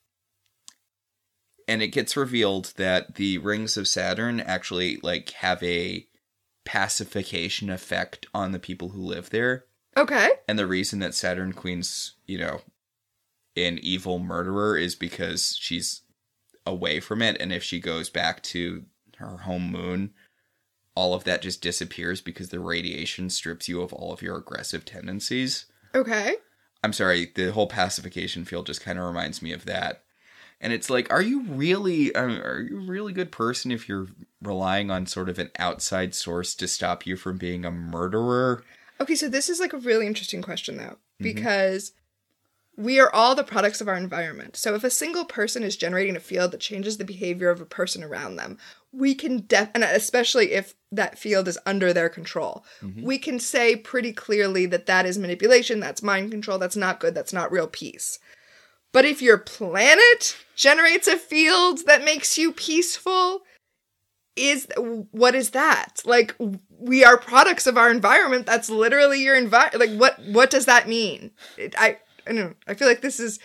and 1.68 1.82
it 1.82 1.88
gets 1.88 2.16
revealed 2.16 2.72
that 2.76 3.14
the 3.14 3.38
rings 3.38 3.76
of 3.76 3.86
Saturn 3.86 4.40
actually 4.40 4.98
like 5.02 5.30
have 5.30 5.62
a 5.62 6.06
pacification 6.64 7.70
effect 7.70 8.26
on 8.34 8.52
the 8.52 8.58
people 8.58 8.88
who 8.90 9.00
live 9.02 9.30
there 9.30 9.64
Okay. 9.96 10.28
and 10.48 10.58
the 10.58 10.66
reason 10.66 10.98
that 10.98 11.14
Saturn 11.14 11.52
Queen's 11.52 12.16
you 12.26 12.38
know 12.38 12.60
an 13.56 13.78
evil 13.82 14.18
murderer 14.18 14.76
is 14.76 14.94
because 14.96 15.56
she's 15.60 16.02
away 16.68 17.00
from 17.00 17.22
it 17.22 17.36
and 17.40 17.52
if 17.52 17.62
she 17.62 17.80
goes 17.80 18.10
back 18.10 18.42
to 18.42 18.84
her 19.16 19.38
home 19.38 19.70
moon 19.70 20.12
all 20.98 21.14
of 21.14 21.22
that 21.22 21.42
just 21.42 21.62
disappears 21.62 22.20
because 22.20 22.48
the 22.48 22.58
radiation 22.58 23.30
strips 23.30 23.68
you 23.68 23.80
of 23.82 23.92
all 23.92 24.12
of 24.12 24.20
your 24.20 24.36
aggressive 24.36 24.84
tendencies. 24.84 25.66
Okay. 25.94 26.34
I'm 26.82 26.92
sorry, 26.92 27.30
the 27.36 27.52
whole 27.52 27.68
pacification 27.68 28.44
field 28.44 28.66
just 28.66 28.80
kind 28.80 28.98
of 28.98 29.04
reminds 29.04 29.40
me 29.40 29.52
of 29.52 29.64
that. 29.66 30.02
And 30.60 30.72
it's 30.72 30.90
like, 30.90 31.08
are 31.12 31.22
you 31.22 31.42
really, 31.42 32.12
um, 32.16 32.40
are 32.40 32.62
you 32.68 32.78
a 32.78 32.90
really 32.90 33.12
good 33.12 33.30
person 33.30 33.70
if 33.70 33.88
you're 33.88 34.08
relying 34.42 34.90
on 34.90 35.06
sort 35.06 35.28
of 35.28 35.38
an 35.38 35.50
outside 35.56 36.16
source 36.16 36.52
to 36.56 36.66
stop 36.66 37.06
you 37.06 37.16
from 37.16 37.38
being 37.38 37.64
a 37.64 37.70
murderer? 37.70 38.64
Okay, 39.00 39.14
so 39.14 39.28
this 39.28 39.48
is 39.48 39.60
like 39.60 39.72
a 39.72 39.78
really 39.78 40.04
interesting 40.04 40.42
question 40.42 40.78
though, 40.78 40.82
mm-hmm. 40.82 41.22
because 41.22 41.92
we 42.78 43.00
are 43.00 43.12
all 43.12 43.34
the 43.34 43.42
products 43.42 43.80
of 43.80 43.88
our 43.88 43.96
environment. 43.96 44.56
So 44.56 44.76
if 44.76 44.84
a 44.84 44.90
single 44.90 45.24
person 45.24 45.64
is 45.64 45.76
generating 45.76 46.14
a 46.14 46.20
field 46.20 46.52
that 46.52 46.60
changes 46.60 46.96
the 46.96 47.04
behavior 47.04 47.50
of 47.50 47.60
a 47.60 47.66
person 47.66 48.04
around 48.04 48.36
them, 48.36 48.56
we 48.92 49.16
can 49.16 49.46
def 49.46 49.70
and 49.74 49.82
especially 49.82 50.52
if 50.52 50.74
that 50.92 51.18
field 51.18 51.48
is 51.48 51.58
under 51.66 51.92
their 51.92 52.08
control, 52.08 52.64
mm-hmm. 52.80 53.02
we 53.02 53.18
can 53.18 53.40
say 53.40 53.74
pretty 53.74 54.12
clearly 54.12 54.64
that 54.66 54.86
that 54.86 55.06
is 55.06 55.18
manipulation, 55.18 55.80
that's 55.80 56.04
mind 56.04 56.30
control, 56.30 56.56
that's 56.56 56.76
not 56.76 57.00
good, 57.00 57.16
that's 57.16 57.32
not 57.32 57.50
real 57.50 57.66
peace. 57.66 58.20
But 58.92 59.04
if 59.04 59.20
your 59.20 59.38
planet 59.38 60.36
generates 60.54 61.08
a 61.08 61.16
field 61.16 61.80
that 61.86 62.04
makes 62.04 62.38
you 62.38 62.52
peaceful, 62.52 63.42
is 64.36 64.68
what 65.10 65.34
is 65.34 65.50
that? 65.50 66.00
Like 66.04 66.32
we 66.78 67.04
are 67.04 67.18
products 67.18 67.66
of 67.66 67.76
our 67.76 67.90
environment. 67.90 68.46
That's 68.46 68.70
literally 68.70 69.20
your 69.20 69.34
environment. 69.34 69.80
Like 69.80 69.98
what 69.98 70.20
what 70.28 70.50
does 70.50 70.66
that 70.66 70.88
mean? 70.88 71.32
It, 71.56 71.74
I 71.76 71.98
I 72.28 72.32
don't. 72.32 72.56
I 72.66 72.74
feel 72.74 72.88
like 72.88 73.00
this 73.00 73.20
is 73.20 73.38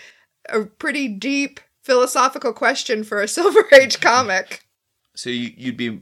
a 0.50 0.64
pretty 0.64 1.08
deep 1.08 1.60
philosophical 1.84 2.54
question 2.54 3.04
for 3.04 3.22
a 3.22 3.28
Silver 3.30 3.64
Age 3.74 4.00
comic. 4.00 4.66
So 5.16 5.30
you, 5.30 5.52
you'd 5.56 5.78
be 5.78 6.02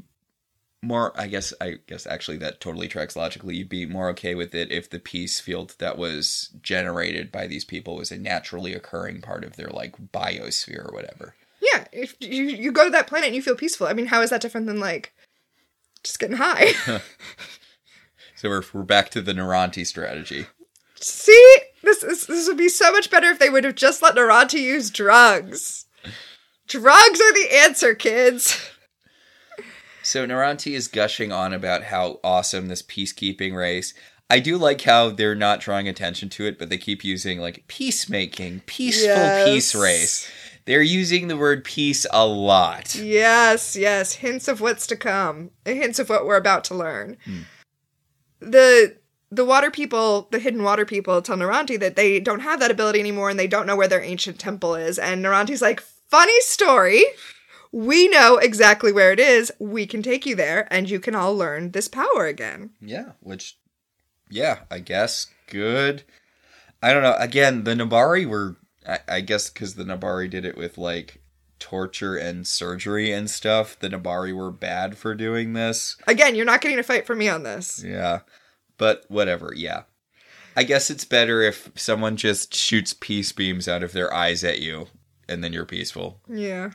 more, 0.82 1.12
I 1.20 1.28
guess, 1.28 1.54
I 1.62 1.78
guess 1.86 2.08
actually 2.08 2.38
that 2.38 2.60
totally 2.60 2.88
tracks 2.88 3.16
logically. 3.16 3.56
You'd 3.56 3.70
be 3.70 3.86
more 3.86 4.10
okay 4.10 4.36
with 4.36 4.56
it 4.56 4.72
if 4.72 4.90
the 4.90 5.00
peace 5.00 5.40
field 5.40 5.76
that 5.80 5.98
was 5.98 6.50
generated 6.62 7.32
by 7.32 7.48
these 7.48 7.66
people 7.66 7.96
was 7.96 8.12
a 8.12 8.18
naturally 8.18 8.74
occurring 8.74 9.22
part 9.22 9.44
of 9.44 9.58
their 9.58 9.70
like 9.70 9.96
biosphere 10.12 10.90
or 10.90 10.94
whatever. 10.94 11.36
Yeah, 11.62 11.86
if 11.92 12.16
you 12.20 12.44
you 12.44 12.72
go 12.72 12.86
to 12.86 12.92
that 12.92 13.08
planet 13.08 13.28
and 13.28 13.36
you 13.36 13.42
feel 13.42 13.56
peaceful. 13.56 13.88
I 13.88 13.94
mean, 13.94 14.08
how 14.08 14.22
is 14.22 14.32
that 14.32 14.42
different 14.42 14.66
than 14.66 14.80
like 14.80 15.14
just 16.04 16.20
getting 16.20 16.38
high? 16.38 16.72
So 18.42 18.50
we're, 18.50 18.64
we're 18.74 18.82
back 18.82 19.10
to 19.10 19.22
the 19.22 19.34
Noranti 19.34 19.86
strategy. 19.86 20.48
See, 20.96 21.41
this, 22.02 22.26
this 22.26 22.26
this 22.26 22.48
would 22.48 22.58
be 22.58 22.70
so 22.70 22.92
much 22.92 23.10
better 23.10 23.28
if 23.28 23.40
they 23.40 23.50
would 23.50 23.64
have 23.64 23.76
just 23.76 24.02
let 24.02 24.16
Noranti 24.16 24.62
use 24.62 24.90
drugs. 24.90 25.86
Drugs 26.68 27.20
are 27.22 27.34
the 27.34 27.50
answer, 27.64 27.96
kids. 27.96 28.70
So 30.04 30.26
Noranti 30.26 30.74
is 30.74 30.88
gushing 30.88 31.32
on 31.32 31.54
about 31.54 31.84
how 31.84 32.20
awesome 32.24 32.68
this 32.68 32.82
peacekeeping 32.82 33.56
race. 33.56 33.94
I 34.30 34.40
do 34.40 34.58
like 34.58 34.82
how 34.82 35.10
they're 35.10 35.36
not 35.36 35.60
drawing 35.60 35.88
attention 35.88 36.30
to 36.30 36.46
it, 36.46 36.58
but 36.58 36.70
they 36.70 36.78
keep 36.78 37.04
using 37.04 37.40
like 37.40 37.66
peacemaking, 37.68 38.62
peaceful 38.66 39.08
Yes. 39.08 39.48
peace 39.48 39.76
race. 39.76 40.32
They're 40.66 40.82
using 40.82 41.28
the 41.28 41.38
word 41.38 41.64
peace 41.64 42.06
a 42.12 42.26
lot. 42.26 42.96
Yes, 42.96 43.76
yes. 43.76 44.14
Hints 44.14 44.48
of 44.48 44.62
what's 44.62 44.88
to 44.88 44.96
come. 44.96 45.52
Hints 45.66 46.00
of 46.00 46.08
what 46.10 46.26
we're 46.26 46.38
about 46.38 46.64
to 46.66 46.76
learn. 46.76 47.18
Hmm. 47.26 47.42
The 48.40 48.98
the 49.32 49.46
water 49.46 49.72
people, 49.72 50.28
the 50.32 50.40
hidden 50.40 50.62
water 50.62 50.86
people, 50.86 51.22
tell 51.22 51.38
Noranti 51.38 51.80
that 51.80 51.96
they 51.96 52.20
don't 52.20 52.42
have 52.42 52.60
that 52.60 52.70
ability 52.70 53.00
anymore 53.00 53.30
and 53.30 53.40
they 53.40 53.48
don't 53.48 53.66
know 53.66 53.78
where 53.78 53.88
their 53.88 54.04
ancient 54.04 54.38
temple 54.38 54.76
is. 54.76 55.00
And 55.00 55.24
Noranti's 55.24 55.62
like, 55.62 55.80
funny 55.80 56.40
story. 56.42 57.06
We 57.72 58.10
know 58.10 58.38
exactly 58.38 58.92
where 58.92 59.14
it 59.14 59.20
is. 59.20 59.52
We 59.58 59.88
can 59.88 60.04
take 60.04 60.26
you 60.26 60.36
there 60.36 60.68
and 60.70 60.90
you 60.90 61.00
can 61.00 61.16
all 61.16 61.36
learn 61.36 61.72
this 61.72 61.88
power 61.88 62.26
again. 62.26 62.72
Yeah, 62.82 63.14
which, 63.22 63.58
yeah, 64.30 64.60
I 64.70 64.80
guess 64.80 65.28
good. 65.48 66.04
I 66.84 66.92
don't 66.92 67.04
know. 67.04 67.16
Again, 67.18 67.64
the 67.64 67.76
Nebari 67.76 68.28
were, 68.28 68.58
I, 68.86 69.00
I 69.08 69.22
guess, 69.22 69.50
because 69.50 69.76
the 69.76 69.86
Nebari 69.86 70.30
did 70.30 70.44
it 70.44 70.58
with 70.58 70.78
like 70.78 71.22
torture 71.60 72.18
and 72.18 72.46
surgery 72.46 73.14
and 73.14 73.30
stuff. 73.30 73.80
The 73.80 73.90
Nebari 73.90 74.36
were 74.36 74.52
bad 74.52 74.98
for 74.98 75.16
doing 75.16 75.54
this. 75.54 75.96
Again, 76.08 76.36
you're 76.36 76.46
not 76.46 76.60
getting 76.60 76.80
a 76.80 76.84
fight 76.84 77.06
from 77.08 77.20
me 77.20 77.30
on 77.30 77.44
this. 77.44 77.82
Yeah, 77.82 78.22
but 78.82 79.06
whatever. 79.10 79.54
Yeah, 79.56 79.84
I 80.58 80.64
guess 80.64 80.90
it's 80.90 81.06
better 81.06 81.44
if 81.44 81.70
someone 81.76 82.18
just 82.18 82.56
shoots 82.56 82.96
peace 83.00 83.32
beams 83.32 83.68
out 83.68 83.84
of 83.84 83.94
their 83.94 84.12
eyes 84.12 84.44
at 84.44 84.60
you, 84.60 84.88
and 85.30 85.44
then 85.44 85.54
you're 85.54 85.68
peaceful. 85.68 86.20
Yeah. 86.28 86.72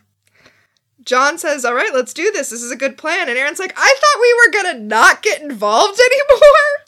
John 1.02 1.36
says, 1.36 1.64
All 1.64 1.74
right, 1.74 1.92
let's 1.92 2.14
do 2.14 2.30
this. 2.30 2.50
This 2.50 2.62
is 2.62 2.70
a 2.70 2.76
good 2.76 2.96
plan. 2.96 3.28
And 3.28 3.36
Aeryn's 3.36 3.58
like, 3.58 3.74
I 3.76 3.96
thought 3.98 4.20
we 4.20 4.34
were 4.34 4.62
going 4.62 4.76
to 4.76 4.84
not 4.84 5.20
get 5.20 5.42
involved 5.42 5.98
anymore. 6.30 6.84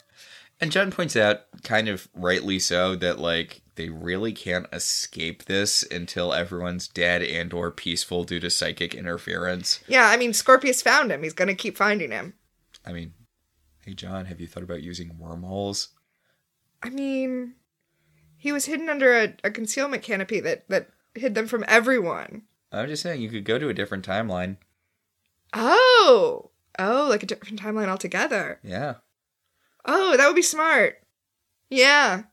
And 0.61 0.71
John 0.71 0.89
points 0.89 1.17
out, 1.17 1.41
kind 1.63 1.89
of 1.89 2.07
rightly 2.13 2.59
so, 2.59 2.95
that 2.95 3.19
like 3.19 3.61
they 3.75 3.89
really 3.89 4.31
can't 4.31 4.67
escape 4.71 5.45
this 5.45 5.83
until 5.83 6.33
everyone's 6.33 6.87
dead 6.87 7.23
and 7.23 7.51
or 7.51 7.71
peaceful 7.71 8.23
due 8.23 8.39
to 8.39 8.49
psychic 8.49 8.95
interference. 8.95 9.81
Yeah, 9.85 10.07
I 10.07 10.15
mean, 10.15 10.31
Scorpius 10.31 10.81
found 10.81 11.11
him. 11.11 11.23
He's 11.23 11.33
going 11.33 11.49
to 11.49 11.55
keep 11.55 11.75
finding 11.75 12.11
him. 12.11 12.35
I 12.85 12.93
mean, 12.93 13.13
hey 13.89 13.95
John, 13.95 14.25
have 14.25 14.39
you 14.39 14.45
thought 14.45 14.61
about 14.61 14.83
using 14.83 15.17
wormholes? 15.17 15.89
I 16.83 16.91
mean, 16.91 17.55
he 18.37 18.51
was 18.51 18.65
hidden 18.65 18.87
under 18.87 19.17
a, 19.17 19.33
a 19.43 19.49
concealment 19.49 20.03
canopy 20.03 20.39
that, 20.41 20.69
that 20.69 20.89
hid 21.15 21.33
them 21.33 21.47
from 21.47 21.65
everyone. 21.67 22.43
I'm 22.71 22.87
just 22.87 23.01
saying 23.01 23.19
you 23.19 23.31
could 23.31 23.45
go 23.45 23.57
to 23.57 23.69
a 23.69 23.73
different 23.73 24.05
timeline. 24.05 24.57
Oh. 25.53 26.51
Oh, 26.77 27.07
like 27.09 27.23
a 27.23 27.25
different 27.25 27.59
timeline 27.59 27.87
altogether. 27.87 28.59
Yeah. 28.61 28.95
Oh, 29.85 30.15
that 30.15 30.27
would 30.27 30.35
be 30.35 30.43
smart. 30.43 31.01
Yeah. 31.71 32.23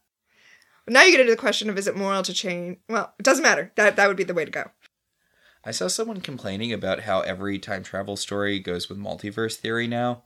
Now 0.87 1.05
you 1.05 1.13
get 1.13 1.21
into 1.21 1.33
the 1.33 1.39
question 1.39 1.71
of 1.71 1.79
is 1.79 1.87
it 1.87 1.97
moral 1.97 2.23
to 2.25 2.35
change? 2.35 2.77
Well, 2.87 3.15
it 3.19 3.23
doesn't 3.23 3.43
matter. 3.43 3.73
That 3.77 3.97
that 3.97 4.09
would 4.09 4.19
be 4.19 4.25
the 4.25 4.35
way 4.35 4.45
to 4.45 4.51
go. 4.51 4.71
I 5.65 5.71
saw 5.71 5.89
someone 5.89 6.21
complaining 6.21 6.75
about 6.75 7.01
how 7.01 7.21
every 7.21 7.59
time 7.59 7.83
travel 7.83 8.17
story 8.17 8.61
goes 8.61 8.91
with 8.91 8.99
multiverse 8.99 9.57
theory 9.57 9.87
now. 9.87 10.25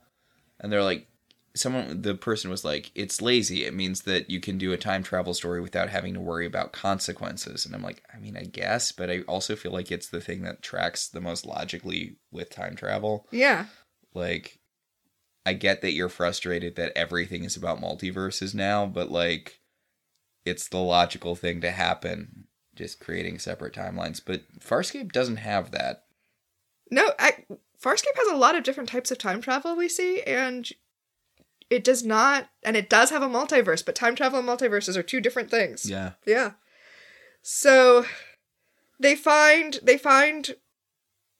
And 0.59 0.71
they're 0.71 0.83
like, 0.83 1.07
someone, 1.55 2.01
the 2.01 2.15
person 2.15 2.49
was 2.49 2.63
like, 2.63 2.91
it's 2.95 3.21
lazy. 3.21 3.65
It 3.65 3.73
means 3.73 4.03
that 4.03 4.29
you 4.29 4.39
can 4.39 4.57
do 4.57 4.71
a 4.71 4.77
time 4.77 5.03
travel 5.03 5.33
story 5.33 5.61
without 5.61 5.89
having 5.89 6.13
to 6.13 6.19
worry 6.19 6.45
about 6.45 6.71
consequences. 6.71 7.65
And 7.65 7.75
I'm 7.75 7.81
like, 7.81 8.03
I 8.13 8.17
mean, 8.17 8.37
I 8.37 8.43
guess, 8.43 8.91
but 8.91 9.09
I 9.09 9.21
also 9.21 9.55
feel 9.55 9.71
like 9.71 9.91
it's 9.91 10.09
the 10.09 10.21
thing 10.21 10.43
that 10.43 10.61
tracks 10.61 11.07
the 11.07 11.21
most 11.21 11.45
logically 11.45 12.17
with 12.31 12.49
time 12.49 12.75
travel. 12.75 13.27
Yeah. 13.31 13.65
Like, 14.13 14.59
I 15.45 15.53
get 15.53 15.81
that 15.81 15.93
you're 15.93 16.09
frustrated 16.09 16.75
that 16.75 16.93
everything 16.95 17.43
is 17.43 17.55
about 17.55 17.81
multiverses 17.81 18.53
now, 18.53 18.85
but 18.85 19.11
like, 19.11 19.59
it's 20.45 20.67
the 20.67 20.77
logical 20.77 21.35
thing 21.35 21.61
to 21.61 21.71
happen, 21.71 22.45
just 22.75 22.99
creating 22.99 23.39
separate 23.39 23.73
timelines. 23.73 24.21
But 24.23 24.43
Farscape 24.59 25.11
doesn't 25.11 25.37
have 25.37 25.71
that. 25.71 26.05
No, 26.89 27.11
I 27.19 27.45
Farscape 27.81 28.15
has 28.15 28.27
a 28.27 28.35
lot 28.35 28.55
of 28.55 28.63
different 28.63 28.89
types 28.89 29.11
of 29.11 29.17
time 29.17 29.41
travel 29.41 29.75
we 29.75 29.89
see, 29.89 30.21
and 30.23 30.69
it 31.71 31.85
does 31.85 32.03
not, 32.03 32.49
and 32.63 32.75
it 32.75 32.89
does 32.89 33.09
have 33.11 33.23
a 33.23 33.29
multiverse, 33.29 33.83
but 33.83 33.95
time 33.95 34.13
travel 34.13 34.39
and 34.39 34.47
multiverses 34.47 34.97
are 34.97 35.01
two 35.01 35.21
different 35.21 35.49
things. 35.49 35.89
Yeah. 35.89 36.11
Yeah. 36.25 36.51
So 37.41 38.05
they 38.99 39.15
find 39.15 39.79
they 39.81 39.97
find 39.97 40.55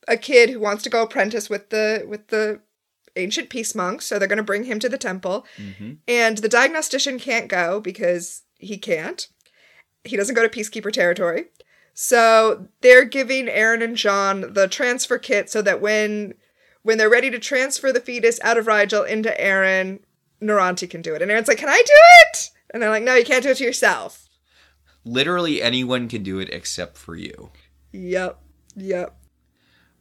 a 0.08 0.16
kid 0.16 0.50
who 0.50 0.60
wants 0.60 0.84
to 0.84 0.90
go 0.90 1.04
apprentice 1.04 1.50
with 1.50 1.70
the 1.70 2.06
with 2.08 2.30
the 2.30 2.62
ancient 3.18 3.50
peace 3.50 3.76
monks, 3.76 4.06
so 4.06 4.18
they're 4.18 4.28
going 4.28 4.38
to 4.38 4.44
bring 4.44 4.64
him 4.64 4.80
to 4.80 4.88
the 4.90 4.98
temple. 4.98 5.46
Mm-hmm. 5.58 5.96
And 6.08 6.38
the 6.38 6.50
diagnostician 6.50 7.20
can't 7.20 7.50
go 7.50 7.82
because 7.82 8.44
he 8.58 8.78
can't. 8.78 9.28
he 10.06 10.16
doesn't 10.16 10.36
go 10.36 10.48
to 10.48 10.60
peacekeeper 10.60 10.94
territory. 10.94 11.46
So 11.94 12.68
they're 12.80 13.04
giving 13.06 13.48
Aeryn 13.48 13.84
and 13.84 13.98
John 13.98 14.54
the 14.54 14.70
transfer 14.70 15.18
kit 15.18 15.50
so 15.50 15.62
that 15.62 15.82
when 15.82 16.36
when 16.84 16.98
they're 16.98 17.10
ready 17.10 17.30
to 17.30 17.38
transfer 17.38 17.92
the 17.92 18.00
fetus 18.00 18.40
out 18.42 18.58
of 18.58 18.66
Rygel 18.66 19.08
into 19.08 19.30
Aeryn, 19.40 20.00
Noranti 20.42 20.90
can 20.90 21.02
do 21.02 21.14
it. 21.14 21.22
And 21.22 21.30
Aeryn's 21.30 21.48
like, 21.48 21.58
"Can 21.58 21.70
I 21.70 21.82
do 21.86 21.94
it?" 22.24 22.50
And 22.74 22.82
they're 22.82 22.90
like, 22.90 23.04
"No, 23.04 23.16
you 23.16 23.26
can't 23.26 23.44
do 23.44 23.50
it 23.50 23.58
to 23.58 23.64
yourself." 23.64 24.28
Literally 25.04 25.62
anyone 25.62 26.08
can 26.08 26.24
do 26.24 26.40
it 26.40 26.50
except 26.52 26.98
for 26.98 27.16
you. 27.16 27.52
Yep. 27.92 28.40
Yep. 28.76 29.18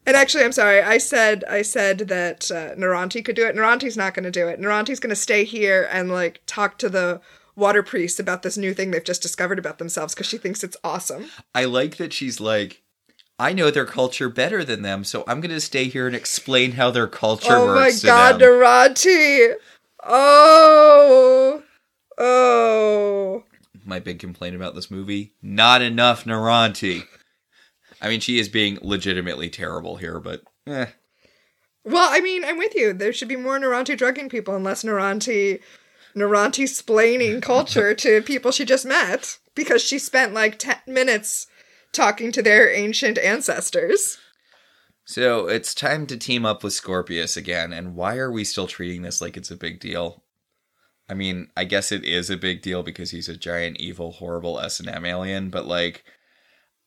And 0.06 0.16
actually, 0.16 0.44
I'm 0.44 0.52
sorry. 0.52 0.80
I 0.82 0.98
said 0.98 1.44
I 1.48 1.62
said 1.62 1.98
that 2.08 2.50
uh, 2.50 2.74
Noranti 2.74 3.24
could 3.24 3.36
do 3.36 3.46
it. 3.46 3.54
Noranti's 3.54 3.96
not 3.96 4.14
going 4.14 4.24
to 4.24 4.30
do 4.30 4.48
it. 4.48 4.60
Noranti's 4.60 5.00
going 5.00 5.10
to 5.10 5.16
stay 5.16 5.44
here 5.44 5.88
and 5.90 6.10
like 6.10 6.42
talk 6.46 6.78
to 6.78 6.88
the 6.88 7.20
water 7.56 7.82
priests 7.82 8.18
about 8.18 8.42
this 8.42 8.56
new 8.56 8.72
thing 8.72 8.90
they've 8.90 9.04
just 9.04 9.22
discovered 9.22 9.58
about 9.58 9.78
themselves 9.78 10.14
because 10.14 10.26
she 10.26 10.38
thinks 10.38 10.64
it's 10.64 10.76
awesome. 10.82 11.26
I 11.54 11.64
like 11.66 11.96
that 11.98 12.12
she's 12.12 12.40
like, 12.40 12.82
I 13.38 13.52
know 13.52 13.70
their 13.70 13.86
culture 13.86 14.28
better 14.28 14.64
than 14.64 14.82
them, 14.82 15.04
so 15.04 15.24
I'm 15.26 15.40
going 15.40 15.50
to 15.50 15.60
stay 15.60 15.84
here 15.84 16.06
and 16.06 16.16
explain 16.16 16.72
how 16.72 16.90
their 16.90 17.06
culture 17.06 17.48
works. 17.48 18.04
oh 18.04 18.06
my 18.06 18.10
god. 18.10 18.40
Noranti! 18.40 19.54
Oh, 20.02 21.62
oh. 22.18 23.44
My 23.84 23.98
big 23.98 24.18
complaint 24.18 24.56
about 24.56 24.74
this 24.74 24.90
movie: 24.90 25.34
not 25.42 25.82
enough 25.82 26.24
Noranti. 26.24 27.04
I 28.00 28.08
mean, 28.08 28.20
she 28.20 28.38
is 28.38 28.48
being 28.48 28.78
legitimately 28.80 29.50
terrible 29.50 29.96
here, 29.96 30.20
but 30.20 30.42
eh. 30.66 30.86
Well, 31.84 32.08
I 32.10 32.20
mean, 32.20 32.44
I'm 32.44 32.58
with 32.58 32.74
you. 32.74 32.92
There 32.92 33.12
should 33.12 33.28
be 33.28 33.36
more 33.36 33.58
Noranti 33.58 33.96
drugging 33.96 34.28
people 34.28 34.54
and 34.54 34.64
less 34.64 34.82
Noranti, 34.82 35.60
Noranti 36.14 36.64
splaining 36.64 37.42
culture 37.42 37.94
to 37.94 38.22
people 38.22 38.50
she 38.52 38.64
just 38.64 38.86
met 38.86 39.38
because 39.54 39.82
she 39.82 39.98
spent 39.98 40.34
like 40.34 40.58
10 40.58 40.76
minutes 40.86 41.46
talking 41.92 42.32
to 42.32 42.42
their 42.42 42.70
ancient 42.72 43.18
ancestors. 43.18 44.18
So 45.10 45.48
it's 45.48 45.74
time 45.74 46.06
to 46.06 46.16
team 46.16 46.46
up 46.46 46.62
with 46.62 46.72
Scorpius 46.72 47.36
again, 47.36 47.72
and 47.72 47.96
why 47.96 48.16
are 48.18 48.30
we 48.30 48.44
still 48.44 48.68
treating 48.68 49.02
this 49.02 49.20
like 49.20 49.36
it's 49.36 49.50
a 49.50 49.56
big 49.56 49.80
deal? 49.80 50.22
I 51.08 51.14
mean, 51.14 51.48
I 51.56 51.64
guess 51.64 51.90
it 51.90 52.04
is 52.04 52.30
a 52.30 52.36
big 52.36 52.62
deal 52.62 52.84
because 52.84 53.10
he's 53.10 53.28
a 53.28 53.36
giant, 53.36 53.78
evil, 53.80 54.12
horrible 54.12 54.60
S 54.60 54.78
and 54.78 54.88
M 54.88 55.04
alien, 55.04 55.50
but 55.50 55.66
like, 55.66 56.04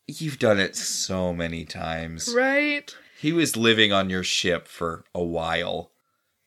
you've 0.07 0.39
done 0.39 0.57
it 0.57 0.77
so 0.77 1.33
many 1.33 1.65
times. 1.65 2.33
Right? 2.33 2.95
He 3.19 3.33
was 3.33 3.57
living 3.57 3.91
on 3.91 4.09
your 4.09 4.23
ship 4.23 4.69
for 4.69 5.03
a 5.13 5.21
while. 5.21 5.91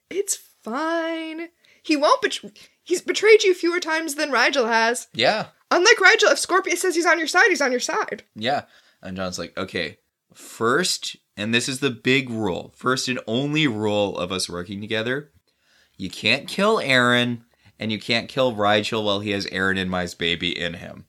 It's 0.08 0.36
fine. 0.62 1.50
He 1.82 1.94
won't 1.94 2.22
betray. 2.22 2.52
He's 2.84 3.02
betrayed 3.02 3.42
you 3.42 3.52
fewer 3.52 3.80
times 3.80 4.14
than 4.14 4.30
Rygel 4.30 4.66
has. 4.66 5.08
Yeah, 5.12 5.48
Unlike 5.70 5.98
Rygel, 5.98 6.32
if 6.32 6.38
Scorpius 6.38 6.80
says 6.80 6.94
he's 6.94 7.04
on 7.04 7.18
your 7.18 7.28
side, 7.28 7.48
he's 7.48 7.60
on 7.60 7.70
your 7.70 7.80
side. 7.80 8.22
yeah. 8.34 8.62
And 9.02 9.14
John's 9.14 9.38
like, 9.38 9.56
okay, 9.58 9.98
first, 10.32 11.16
and 11.36 11.54
this 11.54 11.68
is 11.68 11.80
the 11.80 11.90
big 11.90 12.30
rule, 12.30 12.72
first 12.76 13.08
and 13.08 13.20
only 13.26 13.66
rule 13.66 14.16
of 14.18 14.32
us 14.32 14.48
working 14.48 14.80
together 14.80 15.30
you 15.96 16.10
can't 16.10 16.46
kill 16.46 16.76
Aeryn, 16.76 17.42
and 17.78 17.90
you 17.90 17.98
can't 17.98 18.28
kill 18.28 18.54
Rygel 18.54 19.04
while 19.04 19.20
he 19.20 19.30
has 19.30 19.46
Aeryn 19.46 19.78
and 19.78 19.90
Mai's 19.90 20.14
baby 20.14 20.58
in 20.58 20.74
him. 20.74 21.06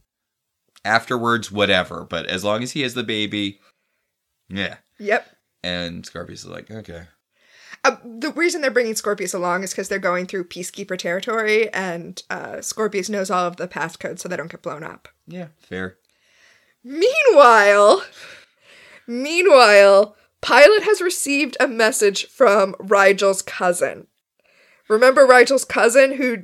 Afterwards, 0.85 1.51
whatever, 1.51 2.05
but 2.09 2.25
as 2.27 2.43
long 2.43 2.63
as 2.63 2.71
he 2.71 2.81
has 2.81 2.93
the 2.93 3.03
baby, 3.03 3.59
yeah. 4.49 4.77
Yep. 4.99 5.27
And 5.63 6.05
Scorpius 6.05 6.43
is 6.43 6.49
like, 6.49 6.71
okay. 6.71 7.03
Uh, 7.83 7.97
the 8.03 8.31
reason 8.31 8.61
they're 8.61 8.71
bringing 8.71 8.95
Scorpius 8.95 9.33
along 9.33 9.63
is 9.63 9.71
because 9.71 9.89
they're 9.89 9.99
going 9.99 10.25
through 10.25 10.45
peacekeeper 10.45 10.97
territory, 10.97 11.71
and 11.73 12.23
uh, 12.29 12.61
Scorpius 12.61 13.09
knows 13.09 13.29
all 13.29 13.45
of 13.45 13.57
the 13.57 13.67
passcodes 13.67 14.19
so 14.19 14.29
they 14.29 14.37
don't 14.37 14.51
get 14.51 14.61
blown 14.61 14.83
up. 14.83 15.09
Yeah, 15.27 15.47
fair. 15.59 15.97
Meanwhile, 16.83 18.03
meanwhile, 19.07 20.15
Pilot 20.41 20.83
has 20.83 21.01
received 21.01 21.57
a 21.59 21.67
message 21.67 22.27
from 22.27 22.73
Rygel's 22.75 23.41
cousin. 23.41 24.07
Remember 24.87 25.25
Rygel's 25.25 25.65
cousin 25.65 26.13
who 26.13 26.43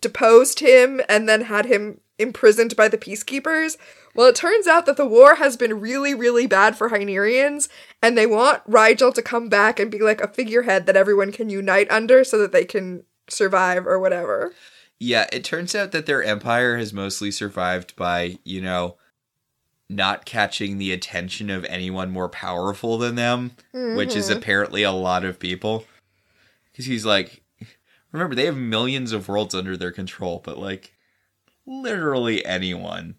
deposed 0.00 0.60
him 0.60 1.00
and 1.08 1.28
then 1.28 1.42
had 1.42 1.66
him 1.66 2.00
imprisoned 2.18 2.76
by 2.76 2.88
the 2.88 2.98
peacekeepers? 2.98 3.76
Well, 4.14 4.28
it 4.28 4.36
turns 4.36 4.66
out 4.66 4.86
that 4.86 4.96
the 4.96 5.06
war 5.06 5.36
has 5.36 5.56
been 5.56 5.80
really, 5.80 6.14
really 6.14 6.46
bad 6.46 6.76
for 6.76 6.90
Hynerians, 6.90 7.68
and 8.00 8.16
they 8.16 8.26
want 8.26 8.68
Rygel 8.70 9.12
to 9.14 9.22
come 9.22 9.48
back 9.48 9.80
and 9.80 9.90
be 9.90 9.98
like 9.98 10.20
a 10.20 10.28
figurehead 10.28 10.86
that 10.86 10.96
everyone 10.96 11.32
can 11.32 11.50
unite 11.50 11.90
under 11.90 12.22
so 12.22 12.38
that 12.38 12.52
they 12.52 12.64
can 12.64 13.04
survive 13.28 13.86
or 13.86 13.98
whatever. 13.98 14.52
Yeah, 15.00 15.26
it 15.32 15.44
turns 15.44 15.74
out 15.74 15.92
that 15.92 16.06
their 16.06 16.22
empire 16.22 16.76
has 16.78 16.92
mostly 16.92 17.30
survived 17.30 17.96
by, 17.96 18.38
you 18.44 18.60
know, 18.60 18.96
not 19.90 20.24
catching 20.24 20.78
the 20.78 20.92
attention 20.92 21.50
of 21.50 21.64
anyone 21.66 22.10
more 22.10 22.28
powerful 22.28 22.98
than 22.98 23.14
them, 23.14 23.52
which 23.72 24.16
is 24.16 24.30
apparently 24.30 24.82
a 24.82 24.92
lot 24.92 25.24
of 25.24 25.38
people. 25.38 25.84
Because 26.72 26.86
he's 26.86 27.04
like, 27.04 27.42
remember, 28.10 28.34
they 28.34 28.46
have 28.46 28.56
millions 28.56 29.12
of 29.12 29.28
worlds 29.28 29.54
under 29.54 29.76
their 29.76 29.92
control, 29.92 30.40
but 30.44 30.58
like, 30.58 30.94
literally 31.66 32.44
anyone. 32.44 33.16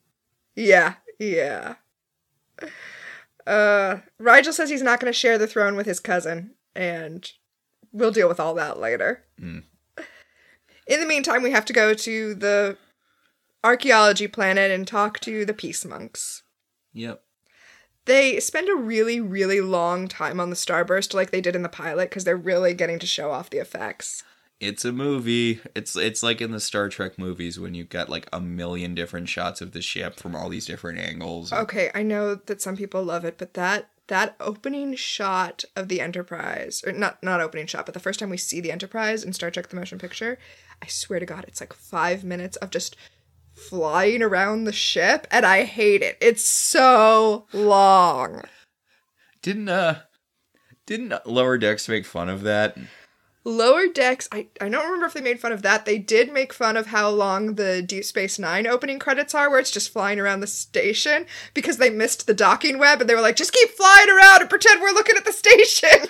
Yeah, 0.55 0.95
yeah. 1.19 1.75
Uh, 3.45 3.97
Rygel 4.19 4.53
says 4.53 4.69
he's 4.69 4.81
not 4.81 4.99
going 4.99 5.11
to 5.11 5.17
share 5.17 5.37
the 5.37 5.47
throne 5.47 5.75
with 5.75 5.85
his 5.85 5.99
cousin, 5.99 6.55
and 6.75 7.29
we'll 7.91 8.11
deal 8.11 8.27
with 8.27 8.39
all 8.39 8.55
that 8.55 8.79
later. 8.79 9.23
Mm. 9.39 9.63
In 10.87 10.99
the 10.99 11.05
meantime, 11.05 11.43
we 11.43 11.51
have 11.51 11.65
to 11.65 11.73
go 11.73 11.93
to 11.93 12.35
the 12.35 12.77
archaeology 13.63 14.27
planet 14.27 14.71
and 14.71 14.87
talk 14.87 15.19
to 15.21 15.45
the 15.45 15.53
peace 15.53 15.85
monks. 15.85 16.43
Yep. 16.95 17.21
They 18.05 18.39
spend 18.39 18.69
a 18.69 18.75
really, 18.75 19.19
really 19.19 19.61
long 19.61 20.07
time 20.07 20.39
on 20.39 20.49
the 20.49 20.55
starburst 20.55 21.13
like 21.13 21.31
they 21.31 21.41
did 21.41 21.55
in 21.55 21.63
the 21.63 21.69
pilot 21.69 22.09
because 22.09 22.23
they're 22.23 22.37
really 22.37 22.73
getting 22.73 22.99
to 22.99 23.07
show 23.07 23.31
off 23.31 23.49
the 23.49 23.57
effects. 23.57 24.23
It's 24.59 24.85
a 24.85 24.93
movie. 24.93 25.59
It's 25.75 25.95
it's 25.97 26.23
like 26.23 26.39
in 26.39 26.51
the 26.51 26.59
Star 26.59 26.87
Trek 26.87 27.19
movies 27.19 27.59
when 27.59 27.73
you've 27.73 27.89
got 27.89 28.07
like 28.07 28.29
a 28.31 28.39
million 28.39 28.95
different 28.95 29.27
shots 29.27 29.59
of 29.59 29.73
the 29.73 29.81
ship 29.81 30.17
from 30.17 30.35
all 30.35 30.47
these 30.49 30.65
different 30.65 30.99
angles. 30.99 31.51
Okay, 31.51 31.91
I 31.93 32.03
know 32.03 32.35
that 32.35 32.61
some 32.61 32.77
people 32.77 33.03
love 33.03 33.25
it, 33.25 33.37
but 33.37 33.55
that 33.55 33.89
that 34.07 34.35
opening 34.39 34.95
shot 34.95 35.65
of 35.75 35.89
the 35.89 35.99
Enterprise, 35.99 36.83
or 36.85 36.93
not 36.93 37.21
not 37.21 37.41
opening 37.41 37.65
shot, 37.65 37.85
but 37.85 37.93
the 37.93 37.99
first 37.99 38.19
time 38.19 38.29
we 38.29 38.37
see 38.37 38.61
the 38.61 38.71
Enterprise 38.71 39.23
in 39.23 39.33
Star 39.33 39.51
Trek: 39.51 39.67
The 39.67 39.75
Motion 39.75 39.99
Picture, 39.99 40.37
I 40.81 40.87
swear 40.87 41.19
to 41.19 41.25
God, 41.25 41.43
it's 41.47 41.59
like 41.59 41.73
five 41.73 42.23
minutes 42.23 42.55
of 42.57 42.69
just 42.69 42.95
flying 43.55 44.21
around 44.21 44.65
the 44.65 44.73
ship, 44.73 45.25
and 45.31 45.45
I 45.45 45.63
hate 45.63 46.01
it. 46.01 46.17
It's 46.21 46.43
so 46.43 47.45
long. 47.53 48.43
Didn't 49.41 49.69
uh 49.69 49.99
didn't 50.85 51.25
Lower 51.25 51.57
Decks 51.57 51.89
make 51.89 52.05
fun 52.05 52.29
of 52.29 52.41
that? 52.43 52.77
Lower 53.47 53.87
Decks, 53.87 54.27
I, 54.31 54.47
I 54.59 54.69
don't 54.69 54.85
remember 54.85 55.05
if 55.05 55.13
they 55.13 55.21
made 55.21 55.39
fun 55.39 55.51
of 55.51 55.61
that. 55.61 55.85
They 55.85 55.99
did 55.99 56.33
make 56.33 56.51
fun 56.51 56.75
of 56.75 56.87
how 56.87 57.09
long 57.11 57.55
the 57.55 57.83
Deep 57.83 58.03
Space 58.03 58.39
Nine 58.39 58.65
opening 58.65 58.97
credits 58.97 59.35
are, 59.35 59.51
where 59.51 59.59
it's 59.59 59.69
just 59.69 59.91
flying 59.93 60.19
around 60.19 60.39
the 60.39 60.47
station 60.47 61.27
because 61.53 61.77
they 61.77 61.91
missed 61.91 62.25
the 62.25 62.33
docking 62.33 62.79
web 62.79 63.01
and 63.01 63.09
they 63.09 63.13
were 63.13 63.21
like, 63.21 63.35
just 63.35 63.53
keep 63.53 63.69
flying 63.69 64.09
around 64.09 64.41
and 64.41 64.49
pretend 64.49 64.81
we're 64.81 64.89
looking 64.89 65.15
at 65.15 65.25
the 65.25 65.31
station. 65.31 66.09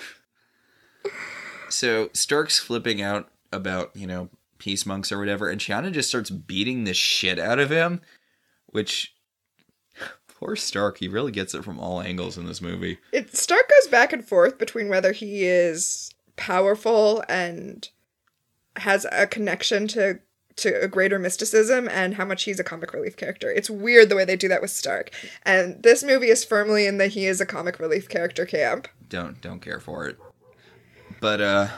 So 1.68 2.08
Stark's 2.14 2.58
flipping 2.58 3.02
out 3.02 3.28
about, 3.52 3.94
you 3.94 4.06
know, 4.06 4.30
peace 4.58 4.86
monks 4.86 5.12
or 5.12 5.18
whatever, 5.18 5.48
and 5.48 5.60
Chiana 5.60 5.92
just 5.92 6.08
starts 6.08 6.30
beating 6.30 6.84
the 6.84 6.94
shit 6.94 7.38
out 7.38 7.58
of 7.58 7.70
him, 7.70 8.00
which 8.66 9.14
poor 10.28 10.56
Stark, 10.56 10.98
he 10.98 11.08
really 11.08 11.32
gets 11.32 11.54
it 11.54 11.64
from 11.64 11.78
all 11.78 12.00
angles 12.00 12.38
in 12.38 12.46
this 12.46 12.60
movie. 12.60 12.98
It 13.12 13.36
Stark 13.36 13.68
goes 13.68 13.90
back 13.90 14.12
and 14.12 14.24
forth 14.24 14.58
between 14.58 14.88
whether 14.88 15.12
he 15.12 15.44
is 15.44 16.10
powerful 16.36 17.24
and 17.28 17.88
has 18.76 19.06
a 19.10 19.26
connection 19.26 19.88
to 19.88 20.20
to 20.56 20.82
a 20.82 20.88
greater 20.88 21.18
mysticism 21.18 21.86
and 21.88 22.14
how 22.14 22.24
much 22.24 22.44
he's 22.44 22.58
a 22.58 22.64
comic 22.64 22.94
relief 22.94 23.14
character. 23.14 23.50
It's 23.50 23.68
weird 23.68 24.08
the 24.08 24.16
way 24.16 24.24
they 24.24 24.36
do 24.36 24.48
that 24.48 24.62
with 24.62 24.70
Stark. 24.70 25.10
And 25.42 25.82
this 25.82 26.02
movie 26.02 26.28
is 26.28 26.46
firmly 26.46 26.86
in 26.86 26.96
that 26.96 27.10
he 27.10 27.26
is 27.26 27.42
a 27.42 27.46
comic 27.46 27.78
relief 27.78 28.08
character 28.08 28.46
camp. 28.46 28.88
Don't 29.08 29.40
don't 29.40 29.60
care 29.60 29.80
for 29.80 30.06
it. 30.06 30.18
But 31.20 31.40
uh 31.40 31.68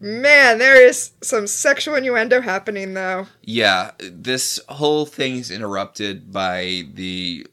Man, 0.00 0.58
there 0.58 0.80
is 0.80 1.12
some 1.22 1.46
sexual 1.46 1.96
innuendo 1.96 2.40
happening 2.40 2.94
though. 2.94 3.26
yeah, 3.42 3.92
this 3.98 4.60
whole 4.68 5.06
thing's 5.06 5.50
interrupted 5.50 6.32
by 6.32 6.84
the 6.94 7.46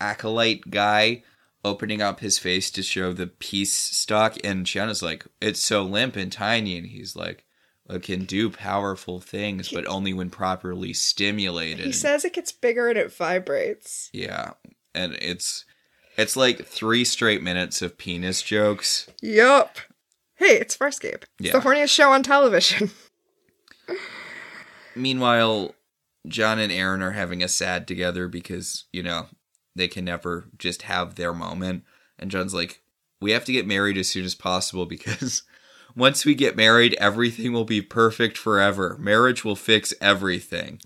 acolyte 0.00 0.70
guy 0.70 1.22
opening 1.64 2.00
up 2.00 2.20
his 2.20 2.38
face 2.38 2.70
to 2.70 2.82
show 2.82 3.12
the 3.12 3.26
peace 3.26 3.74
stock 3.74 4.36
and 4.44 4.64
Chiana's 4.64 5.02
like, 5.02 5.26
it's 5.40 5.60
so 5.60 5.82
limp 5.82 6.14
and 6.16 6.30
tiny 6.30 6.78
and 6.78 6.86
he's 6.86 7.16
like 7.16 7.44
it 7.90 8.02
can 8.02 8.24
do 8.24 8.50
powerful 8.50 9.20
things, 9.20 9.70
but 9.70 9.86
only 9.86 10.12
when 10.12 10.28
properly 10.30 10.92
stimulated. 10.92 11.86
He 11.86 11.92
says 11.92 12.24
it 12.24 12.34
gets 12.34 12.52
bigger 12.52 12.88
and 12.88 12.98
it 12.98 13.12
vibrates. 13.12 14.10
Yeah, 14.12 14.52
and 14.94 15.14
it's 15.14 15.64
it's 16.16 16.36
like 16.36 16.66
three 16.66 17.04
straight 17.04 17.42
minutes 17.42 17.80
of 17.80 17.96
penis 17.96 18.42
jokes. 18.42 19.08
Yup. 19.22 19.78
Hey, 20.38 20.56
it's 20.56 20.76
Farscape. 20.76 21.24
It's 21.38 21.48
Yeah. 21.48 21.52
the 21.52 21.60
horniest 21.60 21.90
show 21.90 22.12
on 22.12 22.22
television. 22.22 22.90
Meanwhile, 24.94 25.74
John 26.26 26.58
and 26.58 26.72
Aeryn 26.72 27.02
are 27.02 27.12
having 27.12 27.42
a 27.42 27.48
sad 27.48 27.86
together 27.86 28.28
because, 28.28 28.84
you 28.92 29.02
know, 29.02 29.26
they 29.76 29.88
can 29.88 30.04
never 30.04 30.46
just 30.58 30.82
have 30.82 31.14
their 31.14 31.32
moment. 31.32 31.84
And 32.18 32.30
John's 32.30 32.54
like, 32.54 32.82
we 33.20 33.32
have 33.32 33.44
to 33.46 33.52
get 33.52 33.66
married 33.66 33.96
as 33.98 34.08
soon 34.08 34.24
as 34.24 34.34
possible 34.34 34.86
because 34.86 35.42
once 35.96 36.24
we 36.24 36.34
get 36.34 36.56
married, 36.56 36.94
everything 37.00 37.52
will 37.52 37.64
be 37.64 37.82
perfect 37.82 38.36
forever. 38.38 38.96
Marriage 38.98 39.44
will 39.44 39.56
fix 39.56 39.92
everything. 40.00 40.80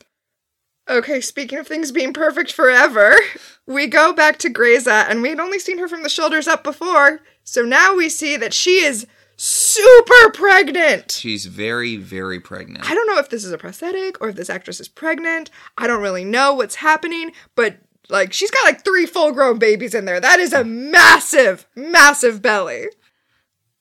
Okay, 0.88 1.20
speaking 1.20 1.58
of 1.58 1.66
things 1.66 1.92
being 1.92 2.12
perfect 2.12 2.52
forever, 2.52 3.14
we 3.66 3.86
go 3.86 4.12
back 4.12 4.38
to 4.38 4.50
Grayza, 4.50 5.06
and 5.08 5.22
we 5.22 5.28
had 5.28 5.40
only 5.40 5.58
seen 5.58 5.78
her 5.78 5.88
from 5.88 6.02
the 6.02 6.08
shoulders 6.08 6.48
up 6.48 6.64
before, 6.64 7.20
so 7.44 7.62
now 7.62 7.94
we 7.94 8.08
see 8.08 8.36
that 8.36 8.52
she 8.52 8.82
is 8.84 9.06
super 9.36 10.30
pregnant. 10.32 11.12
She's 11.12 11.46
very, 11.46 11.96
very 11.96 12.40
pregnant. 12.40 12.88
I 12.88 12.94
don't 12.94 13.06
know 13.06 13.18
if 13.18 13.30
this 13.30 13.44
is 13.44 13.52
a 13.52 13.58
prosthetic 13.58 14.20
or 14.20 14.28
if 14.28 14.36
this 14.36 14.50
actress 14.50 14.80
is 14.80 14.88
pregnant. 14.88 15.50
I 15.76 15.86
don't 15.86 16.02
really 16.02 16.24
know 16.24 16.54
what's 16.54 16.76
happening, 16.76 17.32
but 17.54 17.78
like 18.08 18.32
she's 18.32 18.50
got 18.50 18.64
like 18.64 18.84
three 18.84 19.06
full 19.06 19.32
grown 19.32 19.58
babies 19.58 19.94
in 19.94 20.04
there. 20.04 20.20
That 20.20 20.40
is 20.40 20.52
a 20.52 20.64
massive, 20.64 21.66
massive 21.74 22.42
belly. 22.42 22.86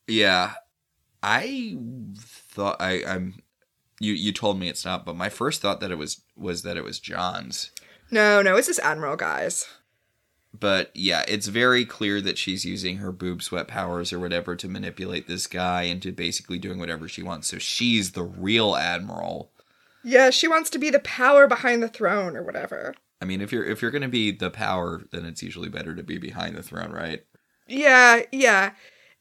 Yeah. 0.08 0.54
I 1.24 1.78
thought 2.18 2.78
I, 2.80 3.04
I'm 3.06 3.36
you 4.00 4.14
you 4.14 4.32
told 4.32 4.60
me 4.60 4.68
it's 4.68 4.84
not, 4.84 5.06
but 5.06 5.16
my 5.16 5.30
first 5.30 5.62
thought 5.62 5.80
that 5.80 5.92
it 5.92 5.98
was 5.98 6.22
was 6.36 6.64
that 6.64 6.78
it 6.78 6.84
was 6.84 7.00
John's. 7.00 7.72
No, 8.10 8.42
no, 8.42 8.58
it's 8.58 8.68
this 8.68 8.80
Admiral, 8.80 9.16
guys. 9.16 9.68
But 10.58 10.92
yeah, 10.94 11.24
it's 11.28 11.48
very 11.48 11.86
clear 11.86 12.20
that 12.22 12.38
she's 12.38 12.66
using 12.66 12.98
her 12.98 13.12
boob 13.12 13.42
sweat 13.42 13.68
powers 13.68 14.12
or 14.12 14.20
whatever 14.20 14.56
to 14.56 14.68
manipulate 14.68 15.28
this 15.28 15.48
guy 15.48 15.84
into 15.84 16.12
basically 16.12 16.60
doing 16.60 16.78
whatever 16.78 17.08
she 17.08 17.24
wants. 17.24 17.48
So 17.48 17.58
she's 17.58 18.12
the 18.12 18.24
real 18.24 18.76
admiral. 18.76 19.52
Yeah, 20.04 20.30
she 20.30 20.48
wants 20.48 20.70
to 20.72 20.80
be 20.80 20.90
the 20.90 21.00
power 21.00 21.48
behind 21.48 21.82
the 21.82 21.88
throne 21.88 22.36
or 22.36 22.44
whatever. 22.44 22.96
I 23.22 23.26
mean, 23.26 23.40
if 23.40 23.52
you're 23.52 23.64
if 23.64 23.82
you're 23.82 23.92
going 23.92 24.02
to 24.02 24.08
be 24.08 24.32
the 24.32 24.50
power, 24.50 25.04
then 25.12 25.26
it's 25.26 25.44
usually 25.44 25.70
better 25.70 25.96
to 25.96 26.04
be 26.04 26.18
behind 26.18 26.56
the 26.56 26.64
throne, 26.64 26.92
right? 26.92 27.24
Yeah, 27.68 28.24
yeah. 28.32 28.72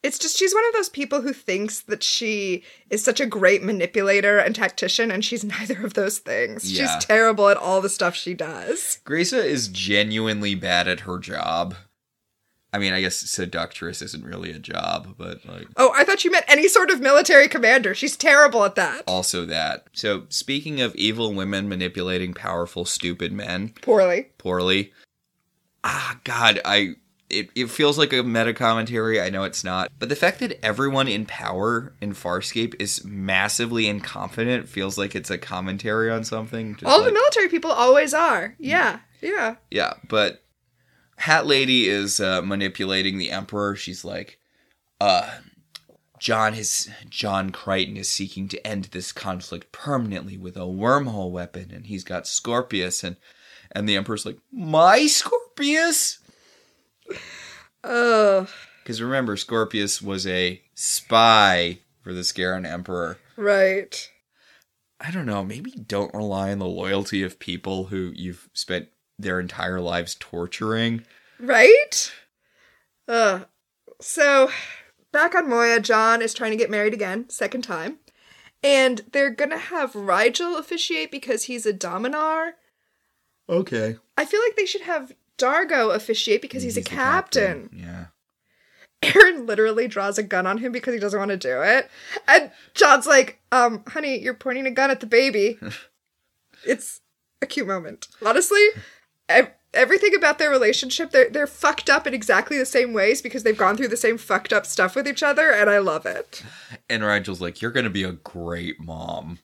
It's 0.03 0.17
just 0.17 0.37
she's 0.37 0.53
one 0.53 0.65
of 0.67 0.73
those 0.73 0.89
people 0.89 1.21
who 1.21 1.31
thinks 1.31 1.81
that 1.81 2.01
she 2.01 2.63
is 2.89 3.03
such 3.03 3.19
a 3.19 3.25
great 3.27 3.61
manipulator 3.61 4.39
and 4.39 4.55
tactician, 4.55 5.11
and 5.11 5.23
she's 5.23 5.43
neither 5.45 5.85
of 5.85 5.93
those 5.93 6.17
things. 6.17 6.71
Yeah. 6.71 6.85
She's 6.97 7.05
terrible 7.05 7.49
at 7.49 7.57
all 7.57 7.81
the 7.81 7.89
stuff 7.89 8.15
she 8.15 8.33
does. 8.33 8.99
Grayza 9.05 9.43
is 9.43 9.67
genuinely 9.67 10.55
bad 10.55 10.87
at 10.87 11.01
her 11.01 11.19
job. 11.19 11.75
I 12.73 12.79
mean, 12.79 12.93
I 12.93 13.01
guess 13.01 13.17
seductress 13.17 14.01
isn't 14.01 14.23
really 14.23 14.51
a 14.51 14.57
job, 14.57 15.15
but 15.17 15.45
like 15.45 15.67
Oh, 15.75 15.91
I 15.93 16.05
thought 16.05 16.23
you 16.23 16.31
meant 16.31 16.45
any 16.47 16.69
sort 16.69 16.89
of 16.89 17.01
military 17.01 17.49
commander. 17.49 17.93
She's 17.93 18.15
terrible 18.15 18.63
at 18.63 18.75
that. 18.75 19.03
also 19.07 19.43
that. 19.45 19.87
So, 19.91 20.23
speaking 20.29 20.79
of 20.79 20.95
evil 20.95 21.33
women 21.33 21.67
manipulating 21.67 22.33
powerful 22.33 22.85
stupid 22.85 23.33
men 23.33 23.73
Poorly. 23.81 24.29
poorly, 24.37 24.93
ah 25.83 26.17
god, 26.23 26.61
I 26.63 26.95
it, 27.31 27.49
it 27.55 27.69
feels 27.69 27.97
like 27.97 28.13
a 28.13 28.23
meta 28.23 28.53
commentary. 28.53 29.21
I 29.21 29.29
know 29.29 29.43
it's 29.43 29.63
not. 29.63 29.91
But 29.97 30.09
the 30.09 30.15
fact 30.15 30.39
that 30.39 30.63
everyone 30.63 31.07
in 31.07 31.25
power 31.25 31.93
in 32.01 32.13
Farscape 32.13 32.75
is 32.79 33.03
massively 33.05 33.87
incompetent 33.87 34.67
feels 34.69 34.97
like 34.97 35.15
it's 35.15 35.29
a 35.29 35.37
commentary 35.37 36.11
on 36.11 36.23
something. 36.23 36.75
Just 36.75 36.85
All 36.85 37.03
the 37.03 37.11
military 37.11 37.49
people 37.49 37.71
always 37.71 38.13
are. 38.13 38.55
Yeah, 38.59 38.99
yeah. 39.21 39.55
Yeah, 39.69 39.93
but 40.07 40.43
Hat 41.17 41.45
Lady 41.45 41.87
is 41.87 42.19
uh, 42.19 42.41
manipulating 42.41 43.17
the 43.17 43.31
Emperor. 43.31 43.75
She's 43.75 44.03
like, 44.03 44.39
uh, 44.99 45.29
John 46.19 46.53
has 46.53 46.87
John 47.09 47.49
Crichton 47.49 47.97
is 47.97 48.07
seeking 48.07 48.47
to 48.49 48.67
end 48.67 48.85
this 48.85 49.11
conflict 49.11 49.71
permanently 49.71 50.37
with 50.37 50.55
a 50.55 50.61
wormhole 50.61 51.31
weapon, 51.31 51.71
and 51.73 51.87
he's 51.87 52.03
got 52.03 52.27
Scorpius, 52.27 53.03
and 53.03 53.17
and 53.71 53.89
the 53.89 53.95
Emperor's 53.95 54.25
like, 54.25 54.37
my 54.51 55.07
Scorpius, 55.07 56.19
Oh, 57.83 58.47
because 58.83 59.01
remember, 59.01 59.37
Scorpius 59.37 60.01
was 60.01 60.27
a 60.27 60.61
spy 60.75 61.79
for 62.01 62.13
the 62.13 62.21
Scarran 62.21 62.65
Emperor. 62.65 63.17
right. 63.37 64.09
I 65.03 65.09
don't 65.09 65.25
know. 65.25 65.43
Maybe 65.43 65.71
don't 65.71 66.13
rely 66.13 66.51
on 66.51 66.59
the 66.59 66.67
loyalty 66.67 67.23
of 67.23 67.39
people 67.39 67.85
who 67.85 68.11
you've 68.15 68.49
spent 68.53 68.89
their 69.17 69.39
entire 69.39 69.79
lives 69.81 70.15
torturing. 70.19 71.05
Right? 71.39 72.11
Ugh. 73.07 73.47
So, 73.99 74.51
back 75.11 75.33
on 75.33 75.49
Moya, 75.49 75.79
John 75.79 76.21
is 76.21 76.35
trying 76.35 76.51
to 76.51 76.57
get 76.57 76.69
married 76.69 76.93
again, 76.93 77.29
second 77.29 77.63
time. 77.63 77.97
And 78.63 79.01
they're 79.11 79.31
gonna 79.31 79.57
have 79.57 79.93
Rygel 79.93 80.59
officiate 80.59 81.09
because 81.09 81.45
he's 81.45 81.65
a 81.65 81.73
Dominar. 81.73 82.55
Okay. 83.49 83.97
I 84.17 84.25
feel 84.25 84.39
like 84.45 84.55
they 84.55 84.67
should 84.67 84.81
have 84.81 85.13
Dargo 85.41 85.93
officiate 85.93 86.41
because 86.41 86.63
he's, 86.63 86.77
a 86.77 86.81
the 86.81 86.89
captain. 86.89 87.69
Yeah. 87.73 88.05
Aeryn 89.01 89.47
literally 89.47 89.87
draws 89.87 90.17
a 90.17 90.23
gun 90.23 90.45
on 90.45 90.59
him 90.59 90.71
because 90.71 90.93
he 90.93 90.99
doesn't 90.99 91.17
want 91.17 91.31
to 91.31 91.37
do 91.37 91.61
it. 91.61 91.89
And 92.27 92.51
John's 92.75 93.07
like, 93.07 93.39
um, 93.51 93.83
honey, 93.87 94.19
you're 94.19 94.35
pointing 94.35 94.67
a 94.67 94.71
gun 94.71 94.91
at 94.91 94.99
the 94.99 95.07
baby. 95.07 95.57
it's 96.65 97.01
a 97.41 97.47
cute 97.47 97.67
moment. 97.67 98.07
Honestly, 98.23 98.63
ev- 99.27 99.51
everything 99.73 100.13
about 100.15 100.37
their 100.37 100.51
relationship, 100.51 101.09
they're, 101.11 101.29
they're 101.29 101.47
fucked 101.47 101.89
up 101.89 102.05
in 102.05 102.13
exactly 102.13 102.57
the 102.59 102.65
same 102.65 102.93
ways 102.93 103.21
because 103.21 103.41
they've 103.41 103.57
gone 103.57 103.75
through 103.75 103.87
the 103.87 103.97
same 103.97 104.19
fucked 104.19 104.53
up 104.53 104.67
stuff 104.67 104.95
with 104.95 105.07
each 105.07 105.23
other, 105.23 105.51
and 105.51 105.69
I 105.69 105.79
love 105.79 106.05
it. 106.05 106.43
And 106.89 107.03
Rygel's 107.03 107.41
like, 107.41 107.61
"You're 107.61 107.71
gonna 107.71 107.89
be 107.89 108.03
a 108.03 108.11
great 108.11 108.79
mom." 108.79 109.39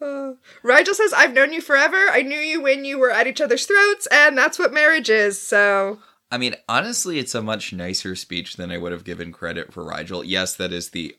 Uh, 0.00 0.32
Rygel 0.64 0.94
says, 0.94 1.12
I've 1.12 1.32
known 1.32 1.52
you 1.52 1.60
forever. 1.60 1.96
I 1.96 2.22
knew 2.22 2.38
you 2.38 2.60
when 2.60 2.84
you 2.84 2.98
were 2.98 3.10
at 3.10 3.26
each 3.26 3.40
other's 3.40 3.66
throats, 3.66 4.06
and 4.10 4.36
that's 4.36 4.58
what 4.58 4.72
marriage 4.72 5.10
is, 5.10 5.40
so. 5.40 5.98
I 6.30 6.38
mean, 6.38 6.54
honestly, 6.68 7.18
it's 7.18 7.34
a 7.34 7.42
much 7.42 7.72
nicer 7.72 8.14
speech 8.14 8.56
than 8.56 8.70
I 8.70 8.78
would 8.78 8.92
have 8.92 9.04
given 9.04 9.32
credit 9.32 9.72
for 9.72 9.82
Rygel. 9.84 10.22
Yes, 10.26 10.54
that 10.56 10.72
is 10.72 10.90
the 10.90 11.16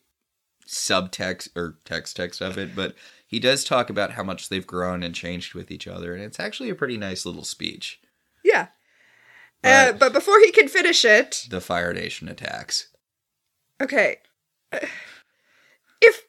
subtext 0.67 1.49
or 1.55 1.77
text 1.83 2.15
text 2.15 2.41
of 2.41 2.57
it, 2.57 2.75
but 2.75 2.93
he 3.25 3.39
does 3.39 3.63
talk 3.63 3.89
about 3.89 4.11
how 4.11 4.23
much 4.23 4.49
they've 4.49 4.67
grown 4.67 5.01
and 5.01 5.15
changed 5.15 5.55
with 5.55 5.71
each 5.71 5.87
other, 5.87 6.13
and 6.13 6.23
it's 6.23 6.39
actually 6.39 6.69
a 6.69 6.75
pretty 6.75 6.95
nice 6.97 7.25
little 7.25 7.43
speech. 7.43 7.99
Yeah. 8.43 8.67
Uh, 9.63 9.91
But- 9.93 9.99
but 9.99 10.13
before 10.13 10.39
he 10.39 10.51
can 10.51 10.67
finish 10.67 11.03
it, 11.03 11.45
The 11.49 11.59
Fire 11.59 11.91
Nation 11.93 12.29
attacks. 12.29 12.87
Okay. 13.81 14.17
If 16.01 16.23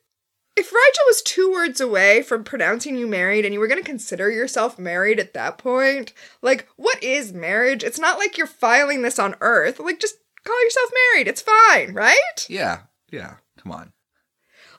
if 0.61 0.71
Rygel 0.71 1.07
was 1.07 1.23
two 1.23 1.51
words 1.51 1.81
away 1.81 2.21
from 2.21 2.45
pronouncing 2.45 2.95
you 2.95 3.07
married 3.07 3.47
and 3.47 3.55
you 3.55 3.61
were 3.61 3.67
going 3.67 3.81
to 3.81 3.85
consider 3.85 4.31
yourself 4.31 4.79
married 4.79 5.19
at 5.19 5.33
that 5.33 5.57
point, 5.57 6.13
like 6.43 6.69
what 6.77 7.03
is 7.03 7.33
marriage? 7.33 7.83
It's 7.83 7.99
not 7.99 8.19
like 8.19 8.37
you're 8.37 8.47
filing 8.47 9.01
this 9.01 9.19
on 9.19 9.37
earth. 9.41 9.81
Like 9.81 10.01
just 10.01 10.17
call 10.45 10.63
yourself 10.63 10.91
married. 11.15 11.29
It's 11.29 11.41
fine, 11.41 11.95
right? 11.95 12.47
Yeah, 12.47 12.81
yeah. 13.11 13.37
Come 13.59 13.73
on. 13.73 13.93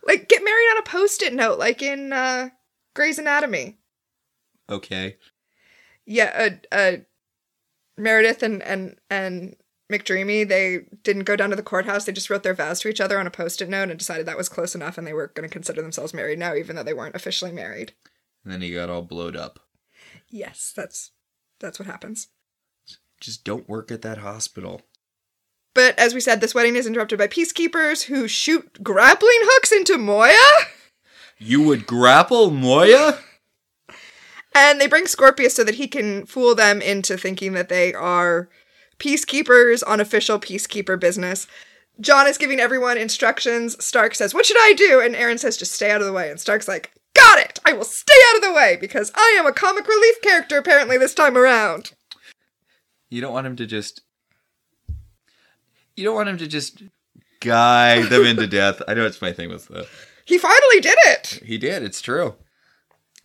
Like 0.05 0.29
get 0.29 0.43
married 0.43 0.67
on 0.71 0.77
a 0.77 0.83
post-it 0.83 1.33
note 1.33 1.57
like 1.57 1.81
in 1.81 2.13
uh 2.13 2.49
Grey's 2.93 3.17
Anatomy. 3.17 3.79
Okay. 4.69 5.17
Yeah, 6.05 6.51
uh, 6.71 6.75
uh 6.75 6.97
Meredith 7.97 8.43
and 8.43 8.61
and 8.61 8.97
and 9.09 9.55
McDreamy, 9.91 10.47
they 10.47 10.85
didn't 11.03 11.23
go 11.25 11.35
down 11.35 11.49
to 11.51 11.55
the 11.55 11.61
courthouse. 11.63 12.05
They 12.05 12.11
just 12.11 12.29
wrote 12.29 12.43
their 12.43 12.53
vows 12.53 12.79
to 12.81 12.87
each 12.87 13.01
other 13.01 13.19
on 13.19 13.27
a 13.27 13.31
post-it 13.31 13.69
note 13.69 13.89
and 13.89 13.99
decided 13.99 14.25
that 14.25 14.37
was 14.37 14.49
close 14.49 14.73
enough, 14.73 14.97
and 14.97 15.05
they 15.05 15.13
were 15.13 15.27
going 15.27 15.47
to 15.47 15.53
consider 15.53 15.81
themselves 15.81 16.13
married 16.13 16.39
now, 16.39 16.55
even 16.55 16.75
though 16.75 16.83
they 16.83 16.93
weren't 16.93 17.15
officially 17.15 17.51
married. 17.51 17.93
And 18.43 18.51
then 18.51 18.61
he 18.61 18.73
got 18.73 18.89
all 18.89 19.01
blowed 19.03 19.35
up. 19.35 19.59
Yes, 20.29 20.73
that's 20.75 21.11
that's 21.59 21.77
what 21.77 21.87
happens. 21.87 22.29
Just 23.19 23.43
don't 23.43 23.69
work 23.69 23.91
at 23.91 24.01
that 24.01 24.17
hospital. 24.19 24.81
But 25.75 25.97
as 25.99 26.13
we 26.13 26.19
said, 26.21 26.41
this 26.41 26.55
wedding 26.55 26.75
is 26.75 26.87
interrupted 26.87 27.19
by 27.19 27.27
peacekeepers 27.27 28.03
who 28.03 28.27
shoot 28.27 28.81
grappling 28.83 29.29
hooks 29.41 29.71
into 29.71 29.97
Moya, 29.97 30.33
You 31.37 31.61
would 31.63 31.85
grapple 31.85 32.49
Moya? 32.51 33.19
and 34.55 34.81
they 34.81 34.87
bring 34.87 35.05
Scorpius 35.07 35.53
so 35.55 35.63
that 35.63 35.75
he 35.75 35.87
can 35.87 36.25
fool 36.25 36.55
them 36.55 36.81
into 36.81 37.17
thinking 37.17 37.53
that 37.53 37.69
they 37.69 37.93
are 37.93 38.49
peacekeepers 39.01 39.83
on 39.85 39.99
official 39.99 40.39
peacekeeper 40.39 40.99
business. 40.99 41.47
John 41.99 42.27
is 42.27 42.37
giving 42.37 42.59
everyone 42.59 42.97
instructions. 42.97 43.83
Stark 43.83 44.15
says, 44.15 44.33
What 44.33 44.45
should 44.45 44.57
I 44.59 44.73
do? 44.73 45.01
And 45.01 45.15
Aeryn 45.15 45.39
says, 45.39 45.57
Just 45.57 45.73
stay 45.73 45.91
out 45.91 46.01
of 46.01 46.07
the 46.07 46.13
way. 46.13 46.29
And 46.29 46.39
Stark's 46.39 46.67
like, 46.67 46.91
Got 47.13 47.39
it! 47.39 47.59
I 47.65 47.73
will 47.73 47.83
stay 47.83 48.13
out 48.29 48.37
of 48.37 48.43
the 48.43 48.53
way 48.53 48.77
because 48.79 49.11
I 49.15 49.35
am 49.37 49.45
a 49.45 49.51
comic 49.51 49.87
relief 49.87 50.21
character 50.21 50.57
apparently 50.57 50.97
this 50.97 51.13
time 51.13 51.35
around. 51.35 51.91
You 53.09 53.21
don't 53.21 53.33
want 53.33 53.47
him 53.47 53.55
to 53.57 53.65
just. 53.65 54.01
You 55.97 56.05
don't 56.05 56.15
want 56.15 56.29
him 56.29 56.37
to 56.37 56.47
just 56.47 56.83
guide 57.41 58.05
them 58.05 58.25
into 58.25 58.47
death. 58.47 58.81
I 58.87 58.93
know 58.93 59.05
it's 59.05 59.21
my 59.21 59.33
thing 59.33 59.49
with 59.49 59.67
the. 59.67 59.87
He 60.25 60.37
finally 60.37 60.79
did 60.79 60.97
it! 61.07 61.41
He 61.45 61.57
did. 61.57 61.83
It's 61.83 62.01
true. 62.01 62.35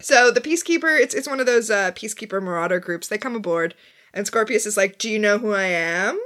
So 0.00 0.30
the 0.30 0.40
peacekeeper, 0.40 0.98
it's 1.00 1.14
it's 1.14 1.28
one 1.28 1.40
of 1.40 1.46
those 1.46 1.70
uh, 1.70 1.92
peacekeeper 1.92 2.42
marauder 2.42 2.80
groups. 2.80 3.06
They 3.06 3.18
come 3.18 3.36
aboard, 3.36 3.74
and 4.16 4.26
Scorpius 4.26 4.66
is 4.66 4.76
like, 4.76 4.98
"Do 4.98 5.08
you 5.08 5.18
know 5.18 5.38
who 5.38 5.52
I 5.54 5.66
am?" 5.66 6.18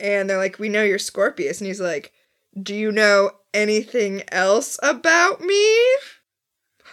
And 0.00 0.28
they're 0.28 0.38
like, 0.38 0.58
"We 0.58 0.68
know 0.68 0.82
you're 0.82 0.98
Scorpius," 0.98 1.60
and 1.60 1.68
he's 1.68 1.80
like, 1.80 2.12
"Do 2.60 2.74
you 2.74 2.90
know 2.90 3.30
anything 3.52 4.24
else 4.32 4.78
about 4.82 5.40
me? 5.40 5.78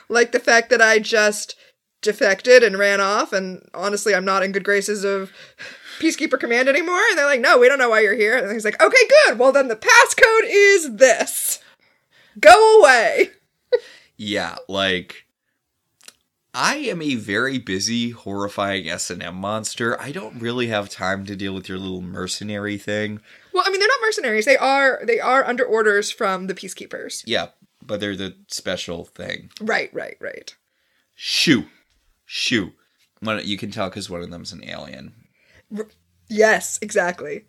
Like 0.08 0.32
the 0.32 0.40
fact 0.40 0.70
that 0.70 0.82
I 0.82 1.00
just 1.00 1.56
defected 2.02 2.64
and 2.64 2.78
ran 2.78 3.00
off. 3.00 3.34
And 3.34 3.68
honestly, 3.74 4.14
I'm 4.14 4.26
not 4.26 4.44
in 4.44 4.52
good 4.52 4.64
graces 4.64 5.04
of 5.04 5.32
Peacekeeper 6.00 6.40
Command 6.40 6.68
anymore. 6.68 7.02
And 7.10 7.18
they're 7.18 7.26
like, 7.26 7.42
no, 7.42 7.58
we 7.58 7.68
don't 7.68 7.80
know 7.80 7.90
why 7.90 8.02
you're 8.02 8.16
here. 8.16 8.38
And 8.38 8.52
he's 8.52 8.66
like, 8.66 8.82
okay, 8.82 9.08
good. 9.26 9.40
Well, 9.40 9.52
then 9.52 9.68
the 9.68 9.76
passcode 9.76 10.48
is 10.48 10.96
this. 10.96 11.60
Go 12.40 12.80
away. 12.80 13.30
Yeah, 14.18 14.58
like 14.68 15.26
I 16.54 16.78
am 16.78 17.02
a 17.02 17.16
very 17.16 17.58
busy, 17.58 18.10
horrifying 18.10 18.90
S 18.90 19.10
and 19.10 19.24
M 19.24 19.36
monster. 19.36 20.00
I 20.02 20.12
don't 20.12 20.42
really 20.42 20.68
have 20.68 20.90
time 20.90 21.26
to 21.26 21.36
deal 21.36 21.54
with 21.54 21.70
your 21.70 21.78
little 21.78 22.02
mercenary 22.02 22.78
thing. 22.78 23.22
Well, 23.54 23.64
I 23.66 23.70
mean, 23.70 23.80
they're 23.80 23.88
not 23.88 24.02
mercenaries. 24.02 24.46
They 24.46 24.58
are 24.58 25.02
they 25.06 25.20
are 25.20 25.46
under 25.46 25.64
orders 25.64 26.12
from 26.12 26.48
the 26.48 26.54
peacekeepers. 26.54 27.24
Yeah, 27.26 27.48
but 27.82 28.02
they're 28.02 28.18
the 28.18 28.36
special 28.48 29.06
thing. 29.06 29.50
Right, 29.62 29.94
right, 29.94 30.18
right. 30.20 30.54
Shoo, 31.16 31.68
shoo. 32.26 32.74
One, 33.22 33.40
you 33.46 33.58
can 33.58 33.72
tell 33.72 33.90
because 33.90 34.10
one 34.10 34.22
of 34.22 34.30
them's 34.30 34.52
an 34.52 34.68
alien. 34.68 35.14
Yes, 36.28 36.80
exactly. 36.82 37.46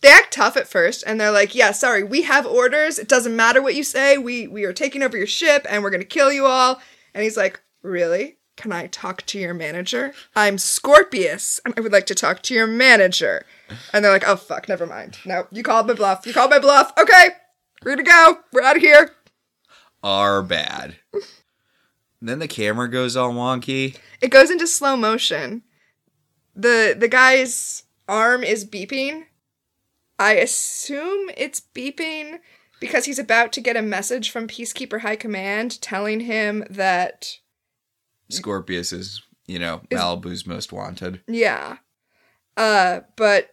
They 0.00 0.10
act 0.10 0.32
tough 0.32 0.56
at 0.56 0.68
first 0.68 1.04
and 1.06 1.20
they're 1.20 1.32
like, 1.32 1.54
"Yeah, 1.54 1.72
sorry, 1.72 2.02
we 2.02 2.22
have 2.22 2.46
orders. 2.46 2.98
It 2.98 3.08
doesn't 3.08 3.36
matter 3.36 3.60
what 3.60 3.74
you 3.74 3.82
say. 3.82 4.16
We 4.16 4.46
we 4.46 4.64
are 4.64 4.72
taking 4.72 5.02
over 5.02 5.18
your 5.18 5.26
ship 5.26 5.66
and 5.68 5.82
we're 5.82 5.90
going 5.90 6.00
to 6.00 6.06
kill 6.06 6.32
you 6.32 6.46
all." 6.46 6.80
And 7.14 7.24
he's 7.24 7.36
like, 7.36 7.60
"Really? 7.82 8.38
Can 8.56 8.72
I 8.72 8.88
talk 8.88 9.22
to 9.26 9.38
your 9.38 9.54
manager? 9.54 10.12
I'm 10.34 10.58
Scorpius 10.58 11.60
and 11.64 11.74
I 11.76 11.80
would 11.80 11.92
like 11.92 12.06
to 12.06 12.14
talk 12.14 12.42
to 12.44 12.54
your 12.54 12.66
manager." 12.66 13.44
And 13.92 14.04
they're 14.04 14.12
like, 14.12 14.26
"Oh 14.26 14.36
fuck, 14.36 14.68
never 14.68 14.86
mind. 14.86 15.18
No, 15.24 15.46
you 15.50 15.62
called 15.62 15.86
my 15.86 15.94
bluff. 15.94 16.26
You 16.26 16.32
called 16.32 16.50
my 16.50 16.58
bluff. 16.58 16.92
Okay. 16.98 17.30
We're 17.84 17.96
to 17.96 18.02
go. 18.02 18.38
We're 18.52 18.62
out 18.62 18.76
of 18.76 18.82
here." 18.82 19.14
Are 20.02 20.42
bad. 20.42 20.96
then 22.22 22.38
the 22.38 22.48
camera 22.48 22.90
goes 22.90 23.16
all 23.16 23.32
wonky. 23.32 23.96
It 24.20 24.30
goes 24.30 24.50
into 24.50 24.66
slow 24.66 24.96
motion. 24.96 25.62
The 26.54 26.96
the 26.98 27.08
guy's 27.08 27.84
arm 28.08 28.42
is 28.42 28.64
beeping. 28.64 29.26
I 30.18 30.32
assume 30.34 31.30
it's 31.36 31.60
beeping 31.60 32.40
because 32.80 33.04
he's 33.04 33.18
about 33.18 33.52
to 33.52 33.60
get 33.60 33.76
a 33.76 33.82
message 33.82 34.30
from 34.30 34.48
Peacekeeper 34.48 35.00
High 35.00 35.16
Command 35.16 35.80
telling 35.80 36.20
him 36.20 36.64
that 36.70 37.38
Scorpius 38.30 38.92
is, 38.92 39.22
you 39.46 39.58
know, 39.58 39.80
Malibu's 39.90 40.46
most 40.46 40.72
wanted. 40.72 41.20
yeah. 41.26 41.78
Uh 42.56 43.00
but 43.16 43.50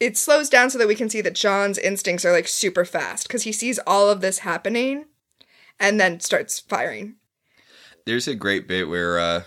it 0.00 0.16
slows 0.16 0.48
down 0.50 0.70
so 0.70 0.78
that 0.78 0.88
we 0.88 0.94
can 0.94 1.08
see 1.08 1.20
that 1.22 1.34
John's 1.34 1.78
instincts 1.78 2.24
are 2.24 2.32
like 2.32 2.48
super 2.48 2.84
fast 2.84 3.26
because 3.26 3.42
he 3.44 3.52
sees 3.52 3.78
all 3.86 4.10
of 4.10 4.20
this 4.20 4.40
happening 4.40 5.06
and 5.80 6.00
then 6.00 6.20
starts 6.20 6.58
firing. 6.58 7.16
There's 8.04 8.28
a 8.28 8.34
great 8.34 8.68
bit 8.68 8.88
where 8.88 9.18
uh 9.18 9.42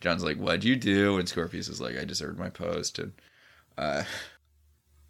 John's 0.00 0.22
like, 0.24 0.36
"What'd 0.36 0.64
you 0.64 0.76
do?" 0.76 1.18
and 1.18 1.28
Scorpius 1.28 1.68
is 1.68 1.80
like, 1.80 1.96
"I 1.96 2.04
deserved 2.04 2.38
my 2.38 2.50
post." 2.50 2.98
And 2.98 3.12
uh 3.78 4.04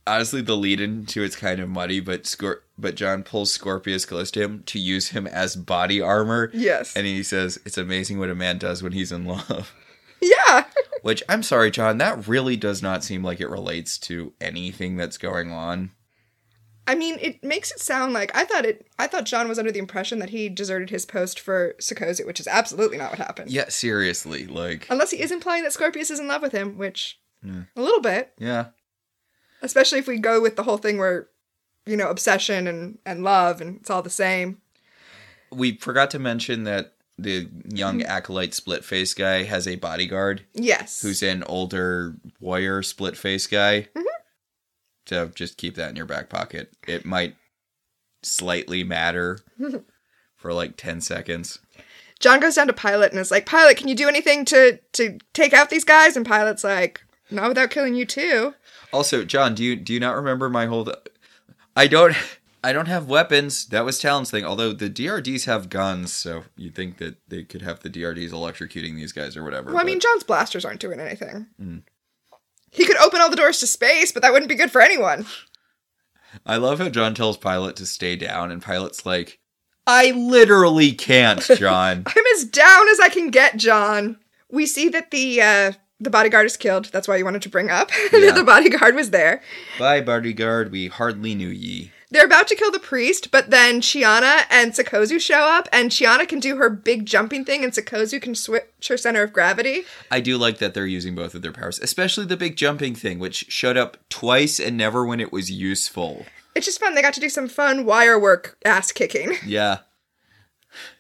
honestly, 0.07 0.41
the 0.41 0.57
lead 0.57 0.81
into 0.81 1.23
it's 1.23 1.37
kind 1.37 1.61
of 1.61 1.69
muddy, 1.69 2.01
but 2.01 2.25
Scor- 2.25 2.61
but 2.79 2.95
John 2.95 3.23
pulls 3.23 3.53
Scorpius 3.53 4.05
him 4.35 4.63
to 4.67 4.79
use 4.79 5.09
him 5.09 5.27
as 5.27 5.57
body 5.57 6.01
armor, 6.01 6.51
Yes. 6.53 6.95
and 6.97 7.07
he 7.07 7.23
says, 7.23 7.59
"It's 7.65 7.79
amazing 7.79 8.19
what 8.19 8.31
a 8.31 8.35
man 8.35 8.59
does 8.59 8.83
when 8.83 8.93
he's 8.93 9.13
in 9.13 9.25
love." 9.25 9.75
yeah. 10.21 10.65
Which 11.03 11.23
I'm 11.29 11.43
sorry, 11.43 11.71
John, 11.71 11.99
that 11.99 12.27
really 12.27 12.57
does 12.57 12.83
not 12.83 13.05
seem 13.05 13.23
like 13.23 13.41
it 13.41 13.49
relates 13.49 13.97
to 13.99 14.33
anything 14.41 14.97
that's 14.97 15.19
going 15.19 15.53
on. 15.53 15.91
I 16.89 16.95
mean, 16.95 17.19
it 17.21 17.43
makes 17.43 17.73
it 17.73 17.81
sound 17.81 18.13
like 18.13 18.31
I 18.37 18.45
thought 18.45 18.65
it. 18.65 18.87
I 18.99 19.07
thought 19.09 19.25
John 19.25 19.49
was 19.49 19.59
under 19.59 19.73
the 19.73 19.79
impression 19.81 20.21
that 20.21 20.31
he 20.31 20.49
deserted 20.49 20.91
his 20.91 21.05
post 21.05 21.41
for 21.41 21.75
Sikozu, 21.81 22.25
which 22.27 22.39
is 22.41 22.47
absolutely 22.47 22.97
not 22.97 23.11
what 23.11 23.19
happened. 23.19 23.51
Yeah, 23.51 23.69
seriously, 23.69 24.47
like, 24.47 24.87
Unless 24.89 25.11
he 25.11 25.21
is 25.21 25.33
implying 25.33 25.65
that 25.65 25.73
Scorpius 25.73 26.11
is 26.13 26.21
in 26.21 26.29
love 26.29 26.43
with 26.43 26.53
him, 26.53 26.79
which 26.79 27.19
Yeah. 27.45 27.63
a 27.75 27.81
little 27.83 28.01
bit, 28.01 28.33
yeah, 28.39 28.67
especially 29.63 29.99
if 29.99 30.07
we 30.07 30.19
go 30.19 30.41
with 30.41 30.57
the 30.57 30.63
whole 30.63 30.79
thing 30.79 30.99
where, 30.99 31.29
you 31.87 31.97
know, 31.97 32.09
obsession 32.11 32.67
and 32.67 32.99
and 33.07 33.23
love 33.25 33.61
and 33.61 33.77
it's 33.77 33.91
all 33.91 34.03
the 34.03 34.11
same. 34.11 34.59
we 35.53 35.77
forgot 35.77 36.11
to 36.11 36.19
mention 36.19 36.65
that 36.65 36.93
the 37.19 37.49
young 37.73 38.03
acolyte 38.03 38.53
split 38.53 38.85
face 38.85 39.15
guy 39.15 39.45
has 39.45 39.67
a 39.67 39.77
bodyguard 39.77 40.43
Yes. 40.53 41.01
who's 41.01 41.23
an 41.23 41.43
older 41.45 42.15
warrior 42.41 42.83
split 42.83 43.17
face 43.17 43.47
guy. 43.47 43.89
Mm-hmm. 43.95 44.03
So 45.07 45.29
just 45.29 45.57
keep 45.57 45.77
that 45.77 45.89
in 45.91 45.97
your 45.97 46.05
back 46.07 46.29
pocket. 46.29 46.73
It 46.87 47.05
might 47.07 47.37
slightly 48.23 48.83
matter 48.85 49.39
for 50.37 50.53
like 50.53 50.77
10 50.77 51.01
seconds. 51.01 51.59
John 52.19 52.41
goes 52.41 52.55
down 52.57 52.67
to 52.67 52.73
Pilot 52.73 53.13
and 53.13 53.21
is 53.21 53.31
like, 53.31 53.45
"Pilot, 53.47 53.77
can 53.77 53.89
you 53.89 53.95
do 53.95 54.09
anything 54.09 54.45
to 54.47 54.79
to 54.93 55.19
take 55.35 55.53
out 55.53 55.69
these 55.69 55.85
guys?" 55.85 56.17
And 56.17 56.25
Pilot's 56.25 56.65
like, 56.65 57.03
"Not 57.31 57.49
without 57.49 57.69
killing 57.71 57.95
you 57.95 58.07
too." 58.07 58.55
Also, 58.97 59.25
John, 59.25 59.55
do 59.55 59.63
you 59.63 59.77
do 59.77 59.93
you 59.93 60.01
not 60.01 60.17
remember 60.17 60.49
my 60.49 60.67
whole 60.67 60.91
I 61.77 61.87
don't 61.87 62.17
I 62.65 62.73
don't 62.73 62.89
have 62.89 63.09
weapons. 63.09 63.67
That 63.67 63.85
was 63.85 63.99
Talyn's 64.01 64.31
thing. 64.31 64.45
Although 64.45 64.73
the 64.73 64.89
DRDs 64.91 65.45
have 65.45 65.69
guns, 65.69 66.13
so 66.13 66.45
you'd 66.57 66.75
think 66.75 66.97
that 66.99 67.17
they 67.29 67.45
could 67.45 67.63
have 67.63 67.81
the 67.81 67.91
DRDs 67.91 68.31
electrocuting 68.31 68.97
these 68.97 69.13
guys 69.13 69.37
or 69.37 69.45
whatever. 69.45 69.67
Well, 69.69 69.77
I 69.77 69.81
but- 69.83 69.87
mean, 69.87 70.01
John's 70.01 70.25
blasters 70.25 70.65
aren't 70.65 70.81
doing 70.81 70.99
anything. 70.99 71.47
He 72.73 72.85
could 72.85 72.97
open 72.97 73.21
all 73.21 73.31
the 73.31 73.37
doors 73.37 73.61
to 73.61 73.67
space, 73.67 74.11
but 74.13 74.23
that 74.23 74.33
wouldn't 74.33 74.49
be 74.49 74.55
good 74.57 74.71
for 74.73 74.81
anyone. 74.81 75.27
I 76.45 76.57
love 76.57 76.79
how 76.81 76.89
John 76.89 77.15
tells 77.15 77.37
Pilot 77.37 77.77
to 77.77 77.87
stay 77.87 78.17
down, 78.17 78.51
and 78.51 78.63
Pilot's 78.63 79.07
like, 79.07 79.39
I 79.87 80.11
literally 80.11 80.93
can't, 80.93 81.41
John. 81.57 82.03
I'm 82.07 82.25
as 82.35 82.45
down 82.45 82.89
as 82.89 82.99
I 83.01 83.09
can 83.11 83.29
get, 83.31 83.57
John. 83.59 84.19
We 84.51 84.67
see 84.67 84.89
that 84.89 85.11
the 85.11 85.41
uh, 85.41 85.73
the 86.01 86.11
bodyguard 86.11 86.47
is 86.47 86.57
killed. 86.57 86.87
That's 86.87 87.09
why 87.09 87.17
you 87.17 87.25
wanted 87.25 87.43
to 87.43 87.49
bring 87.49 87.71
up 87.71 87.91
Yeah. 88.13 88.21
that 88.27 88.35
the 88.35 88.45
bodyguard 88.45 88.95
was 88.95 89.11
there. 89.11 89.43
Bye, 89.79 90.01
bodyguard. 90.01 90.71
We 90.73 90.89
hardly 90.89 91.35
knew 91.35 91.49
ye. 91.49 91.93
They're 92.09 92.25
about 92.27 92.47
to 92.49 92.55
kill 92.55 92.71
the 92.71 92.79
priest, 92.79 93.33
but 93.33 93.51
then 93.51 93.81
Chiana 93.81 94.43
and 94.49 94.73
Sikozu 94.73 95.21
show 95.21 95.41
up, 95.41 95.69
and 95.73 95.91
Chiana 95.91 96.29
can 96.29 96.39
do 96.39 96.57
her 96.57 96.71
big 96.71 97.05
jumping 97.05 97.45
thing, 97.45 97.65
and 97.65 97.73
Sikozu 97.73 98.23
can 98.23 98.37
switch 98.37 98.63
her 98.89 98.97
center 98.97 99.25
of 99.25 99.33
gravity. 99.33 99.83
I 100.09 100.21
do 100.21 100.39
like 100.39 100.59
that 100.59 100.73
they're 100.73 100.87
using 100.87 101.17
both 101.17 101.35
of 101.35 101.43
their 101.43 101.51
powers, 101.51 101.81
especially 101.81 102.25
the 102.25 102.37
big 102.37 102.55
jumping 102.57 102.95
thing, 102.95 103.19
which 103.19 103.47
showed 103.51 103.77
up 103.77 103.97
twice 104.09 104.61
and 104.61 104.77
never 104.77 105.05
when 105.05 105.19
it 105.19 105.33
was 105.33 105.51
useful. 105.51 106.27
It's 106.55 106.65
just 106.67 106.79
fun. 106.79 106.95
They 106.95 107.03
got 107.03 107.13
to 107.15 107.21
do 107.21 107.29
some 107.29 107.49
fun 107.49 107.85
wire 107.85 108.19
work 108.19 108.57
ass 108.65 108.93
kicking. 108.93 109.33
Yeah. 109.45 109.79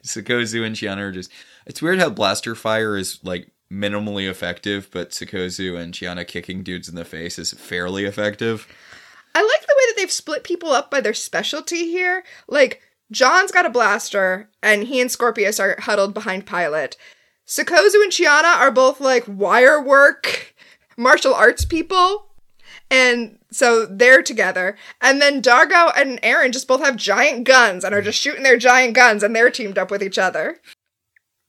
Sikozu 0.05 0.65
and 0.67 0.75
Chiana 0.75 0.99
are 0.99 1.13
just. 1.13 1.31
It's 1.67 1.83
weird 1.83 1.99
how 1.99 2.11
blaster 2.11 2.55
fire 2.55 2.97
is 2.97 3.19
like 3.23 3.51
minimally 3.71 4.29
effective, 4.29 4.89
but 4.93 5.11
Sikozu 5.11 5.79
and 5.79 5.93
Chiana 5.93 6.27
kicking 6.27 6.63
dudes 6.63 6.89
in 6.89 6.95
the 6.95 7.05
face 7.05 7.39
is 7.39 7.53
fairly 7.53 8.05
effective. 8.05 8.67
I 9.35 9.43
like 9.43 9.61
the 9.61 9.75
way 9.77 9.83
that 9.89 9.95
they've 9.97 10.11
split 10.11 10.45
people 10.45 10.71
up 10.71 10.91
by 10.91 11.01
their 11.01 11.15
specialty 11.15 11.91
here. 11.91 12.25
Like, 12.49 12.83
John's 13.11 13.53
got 13.53 13.67
a 13.67 13.71
blaster, 13.71 14.51
and 14.63 14.85
he 14.85 15.01
and 15.01 15.11
Scorpius 15.11 15.61
are 15.61 15.77
huddled 15.81 16.15
behind 16.15 16.47
Pilot. 16.47 16.97
Sikozu 17.47 18.03
and 18.03 18.13
Chiana 18.13 18.57
are 18.57 18.73
both 18.73 19.01
like 19.01 19.25
wire 19.27 19.81
work, 19.81 20.55
martial 20.97 21.35
arts 21.35 21.65
people. 21.65 22.33
And 22.91 23.39
so 23.51 23.87
they're 23.87 24.23
together. 24.23 24.77
And 25.01 25.21
then 25.21 25.43
Dargo 25.43 25.93
and 25.97 26.19
Aaron 26.23 26.53
just 26.53 26.69
both 26.69 26.81
have 26.85 26.97
giant 26.97 27.45
guns 27.45 27.85
and 27.85 27.95
are 27.95 28.03
just 28.03 28.21
shooting 28.21 28.43
their 28.43 28.59
giant 28.59 28.95
guns, 28.95 29.23
and 29.23 29.35
they're 29.35 29.51
teamed 29.51 29.79
up 29.79 29.91
with 29.91 30.03
each 30.03 30.19
other. 30.19 30.59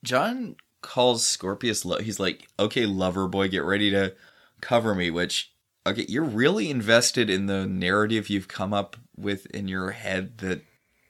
John 0.04 0.56
calls 0.80 1.26
Scorpius. 1.26 1.84
Lo- 1.84 1.98
he's 1.98 2.20
like, 2.20 2.48
"Okay, 2.58 2.86
lover 2.86 3.28
boy, 3.28 3.48
get 3.48 3.64
ready 3.64 3.90
to 3.90 4.14
cover 4.60 4.94
me." 4.94 5.10
Which, 5.10 5.52
okay, 5.86 6.06
you're 6.08 6.22
really 6.24 6.70
invested 6.70 7.28
in 7.30 7.46
the 7.46 7.66
narrative 7.66 8.28
you've 8.30 8.48
come 8.48 8.72
up 8.72 8.96
with 9.16 9.46
in 9.46 9.68
your 9.68 9.90
head 9.92 10.38
that 10.38 10.62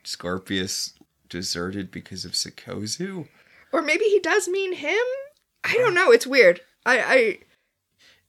Scorpius 0.04 0.94
deserted 1.28 1.90
because 1.90 2.24
of 2.24 2.32
Sikozu. 2.32 3.28
Or 3.72 3.82
maybe 3.82 4.04
he 4.04 4.18
does 4.20 4.48
mean 4.48 4.72
him? 4.72 5.04
I 5.64 5.74
don't 5.74 5.94
know. 5.94 6.10
It's 6.10 6.26
weird. 6.26 6.60
I, 6.86 7.00
I 7.00 7.38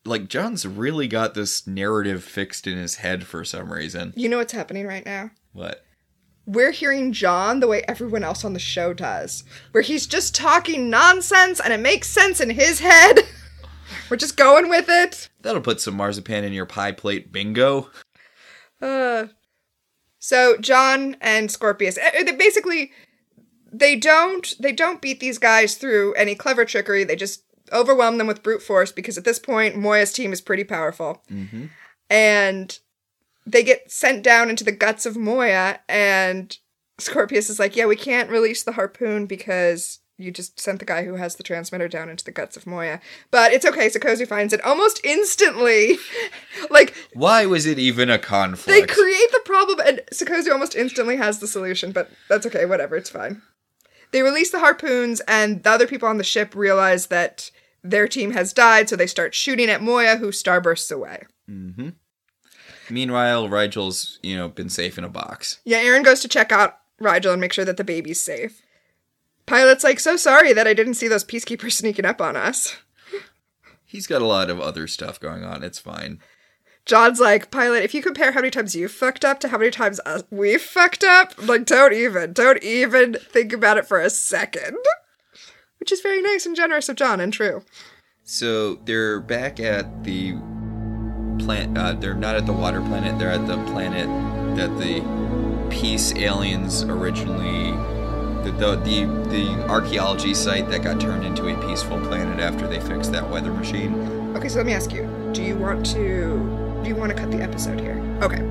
Like 0.04 0.28
John's 0.28 0.68
really 0.68 1.08
got 1.08 1.34
this 1.34 1.66
narrative 1.66 2.24
fixed 2.24 2.68
in 2.68 2.78
his 2.78 2.96
head 2.96 3.26
for 3.26 3.46
some 3.46 3.72
reason. 3.72 4.14
you 4.18 4.28
know 4.28 4.38
what's 4.38 4.52
happening 4.52 4.86
right 4.86 5.06
now? 5.06 5.32
What? 5.54 5.86
We're 6.52 6.72
hearing 6.72 7.14
John 7.14 7.60
the 7.60 7.68
way 7.68 7.84
everyone 7.88 8.24
else 8.24 8.44
on 8.44 8.54
the 8.54 8.60
show 8.60 8.94
does, 8.94 9.44
where 9.72 9.84
he's 9.84 10.08
just 10.08 10.34
talking 10.34 10.90
nonsense 10.90 11.60
and 11.60 11.72
it 11.72 11.80
makes 11.80 12.08
sense 12.10 12.42
in 12.42 12.50
his 12.50 12.80
head. 12.80 13.20
we're 14.10 14.18
just 14.18 14.36
going 14.36 14.68
with 14.70 14.86
it. 14.90 15.30
That'll 15.42 15.62
put 15.62 15.80
some 15.80 15.96
marzipan 15.96 16.44
in 16.44 16.54
your 16.54 16.66
pie 16.66 16.92
plate, 16.92 17.32
bingo. 17.32 17.90
Uh, 18.82 19.28
so 20.18 20.58
John 20.58 21.16
and 21.22 21.52
Scorpius, 21.52 21.98
eh, 21.98 22.24
they 22.24 22.32
basically 22.32 22.92
they 23.72 23.96
don't 23.96 24.56
they 24.60 24.72
don't 24.72 25.02
beat 25.02 25.20
these 25.20 25.38
guys 25.38 25.76
through 25.76 26.14
any 26.16 26.34
clever 26.34 26.66
trickery. 26.66 27.04
They 27.04 27.16
just 27.16 27.44
overwhelm 27.72 28.18
them 28.18 28.26
with 28.28 28.42
brute 28.42 28.64
force 28.64 28.92
because 28.92 29.18
at 29.18 29.26
this 29.26 29.38
point 29.38 29.76
Moya's 29.78 30.12
team 30.12 30.34
is 30.34 30.42
pretty 30.42 30.64
powerful, 30.64 31.24
Mm-hmm. 31.32 31.66
and 32.10 32.80
they 33.52 33.64
get 33.64 33.92
sent 33.92 34.24
down 34.24 34.50
into 34.50 34.64
the 34.64 34.72
guts 34.72 35.06
of 35.06 35.18
Moya. 35.18 35.80
And 35.88 36.56
Scorpius 37.00 37.50
is 37.50 37.60
like, 37.60 37.76
"Yeah, 37.76 37.86
we 37.86 37.96
can't 37.96 38.30
release 38.30 38.64
the 38.64 38.74
harpoon 38.74 39.26
because 39.26 40.00
you 40.18 40.32
just 40.32 40.60
sent 40.60 40.80
the 40.80 40.86
guy 40.86 41.06
who 41.06 41.16
has 41.16 41.38
the 41.38 41.44
transmitter 41.44 41.88
down 41.88 42.10
into 42.10 42.26
the 42.26 42.32
guts 42.32 42.58
of 42.58 42.68
Moya. 42.68 43.00
But 43.32 43.54
it's 43.54 43.66
okay. 43.66 43.88
Sikozu 43.88 44.28
finds 44.28 44.52
it 44.52 44.62
almost 44.66 45.00
instantly. 45.06 45.98
like 46.70 46.94
Why 47.14 47.46
was 47.46 47.66
it 47.66 47.80
even 47.80 48.10
a 48.10 48.20
conflict? 48.20 48.68
they 48.68 48.94
create 48.94 49.32
the 49.32 49.42
problem, 49.46 49.80
and 49.86 50.02
Sikozu 50.14 50.52
almost 50.52 50.76
instantly 50.76 51.16
has 51.16 51.40
the 51.40 51.48
solution. 51.48 51.92
But 51.94 52.12
that's 52.28 52.46
okay. 52.46 52.66
Whatever. 52.66 52.98
It's 52.98 53.10
fine. 53.10 53.42
They 54.12 54.22
release 54.22 54.52
the 54.52 54.60
harpoons, 54.60 55.22
and 55.28 55.64
the 55.64 55.70
other 55.70 55.88
people 55.88 56.10
on 56.10 56.18
the 56.18 56.24
ship 56.24 56.54
realize 56.56 57.08
that 57.08 57.52
their 57.84 58.08
team 58.08 58.32
has 58.32 58.52
died, 58.52 58.90
so 58.90 58.96
they 58.96 59.08
start 59.08 59.34
shooting 59.34 59.70
at 59.70 59.82
Moya, 59.82 60.18
who 60.18 60.30
starbursts 60.32 60.92
away. 60.92 61.24
hmm 61.48 61.90
Meanwhile, 62.90 63.50
Rygel's, 63.50 64.20
you 64.24 64.36
know, 64.36 64.50
been 64.50 64.70
safe 64.70 64.98
in 64.98 65.04
a 65.04 65.10
box. 65.10 65.60
Yeah, 65.66 65.84
Aeryn 65.84 66.04
goes 66.04 66.22
to 66.22 66.28
check 66.28 66.52
out 66.52 66.78
Rygel 67.02 67.32
and 67.32 67.42
make 67.42 67.54
sure 67.54 67.66
that 67.66 67.78
the 67.78 67.84
baby's 67.84 68.22
safe. 68.22 68.62
Pilot's 69.46 69.84
like, 69.84 70.00
so 70.00 70.16
sorry 70.16 70.54
that 70.54 70.68
I 70.68 70.74
didn't 70.74 70.94
see 70.96 71.08
those 71.08 71.24
peacekeepers 71.24 71.72
sneaking 71.74 72.06
up 72.06 72.22
on 72.22 72.36
us. 72.36 72.78
He's 73.86 74.08
got 74.08 74.22
a 74.22 74.28
lot 74.28 74.50
of 74.50 74.60
other 74.60 74.88
stuff 74.88 75.20
going 75.20 75.44
on. 75.44 75.64
It's 75.64 75.80
fine. 75.80 76.20
John's 76.86 77.20
like, 77.20 77.52
Pilot, 77.52 77.84
if 77.84 77.94
you 77.94 78.02
compare 78.02 78.32
how 78.32 78.40
many 78.40 78.52
times 78.52 78.76
you 78.76 78.88
fucked 78.88 79.26
up 79.26 79.40
to 79.40 79.50
how 79.50 79.58
many 79.58 79.72
times 79.72 80.00
us, 80.06 80.24
we 80.30 80.58
fucked 80.58 81.04
up, 81.04 81.34
like, 81.48 81.66
don't 81.66 81.94
even, 81.94 82.34
don't 82.34 82.64
even 82.64 83.14
think 83.16 83.54
about 83.54 83.78
it 83.78 83.88
for 83.88 84.00
a 84.00 84.10
second. 84.10 84.78
Which 85.80 85.92
is 85.92 86.02
very 86.02 86.22
nice 86.22 86.46
and 86.46 86.56
generous 86.56 86.90
of 86.90 86.96
John 86.96 87.20
and 87.20 87.32
true. 87.32 87.64
So 88.24 88.76
they're 88.76 89.20
back 89.20 89.60
at 89.60 90.04
the 90.04 90.36
Uh, 91.48 91.94
they're 91.94 92.14
not 92.14 92.36
at 92.36 92.46
the 92.46 92.54
water 92.54 92.82
planet. 92.82 93.18
They're 93.20 93.32
at 93.32 93.48
the 93.48 93.58
planet 93.72 94.08
that 94.58 94.78
the 94.78 95.02
peace 95.70 96.14
aliens 96.16 96.84
originally. 96.84 97.72
The, 98.44 98.52
the 98.52 98.76
the 98.78 99.30
the 99.30 99.68
archaeology 99.68 100.34
site 100.34 100.70
that 100.70 100.84
got 100.84 101.00
turned 101.00 101.26
into 101.26 101.48
a 101.48 101.68
peaceful 101.68 102.00
planet 102.02 102.40
after 102.40 102.68
they 102.68 102.80
fixed 102.80 103.12
that 103.12 103.30
weather 103.30 103.54
machine. 103.54 104.36
Okay, 104.36 104.48
so 104.48 104.58
let 104.58 104.66
me 104.66 104.74
ask 104.74 104.92
you 104.92 105.08
do 105.34 105.44
you 105.44 105.56
want 105.56 105.86
to. 105.88 106.58
Do 106.84 106.88
you 106.88 106.96
want 106.96 107.12
to 107.12 107.18
cut 107.18 107.30
the 107.30 107.42
episode 107.42 107.80
here? 107.80 108.00
Okay. 108.22 108.42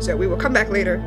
So 0.00 0.16
we 0.16 0.26
will 0.26 0.36
come 0.36 0.52
back 0.52 0.68
later 0.68 0.98